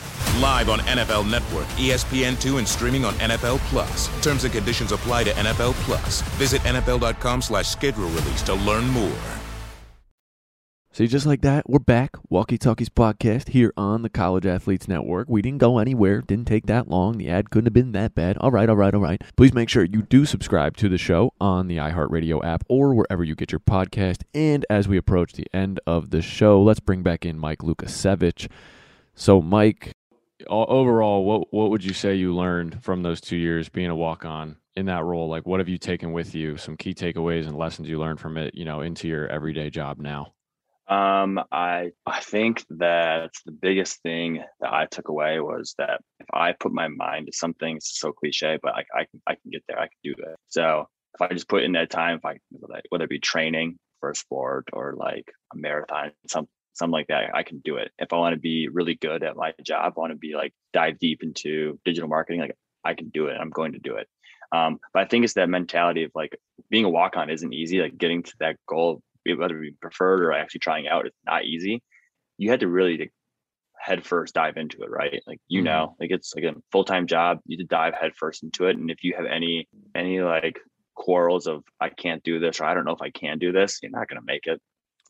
Live 0.39 0.69
on 0.69 0.79
NFL 0.79 1.29
Network, 1.29 1.67
E 1.79 1.89
ESPN2, 1.89 2.57
and 2.57 2.67
streaming 2.67 3.05
on 3.05 3.13
NFL 3.15 3.59
Plus. 3.69 4.07
Terms 4.21 4.43
and 4.43 4.53
conditions 4.53 4.91
apply 4.91 5.23
to 5.25 5.31
NFL 5.31 5.73
Plus. 5.85 6.21
Visit 6.37 6.61
NFL.com 6.61 7.41
slash 7.41 7.67
schedule 7.67 8.09
release 8.09 8.41
to 8.43 8.53
learn 8.53 8.87
more. 8.87 9.11
See, 10.93 11.07
just 11.07 11.25
like 11.25 11.39
that, 11.39 11.69
we're 11.69 11.79
back. 11.79 12.17
Walkie 12.29 12.57
Talkies 12.57 12.89
podcast 12.89 13.47
here 13.47 13.71
on 13.77 14.01
the 14.01 14.09
College 14.09 14.45
Athletes 14.45 14.89
Network. 14.89 15.29
We 15.29 15.41
didn't 15.41 15.59
go 15.59 15.77
anywhere, 15.77 16.21
didn't 16.21 16.47
take 16.47 16.65
that 16.65 16.89
long. 16.89 17.17
The 17.17 17.29
ad 17.29 17.49
couldn't 17.49 17.67
have 17.67 17.73
been 17.73 17.93
that 17.93 18.13
bad. 18.13 18.37
All 18.39 18.51
right, 18.51 18.67
all 18.67 18.75
right, 18.75 18.93
all 18.93 18.99
right. 18.99 19.21
Please 19.37 19.53
make 19.53 19.69
sure 19.69 19.85
you 19.85 20.01
do 20.01 20.25
subscribe 20.25 20.75
to 20.77 20.89
the 20.89 20.97
show 20.97 21.31
on 21.39 21.69
the 21.69 21.77
iHeartRadio 21.77 22.43
app 22.43 22.65
or 22.67 22.93
wherever 22.93 23.23
you 23.23 23.35
get 23.35 23.53
your 23.53 23.61
podcast. 23.61 24.23
And 24.33 24.65
as 24.69 24.89
we 24.89 24.97
approach 24.97 25.31
the 25.31 25.47
end 25.53 25.79
of 25.87 26.09
the 26.09 26.21
show, 26.21 26.61
let's 26.61 26.81
bring 26.81 27.03
back 27.03 27.25
in 27.25 27.39
Mike 27.39 27.59
Lukasevich. 27.59 28.49
So, 29.15 29.41
Mike, 29.41 29.93
overall, 30.47 31.23
what 31.25 31.53
what 31.53 31.69
would 31.69 31.83
you 31.83 31.93
say 31.93 32.15
you 32.15 32.35
learned 32.35 32.83
from 32.83 33.03
those 33.03 33.21
two 33.21 33.37
years 33.37 33.69
being 33.69 33.89
a 33.89 33.95
walk 33.95 34.25
on 34.25 34.57
in 34.75 34.85
that 34.85 35.03
role? 35.03 35.29
Like, 35.29 35.45
what 35.45 35.59
have 35.59 35.69
you 35.69 35.77
taken 35.77 36.13
with 36.13 36.33
you? 36.35 36.57
Some 36.57 36.77
key 36.77 36.93
takeaways 36.93 37.47
and 37.47 37.57
lessons 37.57 37.89
you 37.89 37.99
learned 37.99 38.19
from 38.19 38.37
it, 38.37 38.55
you 38.55 38.65
know, 38.65 38.81
into 38.81 39.07
your 39.07 39.27
everyday 39.27 39.69
job 39.69 39.99
now. 39.99 40.33
Um, 40.87 41.39
I 41.51 41.91
I 42.05 42.19
think 42.19 42.65
that 42.71 43.31
the 43.45 43.51
biggest 43.51 44.01
thing 44.01 44.43
that 44.59 44.73
I 44.73 44.87
took 44.87 45.07
away 45.07 45.39
was 45.39 45.73
that 45.77 46.01
if 46.19 46.27
I 46.33 46.51
put 46.51 46.73
my 46.73 46.89
mind 46.89 47.27
to 47.27 47.33
something, 47.33 47.77
it's 47.77 47.97
so 47.97 48.11
cliche, 48.11 48.59
but 48.61 48.75
I, 48.75 48.83
I 48.93 49.05
can 49.05 49.21
I 49.25 49.35
can 49.35 49.51
get 49.51 49.63
there. 49.67 49.79
I 49.79 49.87
can 49.87 49.99
do 50.03 50.15
it. 50.17 50.35
So 50.47 50.87
if 51.13 51.21
I 51.21 51.33
just 51.33 51.47
put 51.47 51.63
in 51.63 51.73
that 51.73 51.89
time, 51.89 52.17
if 52.17 52.25
I 52.25 52.37
whether 52.89 53.05
it 53.05 53.09
be 53.09 53.19
training 53.19 53.77
for 54.01 54.11
a 54.11 54.15
sport 54.15 54.65
or 54.73 54.95
like 54.97 55.31
a 55.53 55.57
marathon, 55.57 56.11
some 56.27 56.47
something 56.73 56.91
like 56.91 57.07
that, 57.07 57.35
I 57.35 57.43
can 57.43 57.59
do 57.59 57.77
it. 57.77 57.91
If 57.99 58.13
I 58.13 58.17
want 58.17 58.33
to 58.33 58.39
be 58.39 58.67
really 58.67 58.95
good 58.95 59.23
at 59.23 59.35
my 59.35 59.53
job, 59.63 59.93
I 59.95 59.99
want 59.99 60.11
to 60.11 60.17
be 60.17 60.33
like 60.35 60.53
dive 60.73 60.99
deep 60.99 61.23
into 61.23 61.79
digital 61.85 62.09
marketing, 62.09 62.41
like 62.41 62.55
I 62.83 62.93
can 62.93 63.09
do 63.09 63.27
it. 63.27 63.37
I'm 63.39 63.49
going 63.49 63.73
to 63.73 63.79
do 63.79 63.95
it. 63.95 64.07
Um, 64.51 64.79
but 64.93 65.03
I 65.03 65.05
think 65.05 65.23
it's 65.23 65.35
that 65.35 65.49
mentality 65.49 66.03
of 66.03 66.11
like 66.13 66.37
being 66.69 66.85
a 66.85 66.89
walk 66.89 67.15
on 67.15 67.29
isn't 67.29 67.53
easy. 67.53 67.79
Like 67.81 67.97
getting 67.97 68.23
to 68.23 68.33
that 68.39 68.57
goal 68.67 69.01
whether 69.25 69.57
it 69.57 69.61
be 69.61 69.75
preferred 69.81 70.21
or 70.21 70.33
actually 70.33 70.59
trying 70.59 70.87
out 70.87 71.05
it's 71.05 71.17
not 71.25 71.45
easy 71.45 71.81
you 72.37 72.49
had 72.49 72.61
to 72.61 72.67
really 72.67 72.97
like, 72.97 73.13
head 73.77 74.05
first 74.05 74.35
dive 74.35 74.57
into 74.57 74.83
it 74.83 74.89
right 74.89 75.23
like 75.25 75.39
you 75.47 75.61
know 75.61 75.95
like 75.99 76.11
it's 76.11 76.35
like 76.35 76.43
a 76.43 76.53
full-time 76.71 77.07
job 77.07 77.39
you 77.45 77.57
to 77.57 77.63
dive 77.63 77.95
head 77.99 78.11
first 78.15 78.43
into 78.43 78.67
it 78.67 78.77
and 78.77 78.91
if 78.91 79.03
you 79.03 79.15
have 79.15 79.25
any 79.25 79.67
any 79.95 80.21
like 80.21 80.59
quarrels 80.93 81.47
of 81.47 81.63
i 81.79 81.89
can't 81.89 82.21
do 82.23 82.39
this 82.39 82.59
or 82.59 82.65
i 82.65 82.75
don't 82.75 82.85
know 82.85 82.91
if 82.91 83.01
i 83.01 83.09
can 83.09 83.39
do 83.39 83.51
this 83.51 83.79
you're 83.81 83.91
not 83.91 84.07
going 84.07 84.19
to 84.19 84.25
make 84.25 84.45
it 84.45 84.61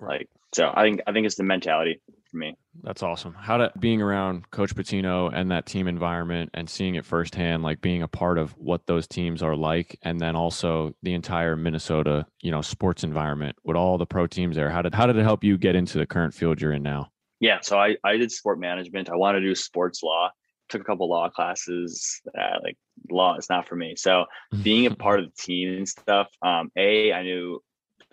like 0.02 0.30
so 0.54 0.72
i 0.76 0.84
think 0.84 1.02
i 1.08 1.12
think 1.12 1.26
it's 1.26 1.36
the 1.36 1.44
mentality 1.44 2.02
for 2.32 2.38
me. 2.38 2.58
That's 2.82 3.04
awesome. 3.04 3.34
How 3.34 3.58
to 3.58 3.72
being 3.80 4.02
around 4.02 4.50
Coach 4.50 4.74
Pitino 4.74 5.32
and 5.34 5.52
that 5.52 5.66
team 5.66 5.88
environment 5.88 6.50
and 6.54 6.70
seeing 6.70 6.96
it 6.96 7.06
firsthand, 7.06 7.62
like 7.62 7.82
being 7.82 8.02
a 8.02 8.08
part 8.08 8.38
of 8.38 8.52
what 8.58 8.88
those 8.88 9.06
teams 9.06 9.44
are 9.44 9.56
like, 9.56 10.00
and 10.02 10.20
then 10.20 10.36
also 10.36 10.96
the 11.04 11.14
entire 11.14 11.56
Minnesota, 11.56 12.26
you 12.42 12.50
know, 12.50 12.62
sports 12.62 13.04
environment 13.04 13.58
with 13.64 13.76
all 13.76 13.98
the 13.98 14.06
pro 14.06 14.26
teams 14.26 14.56
there. 14.56 14.70
How 14.70 14.82
did 14.82 14.96
how 14.96 15.06
did 15.06 15.18
it 15.18 15.24
help 15.24 15.44
you 15.44 15.58
get 15.58 15.76
into 15.76 15.98
the 15.98 16.08
current 16.08 16.34
field 16.34 16.62
you're 16.62 16.74
in 16.74 16.84
now? 16.84 17.12
Yeah, 17.40 17.60
so 17.62 17.78
I 17.78 17.98
I 18.04 18.18
did 18.18 18.32
sport 18.32 18.60
management. 18.60 19.10
I 19.10 19.16
wanted 19.16 19.42
to 19.42 19.46
do 19.46 19.56
sports 19.56 20.02
law. 20.02 20.32
Took 20.70 20.82
a 20.82 20.86
couple 20.86 21.10
law 21.10 21.30
classes. 21.30 22.22
Uh, 22.38 22.60
like 22.64 22.78
law 23.10 23.36
is 23.36 23.50
not 23.50 23.68
for 23.68 23.76
me. 23.76 23.96
So 23.98 24.26
being 24.64 24.86
a 24.86 24.96
part 24.96 25.20
of 25.20 25.26
the 25.26 25.42
team 25.42 25.74
and 25.78 25.88
stuff. 25.88 26.30
Um, 26.42 26.72
a 26.78 27.12
I 27.12 27.24
knew 27.24 27.62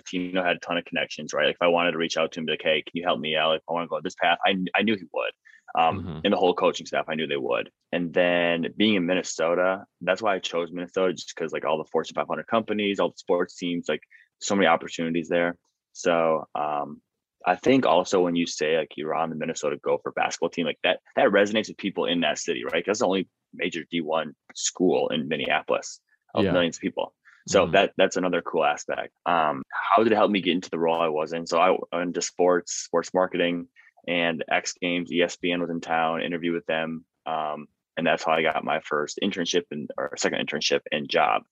Tino 0.08 0.42
had 0.42 0.56
a 0.56 0.60
ton 0.60 0.78
of 0.78 0.84
connections, 0.84 1.32
right? 1.32 1.46
Like 1.46 1.56
if 1.56 1.62
I 1.62 1.68
wanted 1.68 1.92
to 1.92 1.98
reach 1.98 2.16
out 2.16 2.32
to 2.32 2.40
him, 2.40 2.46
be 2.46 2.52
like, 2.52 2.62
hey, 2.62 2.82
can 2.82 2.92
you 2.94 3.04
help 3.04 3.20
me 3.20 3.36
out? 3.36 3.50
Like 3.50 3.62
I 3.68 3.72
want 3.72 3.84
to 3.84 3.88
go 3.88 4.00
this 4.02 4.14
path. 4.20 4.38
I 4.46 4.56
I 4.74 4.82
knew 4.82 4.96
he 4.96 5.04
would. 5.12 5.32
Um, 5.78 5.96
Mm-hmm. 5.98 6.20
and 6.24 6.32
the 6.32 6.36
whole 6.38 6.54
coaching 6.54 6.86
staff, 6.86 7.04
I 7.08 7.14
knew 7.14 7.26
they 7.26 7.36
would. 7.36 7.70
And 7.92 8.12
then 8.14 8.66
being 8.76 8.94
in 8.94 9.06
Minnesota, 9.06 9.84
that's 10.00 10.22
why 10.22 10.34
I 10.34 10.38
chose 10.38 10.70
Minnesota, 10.72 11.12
just 11.12 11.32
because 11.34 11.52
like 11.52 11.64
all 11.64 11.78
the 11.78 11.88
Fortune 11.92 12.14
500 12.14 12.46
companies, 12.46 12.98
all 13.00 13.10
the 13.10 13.16
sports 13.18 13.56
teams, 13.56 13.86
like 13.88 14.00
so 14.40 14.54
many 14.56 14.66
opportunities 14.66 15.28
there. 15.28 15.56
So 15.92 16.44
um, 16.54 17.02
I 17.46 17.56
think 17.56 17.86
also 17.86 18.20
when 18.22 18.34
you 18.36 18.46
say 18.46 18.78
like 18.78 18.92
you're 18.96 19.14
on 19.14 19.30
the 19.30 19.36
Minnesota 19.36 19.76
Gopher 19.82 20.12
basketball 20.12 20.50
team, 20.50 20.66
like 20.66 20.78
that 20.84 21.00
that 21.16 21.28
resonates 21.28 21.68
with 21.68 21.76
people 21.76 22.06
in 22.06 22.20
that 22.20 22.38
city, 22.38 22.64
right? 22.64 22.84
'Cause 22.84 22.86
That's 22.86 23.00
the 23.00 23.06
only 23.06 23.28
major 23.54 23.84
D1 23.92 24.34
school 24.54 25.08
in 25.10 25.28
Minneapolis 25.28 26.00
of 26.34 26.44
Yeah. 26.44 26.52
millions 26.52 26.76
of 26.76 26.82
people. 26.82 27.14
So 27.48 27.66
Mhm. 27.66 27.72
that 27.72 27.92
that's 27.96 28.16
another 28.16 28.42
cool 28.42 28.64
aspect. 28.64 29.12
Um, 29.26 29.62
how 29.72 30.02
did 30.02 30.12
it 30.12 30.16
help 30.16 30.30
me 30.30 30.40
get 30.40 30.52
into 30.52 30.70
the 30.70 30.78
role 30.78 31.00
I 31.00 31.08
was 31.08 31.32
in? 31.32 31.46
So 31.46 31.58
I 31.58 31.70
went 31.70 32.08
into 32.08 32.22
sports, 32.22 32.72
sports 32.74 33.12
marketing, 33.14 33.68
and 34.06 34.44
X 34.50 34.74
Games. 34.80 35.10
ESPN 35.10 35.60
was 35.60 35.70
in 35.70 35.80
town. 35.80 36.22
Interview 36.22 36.52
with 36.52 36.66
them, 36.66 37.04
um, 37.26 37.66
and 37.96 38.06
that's 38.06 38.22
how 38.24 38.32
I 38.32 38.42
got 38.42 38.64
my 38.64 38.80
first 38.80 39.18
internship 39.22 39.64
and 39.70 39.90
or 39.96 40.12
second 40.16 40.46
internship 40.46 40.80
and 40.92 41.08
job. 41.08 41.42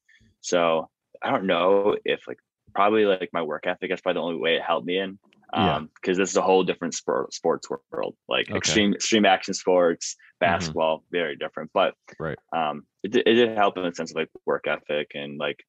So 0.41 0.91
I 1.23 1.31
don't 1.31 1.47
know 1.47 1.97
if 2.05 2.29
like 2.29 2.39
probably 2.75 3.07
like 3.07 3.31
my 3.33 3.43
work 3.43 3.67
ethic 3.67 3.91
is 3.91 4.01
probably 4.03 4.21
the 4.21 4.25
only 4.27 4.39
way 4.41 4.57
it 4.57 4.63
helped 4.63 4.87
me 4.87 4.99
in. 4.99 5.19
Yeah. 5.55 5.77
Um, 5.77 5.91
because 5.95 6.19
this 6.19 6.29
is 6.31 6.37
a 6.37 6.43
whole 6.43 6.65
different 6.65 6.93
sport 6.93 7.33
sports 7.33 7.69
world, 7.91 8.17
like 8.29 8.49
Okay. 8.51 8.59
extreme 8.59 8.93
extreme 8.93 9.25
action 9.25 9.55
sports, 9.55 10.17
basketball, 10.41 11.05
very 11.11 11.37
different. 11.37 11.71
But 11.73 11.95
Right. 12.19 12.37
um, 12.53 12.85
it, 13.03 13.13
did- 13.13 13.27
it 13.27 13.35
did 13.35 13.57
help 13.57 13.79
in 13.79 13.85
the 13.85 13.95
sense 13.95 14.11
of 14.11 14.17
like 14.17 14.29
work 14.45 14.67
ethic 14.67 15.13
and 15.15 15.39
like 15.39 15.65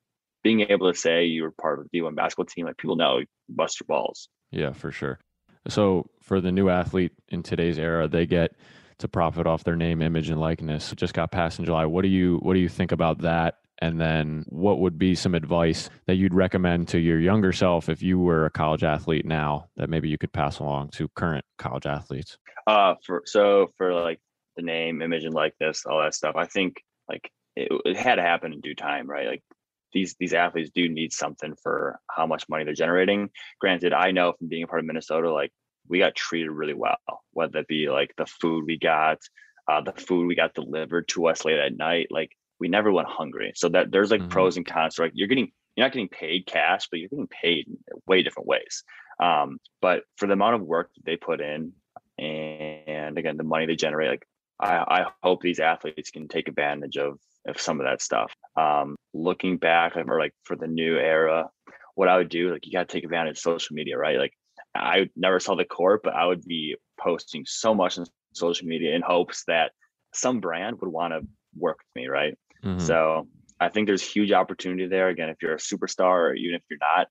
being 0.47 0.61
able 0.69 0.89
to 0.89 0.97
say 0.97 1.25
you 1.25 1.43
were 1.43 1.51
part 1.51 1.77
of 1.77 1.89
the 1.91 1.99
D1 1.99 2.15
basketball 2.15 2.45
team. 2.45 2.67
Like 2.67 2.77
people 2.77 2.95
know 2.95 3.17
you 3.17 3.25
bust 3.49 3.81
your 3.81 3.85
balls. 3.85 4.29
Yeah, 4.49 4.71
for 4.71 4.93
sure. 4.93 5.19
So 5.67 6.09
for 6.21 6.39
the 6.39 6.53
new 6.53 6.69
athlete 6.69 7.11
in 7.27 7.43
today's 7.43 7.77
era, 7.77 8.07
they 8.07 8.25
get 8.25 8.55
to 8.99 9.09
profit 9.09 9.45
off 9.45 9.65
their 9.65 9.75
name, 9.75 10.01
image, 10.01 10.29
and 10.29 10.39
likeness. 10.39 10.93
It 10.93 10.97
just 10.97 11.13
got 11.13 11.33
passed 11.33 11.59
in 11.59 11.65
July. 11.65 11.85
What 11.85 12.03
do 12.03 12.07
you 12.07 12.37
what 12.37 12.53
do 12.53 12.61
you 12.61 12.69
think 12.69 12.93
about 12.93 13.19
that? 13.19 13.55
And 13.79 13.99
then 13.99 14.45
what 14.47 14.79
would 14.79 14.97
be 14.97 15.15
some 15.15 15.35
advice 15.35 15.89
that 16.05 16.15
you'd 16.15 16.33
recommend 16.33 16.87
to 16.89 16.97
your 16.97 17.19
younger 17.19 17.51
self 17.51 17.89
if 17.89 18.01
you 18.01 18.17
were 18.17 18.45
a 18.45 18.49
college 18.49 18.85
athlete 18.85 19.25
now 19.25 19.67
that 19.75 19.89
maybe 19.89 20.07
you 20.07 20.17
could 20.17 20.31
pass 20.31 20.59
along 20.59 20.91
to 20.91 21.09
current 21.09 21.43
college 21.57 21.85
athletes? 21.85 22.37
Uh, 22.65 22.95
for 23.05 23.23
so 23.25 23.67
for 23.77 23.93
like 23.93 24.21
the 24.55 24.61
name, 24.61 25.01
image, 25.01 25.25
and 25.25 25.33
likeness, 25.33 25.85
all 25.85 26.01
that 26.01 26.15
stuff. 26.15 26.37
I 26.37 26.45
think 26.45 26.81
like 27.09 27.29
it, 27.57 27.69
it 27.83 27.97
had 27.97 28.15
to 28.15 28.21
happen 28.21 28.53
in 28.53 28.61
due 28.61 28.75
time, 28.75 29.09
right? 29.09 29.27
Like 29.27 29.43
these 29.97 30.15
these 30.19 30.33
athletes 30.33 30.71
do 30.79 30.87
need 30.87 31.11
something 31.11 31.53
for 31.63 31.99
how 32.15 32.25
much 32.27 32.47
money 32.49 32.63
they're 32.63 32.83
generating. 32.85 33.21
Granted, 33.59 33.93
I 33.93 34.11
know 34.11 34.33
from 34.37 34.47
being 34.47 34.63
a 34.63 34.67
part 34.67 34.81
of 34.81 34.85
Minnesota, 34.85 35.31
like 35.41 35.51
we 35.87 35.99
got 35.99 36.15
treated 36.15 36.51
really 36.51 36.73
well, 36.85 36.97
whether 37.31 37.53
that 37.53 37.67
be 37.67 37.89
like 37.89 38.11
the 38.17 38.25
food 38.25 38.65
we 38.67 38.77
got, 38.77 39.19
uh, 39.69 39.81
the 39.81 39.93
food 40.07 40.27
we 40.27 40.35
got 40.35 40.53
delivered 40.53 41.07
to 41.09 41.27
us 41.27 41.45
late 41.45 41.57
at 41.59 41.77
night. 41.77 42.07
Like 42.11 42.31
we 42.59 42.67
never 42.67 42.91
went 42.91 43.07
hungry. 43.07 43.51
So 43.55 43.69
that 43.69 43.91
there's 43.91 44.11
like 44.11 44.21
Mhm. 44.21 44.29
pros 44.29 44.57
and 44.57 44.65
cons. 44.65 44.99
Right, 44.99 45.11
you're 45.15 45.27
getting 45.33 45.51
you're 45.75 45.85
not 45.85 45.93
getting 45.93 46.09
paid 46.09 46.45
cash, 46.45 46.87
but 46.89 46.99
you're 46.99 47.09
getting 47.09 47.27
paid 47.43 47.67
in 47.67 47.77
way 48.07 48.23
different 48.23 48.47
ways. 48.47 48.83
Um, 49.19 49.57
but 49.81 50.03
for 50.17 50.27
the 50.27 50.33
amount 50.33 50.55
of 50.55 50.61
work 50.61 50.89
they 51.05 51.17
put 51.17 51.39
in, 51.41 51.73
and 52.19 53.17
again 53.17 53.37
the 53.37 53.43
money 53.53 53.65
they 53.65 53.75
generate, 53.75 54.09
like 54.09 54.25
I, 54.59 54.73
I 54.97 55.05
hope 55.23 55.41
these 55.41 55.59
athletes 55.59 56.11
can 56.11 56.27
take 56.27 56.47
advantage 56.47 56.97
of 56.97 57.19
of 57.47 57.61
some 57.61 57.79
of 57.79 57.85
that 57.85 58.01
stuff. 58.01 58.31
Um, 58.57 58.95
looking 59.13 59.57
back, 59.57 59.95
or 59.95 60.19
like 60.19 60.33
for 60.43 60.55
the 60.55 60.67
new 60.67 60.97
era, 60.97 61.49
what 61.95 62.09
I 62.09 62.17
would 62.17 62.29
do, 62.29 62.51
like 62.51 62.65
you 62.65 62.71
got 62.71 62.87
to 62.87 62.93
take 62.93 63.03
advantage 63.03 63.37
of 63.37 63.39
social 63.39 63.75
media, 63.75 63.97
right? 63.97 64.17
Like 64.17 64.33
I 64.75 65.09
never 65.15 65.39
saw 65.39 65.55
the 65.55 65.65
court, 65.65 66.01
but 66.03 66.13
I 66.13 66.25
would 66.25 66.43
be 66.43 66.75
posting 66.99 67.43
so 67.45 67.73
much 67.75 67.97
on 67.97 68.05
social 68.33 68.67
media 68.67 68.95
in 68.95 69.01
hopes 69.01 69.43
that 69.47 69.71
some 70.13 70.39
brand 70.39 70.79
would 70.81 70.91
want 70.91 71.13
to 71.13 71.21
work 71.55 71.77
with 71.77 72.01
me, 72.01 72.07
right? 72.07 72.35
Mhm. 72.63 72.81
So 72.81 73.27
I 73.59 73.69
think 73.69 73.87
there's 73.87 74.03
huge 74.03 74.31
opportunity 74.31 74.87
there. 74.87 75.09
Again, 75.09 75.29
if 75.29 75.37
you're 75.41 75.53
a 75.53 75.57
superstar 75.57 76.29
or 76.29 76.33
even 76.33 76.55
if 76.55 76.63
you're 76.69 76.79
not, 76.79 77.07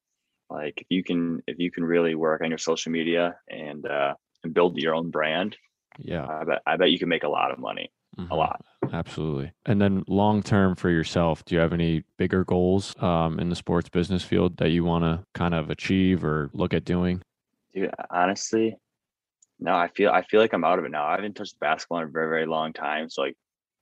like 0.50 0.80
if 0.80 0.86
you 0.90 1.02
can 1.02 1.42
if 1.46 1.58
you 1.58 1.70
can 1.70 1.84
really 1.84 2.14
work 2.14 2.40
on 2.42 2.50
your 2.50 2.58
social 2.58 2.92
media 2.92 3.38
and 3.48 3.86
uh 3.86 4.14
and 4.44 4.54
build 4.54 4.78
your 4.78 4.94
own 4.94 5.10
brand, 5.10 5.56
Yeah. 5.98 6.26
I 6.26 6.44
bet 6.44 6.62
I 6.66 6.76
bet 6.76 6.90
you 6.90 6.98
can 6.98 7.08
make 7.08 7.24
a 7.24 7.28
lot 7.28 7.50
of 7.50 7.58
money. 7.58 7.90
Mhm. 8.18 8.30
A 8.30 8.34
lot. 8.34 8.64
Absolutely. 8.92 9.52
And 9.66 9.80
then 9.80 10.04
long 10.08 10.42
term 10.42 10.74
for 10.74 10.90
yourself, 10.90 11.44
do 11.44 11.54
you 11.54 11.60
have 11.60 11.72
any 11.72 12.04
bigger 12.16 12.44
goals 12.44 12.94
um, 13.02 13.38
in 13.38 13.50
the 13.50 13.56
sports 13.56 13.88
business 13.88 14.22
field 14.22 14.56
that 14.56 14.70
you 14.70 14.84
want 14.84 15.04
to 15.04 15.24
kind 15.34 15.54
of 15.54 15.70
achieve 15.70 16.24
or 16.24 16.50
look 16.54 16.72
at 16.72 16.84
doing? 16.84 17.22
Dude, 17.74 17.90
honestly, 18.10 18.76
no, 19.58 19.74
I 19.74 19.88
feel 19.88 20.10
I 20.10 20.22
feel 20.22 20.40
like 20.40 20.52
I'm 20.52 20.64
out 20.64 20.78
of 20.78 20.84
it 20.84 20.90
now. 20.90 21.06
I 21.06 21.16
haven't 21.16 21.34
touched 21.34 21.58
basketball 21.60 21.98
in 21.98 22.08
a 22.08 22.10
very, 22.10 22.28
very 22.28 22.46
long 22.46 22.72
time. 22.72 23.10
So 23.10 23.22
like 23.22 23.36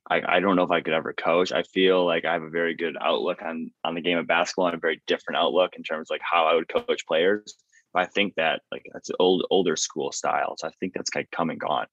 I, 0.09 0.21
I 0.37 0.39
don't 0.39 0.55
know 0.55 0.63
if 0.63 0.71
I 0.71 0.81
could 0.81 0.93
ever 0.93 1.13
coach. 1.13 1.51
I 1.51 1.63
feel 1.63 2.05
like 2.05 2.25
I 2.25 2.33
have 2.33 2.43
a 2.43 2.49
very 2.49 2.75
good 2.75 2.97
outlook 2.99 3.41
on 3.41 3.71
on 3.83 3.95
the 3.95 4.01
game 4.01 4.17
of 4.17 4.27
basketball 4.27 4.67
and 4.67 4.75
a 4.75 4.79
very 4.79 5.01
different 5.07 5.37
outlook 5.37 5.75
in 5.75 5.83
terms 5.83 6.09
of 6.09 6.15
like 6.15 6.21
how 6.23 6.45
I 6.45 6.55
would 6.55 6.67
coach 6.67 7.05
players. 7.07 7.55
But 7.93 8.03
I 8.03 8.05
think 8.07 8.35
that 8.35 8.61
like 8.71 8.85
that's 8.91 9.11
old 9.19 9.45
older 9.49 9.77
school 9.77 10.11
style. 10.11 10.55
So 10.57 10.67
I 10.67 10.71
think 10.79 10.93
that's 10.93 11.09
kind 11.09 11.23
of 11.25 11.31
come 11.31 11.49
and 11.49 11.59
gone. 11.59 11.87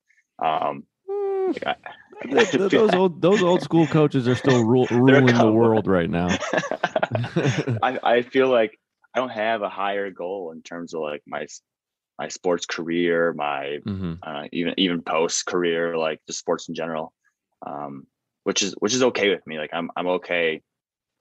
Um 0.45 0.87
like 1.49 1.67
I, 1.67 1.77
those 2.71 2.95
old 2.95 3.21
those 3.21 3.43
old 3.43 3.63
school 3.63 3.87
coaches 3.87 4.29
are 4.29 4.35
still 4.35 4.63
ru- 4.65 4.87
ruling 4.91 5.39
the 5.39 5.53
world 5.53 5.87
right 5.87 6.09
now. 6.11 6.29
I, 7.83 7.99
I 8.03 8.23
feel 8.23 8.49
like 8.49 8.79
I 9.15 9.19
don't 9.21 9.31
have 9.31 9.63
a 9.63 9.69
higher 9.69 10.11
goal 10.11 10.53
in 10.53 10.63
terms 10.63 10.95
of 10.95 11.01
like 11.01 11.23
my 11.27 11.47
my 12.19 12.29
sports 12.29 12.67
career, 12.67 13.33
my 13.33 13.79
Mhm. 13.87 14.19
uh, 14.23 14.47
even 14.53 14.75
even 14.77 15.03
post 15.03 15.47
career, 15.47 15.97
like 15.97 16.21
just 16.27 16.39
sports 16.39 16.69
in 16.69 16.75
general, 16.75 17.13
um, 17.67 18.07
which 18.45 18.63
is 18.63 18.75
which 18.79 18.95
is 18.95 19.03
okay 19.03 19.31
with 19.31 19.47
me. 19.47 19.59
Like 19.59 19.71
I'm 19.73 19.91
I'm 19.97 20.07
okay. 20.09 20.61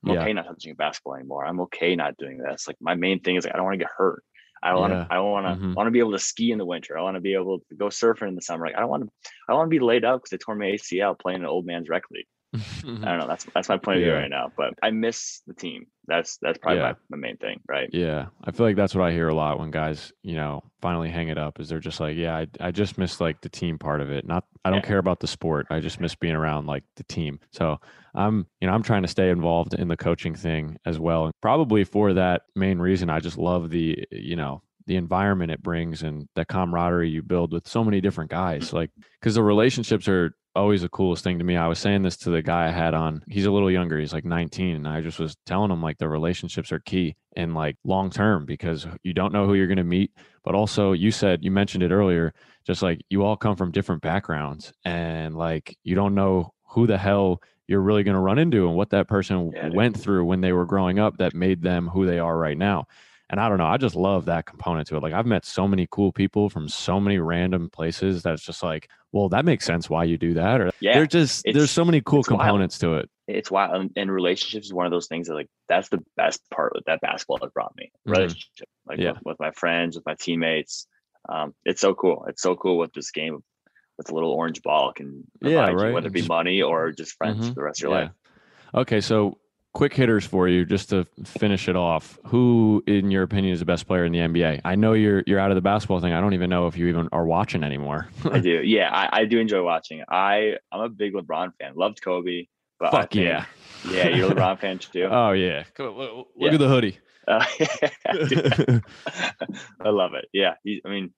I'm 0.05 0.13
Yeah. 0.13 0.21
okay 0.21 0.33
not 0.33 0.45
touching 0.45 0.75
basketball 0.75 1.15
anymore. 1.15 1.45
I'm 1.45 1.61
okay 1.61 1.95
not 1.95 2.17
doing 2.17 2.37
this. 2.39 2.67
Like 2.67 2.77
my 2.81 2.95
main 2.95 3.19
thing 3.19 3.35
is 3.35 3.45
like 3.45 3.53
I 3.53 3.57
don't 3.57 3.65
want 3.65 3.75
to 3.75 3.85
get 3.85 3.91
hurt. 3.95 4.23
I 4.63 4.75
want 4.75 4.91
to. 4.93 4.97
Yeah. 4.97 5.07
I 5.09 5.19
want 5.19 5.45
to. 5.47 5.65
Mhm. 5.65 5.75
want 5.75 5.87
to 5.87 5.91
be 5.91 5.99
able 5.99 6.11
to 6.11 6.19
ski 6.19 6.51
in 6.51 6.57
the 6.57 6.65
winter. 6.65 6.97
I 6.97 7.01
want 7.01 7.15
to 7.15 7.21
be 7.21 7.33
able 7.33 7.59
to 7.69 7.75
go 7.75 7.87
surfing 7.87 8.27
in 8.27 8.35
the 8.35 8.41
summer. 8.41 8.67
Like 8.67 8.75
I 8.75 8.81
don't 8.81 8.89
want 8.89 9.03
to. 9.03 9.09
I 9.49 9.53
want 9.53 9.67
to 9.67 9.69
be 9.69 9.79
laid 9.79 10.05
up 10.05 10.21
because 10.21 10.33
I 10.33 10.37
tore 10.43 10.55
my 10.55 10.65
ACL 10.65 11.17
playing 11.17 11.39
an 11.41 11.47
old 11.47 11.65
man's 11.65 11.89
rec 11.89 12.03
league. 12.11 12.27
Mm-hmm. 12.55 13.05
I 13.05 13.09
don't 13.09 13.19
know. 13.19 13.27
That's 13.27 13.45
that's 13.55 13.69
my 13.69 13.77
point 13.77 13.97
of 13.97 14.03
view 14.03 14.11
Yeah. 14.11 14.19
right 14.19 14.29
now. 14.29 14.51
But 14.57 14.73
I 14.83 14.91
miss 14.91 15.41
the 15.47 15.53
team. 15.53 15.85
That's 16.07 16.37
that's 16.41 16.57
probably 16.57 16.79
Yeah. 16.79 16.93
my, 17.09 17.17
my 17.17 17.17
main 17.17 17.37
thing, 17.37 17.61
right? 17.69 17.89
Yeah, 17.93 18.25
I 18.43 18.51
feel 18.51 18.65
like 18.65 18.75
that's 18.75 18.93
what 18.93 19.05
I 19.05 19.11
hear 19.11 19.29
a 19.29 19.33
lot 19.33 19.59
when 19.59 19.71
guys, 19.71 20.11
you 20.21 20.35
know, 20.35 20.61
finally 20.81 21.09
hang 21.09 21.29
it 21.29 21.37
up. 21.37 21.59
Is 21.59 21.69
they're 21.69 21.79
just 21.79 21.99
like, 22.01 22.17
yeah, 22.17 22.35
I, 22.35 22.47
I 22.59 22.71
just 22.71 22.97
miss 22.97 23.21
like 23.21 23.39
the 23.41 23.49
team 23.49 23.77
part 23.77 24.01
of 24.01 24.11
it. 24.11 24.27
Not, 24.27 24.43
I 24.65 24.69
don't 24.69 24.79
Yeah. 24.79 24.87
care 24.87 24.97
about 24.97 25.21
the 25.21 25.27
sport. 25.27 25.67
I 25.69 25.79
just 25.79 26.01
miss 26.01 26.13
being 26.15 26.35
around 26.35 26.65
like 26.67 26.83
the 26.97 27.03
team. 27.03 27.39
So 27.51 27.79
I'm, 28.13 28.45
you 28.59 28.67
know, 28.67 28.73
I'm 28.73 28.83
trying 28.83 29.03
to 29.03 29.07
stay 29.07 29.29
involved 29.29 29.73
in 29.73 29.87
the 29.87 29.95
coaching 29.97 30.35
thing 30.35 30.77
as 30.85 30.99
well, 30.99 31.25
and 31.25 31.33
probably 31.41 31.85
for 31.85 32.13
that 32.13 32.41
main 32.55 32.79
reason. 32.79 33.09
I 33.09 33.19
just 33.21 33.37
love 33.37 33.69
the, 33.69 34.03
you 34.11 34.35
know, 34.35 34.61
the 34.87 34.95
environment 34.97 35.51
it 35.51 35.61
brings 35.63 36.01
and 36.01 36.27
the 36.35 36.43
camaraderie 36.43 37.09
you 37.09 37.21
build 37.21 37.53
with 37.53 37.67
so 37.67 37.83
many 37.83 38.01
different 38.01 38.31
guys. 38.31 38.71
Mm. 38.71 38.73
Like, 38.73 38.89
because 39.21 39.35
the 39.35 39.43
relationships 39.43 40.07
are 40.09 40.35
always 40.55 40.81
the 40.81 40.89
coolest 40.89 41.23
thing 41.23 41.37
to 41.39 41.45
me. 41.45 41.55
I 41.55 41.67
was 41.67 41.79
saying 41.79 42.01
this 42.03 42.17
to 42.17 42.29
the 42.29 42.41
guy 42.41 42.67
I 42.67 42.71
had 42.71 42.93
on. 42.93 43.23
He's 43.29 43.45
a 43.45 43.51
little 43.51 43.71
younger. 43.71 43.99
He's 43.99 44.13
like 44.13 44.25
19, 44.25 44.75
and 44.75 44.87
I 44.87 45.01
just 45.01 45.19
was 45.19 45.35
telling 45.45 45.71
him 45.71 45.81
like 45.81 45.97
the 45.97 46.09
relationships 46.09 46.71
are 46.71 46.79
key 46.79 47.15
and 47.35 47.53
like 47.55 47.77
long 47.83 48.09
term 48.09 48.45
because 48.45 48.85
you 49.03 49.13
don't 49.13 49.33
know 49.33 49.45
who 49.45 49.53
you're 49.53 49.67
going 49.67 49.77
to 49.77 49.83
meet. 49.83 50.11
But 50.43 50.55
also, 50.55 50.91
you 50.91 51.11
said 51.11 51.43
you 51.43 51.51
mentioned 51.51 51.83
it 51.83 51.91
earlier, 51.91 52.33
just 52.65 52.81
like 52.81 53.01
you 53.09 53.23
all 53.23 53.37
come 53.37 53.55
from 53.55 53.71
different 53.71 54.01
backgrounds, 54.01 54.73
and 54.85 55.35
like 55.35 55.77
you 55.83 55.95
don't 55.95 56.15
know 56.15 56.53
who 56.65 56.87
the 56.87 56.97
hell 56.97 57.41
you're 57.67 57.81
really 57.81 58.03
going 58.03 58.15
to 58.15 58.19
run 58.21 58.39
into 58.39 58.67
and 58.67 58.75
what 58.75 58.89
that 58.89 59.07
person 59.07 59.51
Yeah, 59.53 59.69
went 59.69 59.97
through 59.97 60.25
when 60.25 60.41
they 60.41 60.51
were 60.51 60.65
growing 60.65 60.99
up 60.99 61.17
that 61.17 61.33
made 61.33 61.61
them 61.61 61.87
who 61.87 62.05
they 62.05 62.19
are 62.19 62.37
right 62.37 62.57
now. 62.57 62.85
And 63.31 63.39
I 63.39 63.47
don't 63.47 63.57
know, 63.57 63.65
I 63.65 63.77
just 63.77 63.95
love 63.95 64.25
that 64.25 64.45
component 64.45 64.89
to 64.89 64.97
it. 64.97 65.01
Like 65.03 65.13
I've 65.13 65.25
met 65.25 65.45
so 65.45 65.65
many 65.65 65.87
cool 65.89 66.11
people 66.11 66.49
from 66.49 66.67
so 66.67 66.99
many 66.99 67.17
random 67.17 67.69
places 67.69 68.21
that's 68.21 68.43
just 68.43 68.61
like, 68.61 68.89
well, 69.13 69.29
that 69.29 69.45
makes 69.45 69.65
sense 69.65 69.89
why 69.89 70.03
you 70.03 70.17
do 70.17 70.33
that. 70.33 70.59
Or 70.59 70.71
Yeah, 70.81 70.95
there's 70.95 71.07
just 71.07 71.45
there's 71.45 71.71
so 71.71 71.85
many 71.85 72.01
cool 72.01 72.19
it's 72.19 72.29
wild. 72.29 72.41
components 72.41 72.77
to 72.79 72.95
it. 72.95 73.09
It's 73.29 73.49
wild. 73.49 73.73
And, 73.73 73.91
and 73.95 74.11
relationships 74.11 74.65
is 74.65 74.73
one 74.73 74.85
of 74.85 74.91
those 74.91 75.07
things 75.07 75.29
that 75.29 75.35
like 75.35 75.47
that's 75.69 75.87
the 75.87 76.03
best 76.17 76.41
part 76.53 76.73
with 76.75 76.83
that 76.87 76.99
basketball 76.99 77.39
has 77.41 77.51
brought 77.53 77.73
me. 77.77 77.89
Mhm. 78.05 78.11
Relationship, 78.11 78.67
like 78.85 78.99
Yeah. 78.99 79.11
with, 79.13 79.21
with 79.23 79.37
my 79.39 79.51
friends, 79.51 79.95
with 79.95 80.05
my 80.05 80.15
teammates. 80.19 80.87
um, 81.29 81.53
it's 81.63 81.79
so 81.79 81.93
cool. 81.93 82.25
It's 82.27 82.41
so 82.41 82.55
cool 82.55 82.77
with 82.77 82.91
this 82.93 83.11
game 83.11 83.41
with 83.97 84.09
a 84.11 84.13
little 84.13 84.31
orange 84.31 84.61
ball 84.61 84.91
can 84.93 85.23
Yeah, 85.41 85.67
provide 85.67 85.71
you, 85.71 85.77
right. 85.77 85.93
whether 85.93 86.07
it 86.07 86.13
be 86.13 86.23
money 86.23 86.61
or 86.63 86.91
just 86.91 87.13
friends 87.15 87.45
Mhm. 87.45 87.49
for 87.49 87.55
the 87.55 87.63
rest 87.63 87.79
of 87.79 87.89
your 87.89 87.97
Yeah. 87.97 88.03
life. 88.05 88.11
Okay, 88.75 88.99
so 88.99 89.37
quick 89.73 89.93
hitters 89.93 90.25
for 90.25 90.47
you, 90.47 90.65
just 90.65 90.89
to 90.89 91.05
finish 91.25 91.67
it 91.69 91.75
off. 91.75 92.19
Who, 92.27 92.83
in 92.87 93.09
your 93.11 93.23
opinion, 93.23 93.53
is 93.53 93.59
the 93.59 93.65
best 93.65 93.87
player 93.87 94.05
in 94.05 94.11
the 94.11 94.19
NBA? 94.19 94.61
I 94.65 94.75
know 94.75 94.93
you're 94.93 95.23
you're 95.27 95.39
out 95.39 95.51
of 95.51 95.55
the 95.55 95.61
basketball 95.61 95.99
thing. 96.01 96.13
I 96.13 96.21
don't 96.21 96.33
even 96.33 96.49
know 96.49 96.67
if 96.67 96.77
you 96.77 96.87
even 96.87 97.07
are 97.11 97.25
watching 97.25 97.63
anymore. 97.63 98.07
I 98.29 98.39
do. 98.41 98.61
Yeah, 98.63 98.89
I, 98.91 99.21
I 99.21 99.25
do 99.25 99.39
enjoy 99.39 99.63
watching. 99.63 100.03
I 100.09 100.57
I'm 100.71 100.81
a 100.81 100.89
big 100.89 101.13
LeBron 101.13 101.53
fan. 101.59 101.73
Loved 101.75 102.01
Kobe, 102.01 102.47
but 102.79 102.91
Fuck 102.91 103.11
think- 103.13 103.25
yeah. 103.25 103.45
yeah. 103.89 104.07
You're 104.09 104.31
a 104.31 104.35
LeBron 104.35 104.59
fan 104.61 104.79
too. 104.79 105.07
Oh 105.09 105.31
yeah, 105.31 105.63
Go- 105.75 105.95
look, 105.95 106.15
look 106.15 106.27
Yeah. 106.37 106.51
at 106.53 106.59
the 106.59 106.67
hoodie. 106.67 106.97
Uh, 107.27 107.45
I 109.79 109.89
love 109.89 110.13
it. 110.15 110.25
Yeah, 110.33 110.55
he, 110.63 110.81
I 110.85 110.89
mean, 110.89 111.13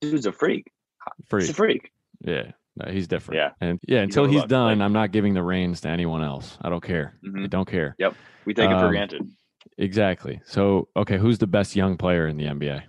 dude's 0.00 0.26
a 0.26 0.32
freak. 0.32 0.70
Freak. 1.28 1.42
He's 1.42 1.50
a 1.50 1.54
freak. 1.54 1.92
Yeah, 2.20 2.52
no, 2.76 2.90
he's 2.92 3.08
different. 3.08 3.38
Yeah. 3.38 3.50
and 3.60 3.78
yeah, 3.86 4.00
until 4.00 4.24
he's 4.24 4.42
overlooked, 4.42 4.50
done, 4.50 4.82
I'm 4.82 4.92
not 4.92 5.12
giving 5.12 5.34
the 5.34 5.42
reins 5.42 5.80
to 5.82 5.88
anyone 5.88 6.22
else. 6.22 6.58
I 6.62 6.68
don't 6.68 6.82
care. 6.82 7.18
I 7.24 7.26
Mhm. 7.28 7.50
don't 7.50 7.68
care. 7.68 7.94
Yep, 7.98 8.14
we 8.44 8.54
take 8.54 8.70
it 8.70 8.78
for 8.78 8.86
Um, 8.86 8.90
granted. 8.92 9.22
Exactly. 9.78 10.40
So, 10.44 10.88
okay, 10.96 11.18
who's 11.18 11.38
the 11.38 11.46
best 11.46 11.74
young 11.76 11.96
player 11.96 12.26
in 12.28 12.36
the 12.36 12.46
NBA, 12.46 12.82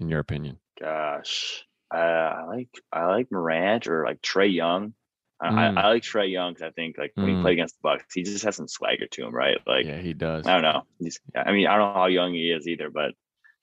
in 0.00 0.08
your 0.08 0.20
opinion? 0.20 0.58
Gosh, 0.80 1.64
uh, 1.94 1.96
I 1.98 2.44
like 2.46 2.68
I 2.92 3.06
like 3.06 3.30
Morant 3.30 3.86
or 3.86 4.04
like 4.04 4.20
Trae 4.22 4.52
Young. 4.52 4.94
I, 5.40 5.50
Mm. 5.50 5.78
I, 5.78 5.82
I 5.82 5.88
like 5.88 6.02
Trae 6.02 6.30
Young 6.30 6.54
because 6.54 6.66
I 6.68 6.70
think 6.72 6.96
like 6.98 7.12
when 7.16 7.28
he 7.28 7.34
Mm. 7.34 7.42
played 7.42 7.52
against 7.52 7.76
the 7.76 7.80
Bucks, 7.82 8.14
he 8.14 8.22
just 8.22 8.44
has 8.44 8.56
some 8.56 8.68
swagger 8.68 9.06
to 9.06 9.26
him, 9.26 9.34
right? 9.34 9.58
Like 9.66 9.86
Yeah, 9.86 9.98
he 10.00 10.14
does. 10.14 10.46
I 10.46 10.54
don't 10.54 10.62
know. 10.62 10.82
He's, 10.98 11.20
I 11.36 11.52
mean, 11.52 11.66
I 11.66 11.76
don't 11.76 11.94
know 11.94 12.00
how 12.00 12.06
young 12.06 12.32
he 12.32 12.50
is 12.50 12.66
either, 12.66 12.90
but 12.90 13.12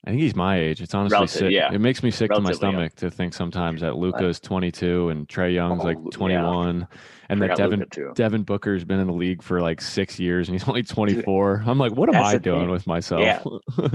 I 0.06 0.10
think 0.10 0.22
he's 0.22 0.34
my 0.34 0.58
age. 0.58 0.80
It's 0.80 0.94
honestly 0.94 1.14
Relative, 1.14 1.38
sick. 1.38 1.50
yeah. 1.50 1.70
It 1.72 1.78
makes 1.78 2.02
me 2.02 2.10
sick 2.10 2.30
to 2.30 2.40
my 2.40 2.50
young. 2.50 2.56
stomach 2.56 2.94
to 2.96 3.10
think 3.10 3.34
sometimes 3.34 3.82
that 3.82 3.96
Luka's 3.96 4.40
22 4.40 5.10
and 5.10 5.28
Trae 5.28 5.52
Young's 5.52 5.82
Oh, 5.82 5.86
like 5.86 5.98
yeah. 6.02 6.10
21, 6.12 6.88
and 7.28 7.42
that 7.42 7.54
Devin 7.56 7.84
Devin 8.14 8.42
Booker's 8.44 8.82
been 8.84 8.98
in 8.98 9.06
the 9.06 9.12
league 9.12 9.42
for 9.42 9.60
like 9.60 9.82
six 9.82 10.18
years 10.18 10.48
and 10.48 10.54
he's 10.58 10.66
only 10.66 10.82
24. 10.82 11.64
I'm 11.66 11.78
like, 11.78 11.92
what 11.92 12.08
am 12.14 12.22
I 12.22 12.38
doing 12.38 12.62
thing. 12.62 12.70
with 12.70 12.86
myself? 12.86 13.20
Yeah. 13.20 13.42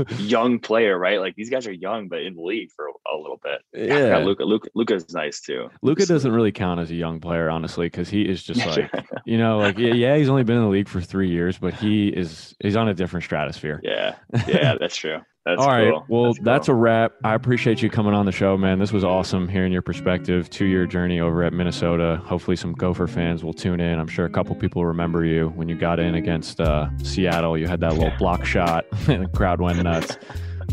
young 0.20 0.60
player, 0.60 0.98
right? 0.98 1.20
Like 1.20 1.36
these 1.36 1.50
guys 1.50 1.66
are 1.66 1.74
young, 1.74 2.08
but 2.08 2.22
in 2.22 2.36
the 2.36 2.42
league 2.42 2.70
for 2.76 2.88
a, 2.88 3.16
little 3.18 3.40
bit. 3.44 3.62
Yeah. 3.74 4.20
Luka, 4.20 4.44
Luka, 4.44 4.70
Luka's 4.76 5.12
nice 5.14 5.42
too. 5.42 5.70
Luka 5.82 6.06
doesn't 6.06 6.32
really 6.32 6.52
count 6.52 6.80
as 6.80 6.92
a 6.92 6.96
young 6.96 7.20
player, 7.20 7.50
honestly, 7.50 7.88
because 7.88 8.10
he 8.10 8.22
is 8.22 8.44
just 8.44 8.64
like, 8.68 8.92
you 9.26 9.38
know, 9.40 9.58
like 9.58 9.80
yeah, 9.80 9.94
yeah, 9.94 10.18
he's 10.18 10.30
only 10.30 10.44
been 10.44 10.58
in 10.58 10.64
the 10.64 10.70
league 10.70 10.88
for 10.88 11.02
three 11.02 11.30
years, 11.30 11.58
but 11.58 11.74
he 11.74 12.10
is 12.10 12.56
he's 12.62 12.76
on 12.76 12.88
a 12.90 12.94
different 12.94 13.24
stratosphere. 13.24 13.80
Yeah, 13.84 14.16
yeah, 14.48 14.76
that's 14.80 14.96
true. 14.96 15.20
That's 15.46 15.62
All 15.62 15.68
right. 15.68 15.92
cool. 15.92 16.06
Well, 16.10 16.34
That's 16.34 16.44
that's, 16.44 16.68
cool. 16.68 16.76
a 16.76 16.80
wrap. 16.80 17.14
I 17.24 17.36
appreciate 17.36 17.80
you 17.84 17.90
coming 17.90 18.16
on 18.16 18.26
the 18.26 18.32
show, 18.32 18.58
man. 18.58 18.80
This 18.80 18.92
was 18.92 19.04
awesome 19.04 19.48
hearing 19.48 19.72
your 19.72 19.84
perspective, 19.84 20.50
two 20.50 20.66
year 20.66 20.88
journey 20.88 21.20
over 21.20 21.44
at 21.44 21.54
Minnesota. 21.54 22.20
Hopefully, 22.26 22.56
some 22.56 22.74
Gopher 22.74 23.06
fans 23.06 23.44
will 23.44 23.54
tune 23.54 23.80
in. 23.80 24.00
I'm 24.00 24.08
sure 24.08 24.26
a 24.26 24.30
couple 24.30 24.56
people 24.56 24.84
remember 24.86 25.24
you 25.24 25.50
when 25.50 25.70
you 25.70 25.76
got 25.76 26.00
in 26.00 26.16
against 26.16 26.60
uh, 26.60 26.90
Seattle. 27.04 27.60
You 27.60 27.68
had 27.68 27.80
that 27.82 27.94
little 27.94 28.18
block 28.18 28.44
shot, 28.44 28.86
and 29.08 29.24
the 29.26 29.30
crowd 29.38 29.62
went 29.62 29.82
nuts. 29.84 30.18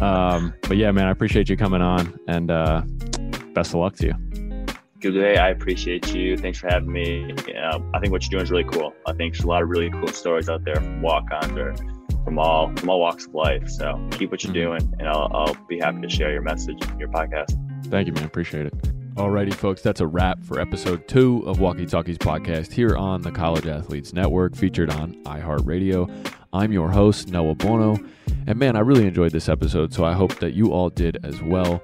Um, 0.01 0.55
but 0.63 0.79
yeah, 0.79 0.91
man, 0.91 1.07
I 1.07 1.11
appreciate 1.11 1.51
you 1.51 1.57
coming 1.59 1.83
on, 1.83 2.19
and 2.27 2.51
uh, 2.51 2.81
best 3.53 3.75
of 3.75 3.81
luck 3.81 3.97
to 3.97 4.07
you. 4.07 4.15
Good 5.01 5.13
day. 5.13 5.37
I 5.37 5.51
appreciate 5.51 6.15
you. 6.15 6.39
Thanks 6.39 6.59
for 6.59 6.69
having 6.69 6.91
me. 6.91 7.35
Uh, 7.55 7.79
I 7.93 7.99
think 7.99 8.11
what 8.11 8.23
you're 8.23 8.31
doing 8.31 8.45
is 8.45 8.51
really 8.51 8.65
cool. 8.65 8.95
I 9.07 9.13
think 9.13 9.35
there's 9.35 9.45
a 9.45 9.49
lot 9.49 9.63
of 9.63 9.69
really 9.69 9.91
cool 9.91 10.09
stories 10.09 10.49
out 10.49 10.65
there 10.65 10.77
from 10.77 11.03
walk-ons 11.03 11.59
or 11.59 11.75
from 12.25 12.39
all 12.39 12.73
from 12.77 12.91
all 12.91 13.01
walks 13.01 13.27
of 13.27 13.35
life. 13.35 13.69
So 13.69 14.09
keep 14.13 14.31
what 14.31 14.43
you're 14.45 14.53
mm-hmm. 14.53 14.85
doing, 14.85 14.95
and 14.99 15.09
I'll, 15.09 15.31
I'll 15.33 15.57
be 15.69 15.79
happy 15.79 16.01
to 16.01 16.09
share 16.09 16.33
your 16.33 16.43
message 16.43 16.79
in 16.91 16.99
your 16.99 17.09
podcast. 17.09 17.59
Thank 17.87 18.07
you, 18.07 18.13
man. 18.13 18.25
Appreciate 18.25 18.67
it. 18.67 18.75
Alrighty, 19.15 19.53
folks, 19.53 19.83
that's 19.83 20.01
a 20.01 20.07
wrap 20.07 20.43
for 20.43 20.59
episode 20.59 21.07
two 21.07 21.43
of 21.47 21.61
Walkie 21.61 21.85
Talkies 21.85 22.17
podcast 22.17 22.73
here 22.73 22.97
on 22.97 23.21
the 23.21 23.31
College 23.31 23.67
Athletes 23.67 24.15
Network, 24.15 24.57
featured 24.57 24.89
on 24.89 25.15
iHeartRadio. 25.25 26.11
I'm 26.55 26.73
your 26.73 26.91
host, 26.91 27.29
Noah 27.29 27.55
Bono. 27.55 27.99
And 28.47 28.59
man, 28.59 28.75
I 28.75 28.81
really 28.81 29.07
enjoyed 29.07 29.33
this 29.33 29.51
episode, 29.51 29.93
so 29.93 30.03
I 30.05 30.15
hope 30.15 30.37
that 30.37 30.55
you 30.55 30.73
all 30.73 30.89
did 30.89 31.19
as 31.25 31.43
well. 31.43 31.83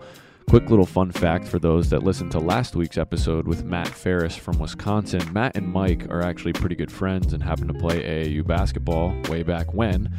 Quick 0.49 0.71
little 0.71 0.87
fun 0.87 1.13
fact 1.13 1.47
for 1.47 1.59
those 1.59 1.91
that 1.91 2.05
listened 2.05 2.33
to 2.33 2.39
last 2.39 2.75
week's 2.75 2.97
episode 2.97 3.47
with 3.47 3.65
Matt 3.65 3.87
Ferris 3.87 4.35
from 4.35 4.59
Wisconsin. 4.59 5.31
Matt 5.31 5.55
and 5.59 5.71
Mike 5.71 6.09
are 6.09 6.23
actually 6.23 6.55
pretty 6.55 6.75
good 6.75 6.91
friends 6.91 7.35
and 7.35 7.43
happen 7.43 7.69
to 7.69 7.75
play 7.75 8.03
AAU 8.03 8.47
basketball 8.47 9.15
way 9.29 9.43
back 9.43 9.75
when. 9.75 10.11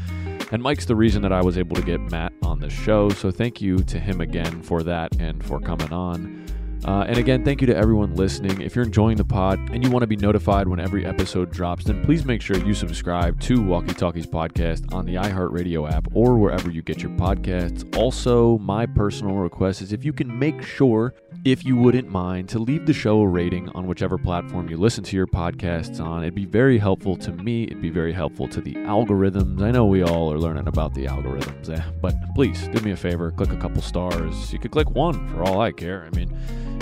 And 0.51 0.61
Mike's 0.61 0.85
the 0.85 0.95
reason 0.95 1.23
that 1.23 1.33
I 1.33 1.41
was 1.41 1.57
able 1.57 1.75
to 1.77 1.81
get 1.81 1.99
Matt 1.99 2.31
on 2.43 2.59
the 2.59 2.69
show. 2.69 3.09
So 3.09 3.31
thank 3.31 3.59
you 3.59 3.79
to 3.79 3.99
him 3.99 4.21
again 4.21 4.61
for 4.61 4.83
that 4.83 5.15
and 5.19 5.43
for 5.43 5.59
coming 5.59 5.91
on. 5.91 6.45
Uh, 6.85 7.05
and 7.07 7.17
again, 7.17 7.43
thank 7.43 7.61
you 7.61 7.67
to 7.67 7.75
everyone 7.75 8.15
listening. 8.15 8.61
If 8.61 8.75
you're 8.75 8.85
enjoying 8.85 9.17
the 9.17 9.25
pod 9.25 9.59
and 9.71 9.83
you 9.83 9.89
want 9.91 10.03
to 10.03 10.07
be 10.07 10.15
notified 10.15 10.67
when 10.67 10.79
every 10.79 11.05
episode 11.05 11.51
drops, 11.51 11.85
then 11.85 12.03
please 12.05 12.25
make 12.25 12.41
sure 12.41 12.57
you 12.57 12.73
subscribe 12.73 13.39
to 13.41 13.61
Walkie 13.61 13.93
Talkies 13.93 14.25
Podcast 14.25 14.93
on 14.93 15.05
the 15.05 15.15
iHeartRadio 15.15 15.91
app 15.91 16.07
or 16.13 16.37
wherever 16.37 16.71
you 16.71 16.81
get 16.81 17.01
your 17.01 17.11
podcasts. 17.11 17.85
Also, 17.97 18.57
my 18.59 18.85
personal 18.85 19.35
request 19.35 19.81
is 19.81 19.91
if 19.93 20.05
you 20.05 20.13
can 20.13 20.37
make 20.39 20.61
sure, 20.61 21.13
if 21.45 21.63
you 21.63 21.77
wouldn't 21.77 22.09
mind, 22.09 22.49
to 22.49 22.59
leave 22.59 22.85
the 22.85 22.93
show 22.93 23.21
a 23.21 23.27
rating 23.27 23.69
on 23.69 23.87
whichever 23.87 24.17
platform 24.17 24.69
you 24.69 24.77
listen 24.77 25.03
to 25.05 25.15
your 25.15 25.27
podcasts 25.27 26.03
on. 26.03 26.23
It'd 26.23 26.35
be 26.35 26.45
very 26.45 26.77
helpful 26.77 27.15
to 27.17 27.31
me. 27.31 27.63
It'd 27.63 27.81
be 27.81 27.89
very 27.89 28.11
helpful 28.11 28.47
to 28.49 28.59
the 28.59 28.73
algorithms. 28.73 29.61
I 29.61 29.71
know 29.71 29.85
we 29.85 30.03
all 30.03 30.31
are 30.33 30.37
learning 30.37 30.67
about 30.67 30.93
the 30.93 31.05
algorithms, 31.05 31.69
eh? 31.69 31.81
but 32.01 32.13
please 32.35 32.67
do 32.67 32.81
me 32.81 32.91
a 32.91 32.97
favor, 32.97 33.31
click 33.31 33.51
a 33.51 33.57
couple 33.57 33.81
stars. 33.81 34.51
You 34.51 34.59
could 34.59 34.71
click 34.71 34.89
one 34.89 35.27
for 35.29 35.43
all 35.43 35.61
I 35.61 35.71
care. 35.71 36.05
I 36.05 36.15
mean, 36.15 36.35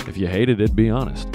if 0.08 0.18
you 0.18 0.28
hated 0.28 0.60
it, 0.60 0.76
be 0.76 0.90
honest. 0.90 1.28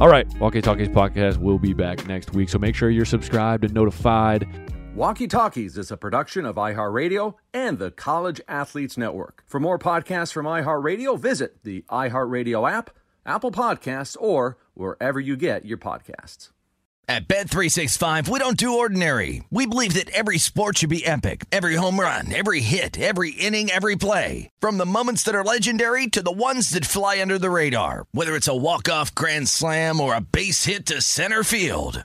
All 0.00 0.08
right, 0.08 0.26
Walkie 0.38 0.60
Talkies 0.60 0.88
Podcast 0.88 1.38
will 1.38 1.58
be 1.58 1.72
back 1.72 2.06
next 2.06 2.32
week, 2.32 2.48
so 2.48 2.58
make 2.58 2.74
sure 2.74 2.90
you're 2.90 3.04
subscribed 3.04 3.64
and 3.64 3.72
notified. 3.72 4.48
Walkie 4.94 5.26
Talkies 5.26 5.78
is 5.78 5.90
a 5.90 5.96
production 5.96 6.44
of 6.44 6.56
iHeartRadio 6.56 7.34
and 7.54 7.78
the 7.78 7.90
College 7.90 8.42
Athletes 8.46 8.98
Network. 8.98 9.42
For 9.46 9.58
more 9.58 9.78
podcasts 9.78 10.34
from 10.34 10.44
iHeartRadio, 10.44 11.18
visit 11.18 11.64
the 11.64 11.82
iHeartRadio 11.90 12.70
app, 12.70 12.90
Apple 13.24 13.50
Podcasts, 13.50 14.18
or 14.20 14.58
wherever 14.74 15.18
you 15.18 15.34
get 15.34 15.64
your 15.64 15.78
podcasts. 15.78 16.50
At 17.08 17.26
Bet 17.26 17.48
365, 17.48 18.28
we 18.28 18.38
don't 18.38 18.56
do 18.56 18.78
ordinary. 18.78 19.42
We 19.50 19.66
believe 19.66 19.94
that 19.94 20.10
every 20.10 20.38
sport 20.38 20.78
should 20.78 20.90
be 20.90 21.06
epic. 21.06 21.46
Every 21.50 21.74
home 21.74 21.98
run, 21.98 22.32
every 22.32 22.60
hit, 22.60 22.98
every 23.00 23.30
inning, 23.30 23.70
every 23.70 23.96
play. 23.96 24.50
From 24.60 24.76
the 24.76 24.86
moments 24.86 25.22
that 25.24 25.34
are 25.34 25.44
legendary 25.44 26.06
to 26.08 26.22
the 26.22 26.30
ones 26.30 26.70
that 26.70 26.84
fly 26.84 27.20
under 27.20 27.38
the 27.38 27.50
radar. 27.50 28.04
Whether 28.12 28.36
it's 28.36 28.46
a 28.46 28.56
walk-off 28.56 29.14
grand 29.14 29.48
slam 29.48 30.00
or 30.00 30.14
a 30.14 30.20
base 30.20 30.66
hit 30.66 30.86
to 30.86 31.00
center 31.00 31.42
field. 31.42 32.04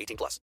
18 0.01 0.17
plus. 0.17 0.39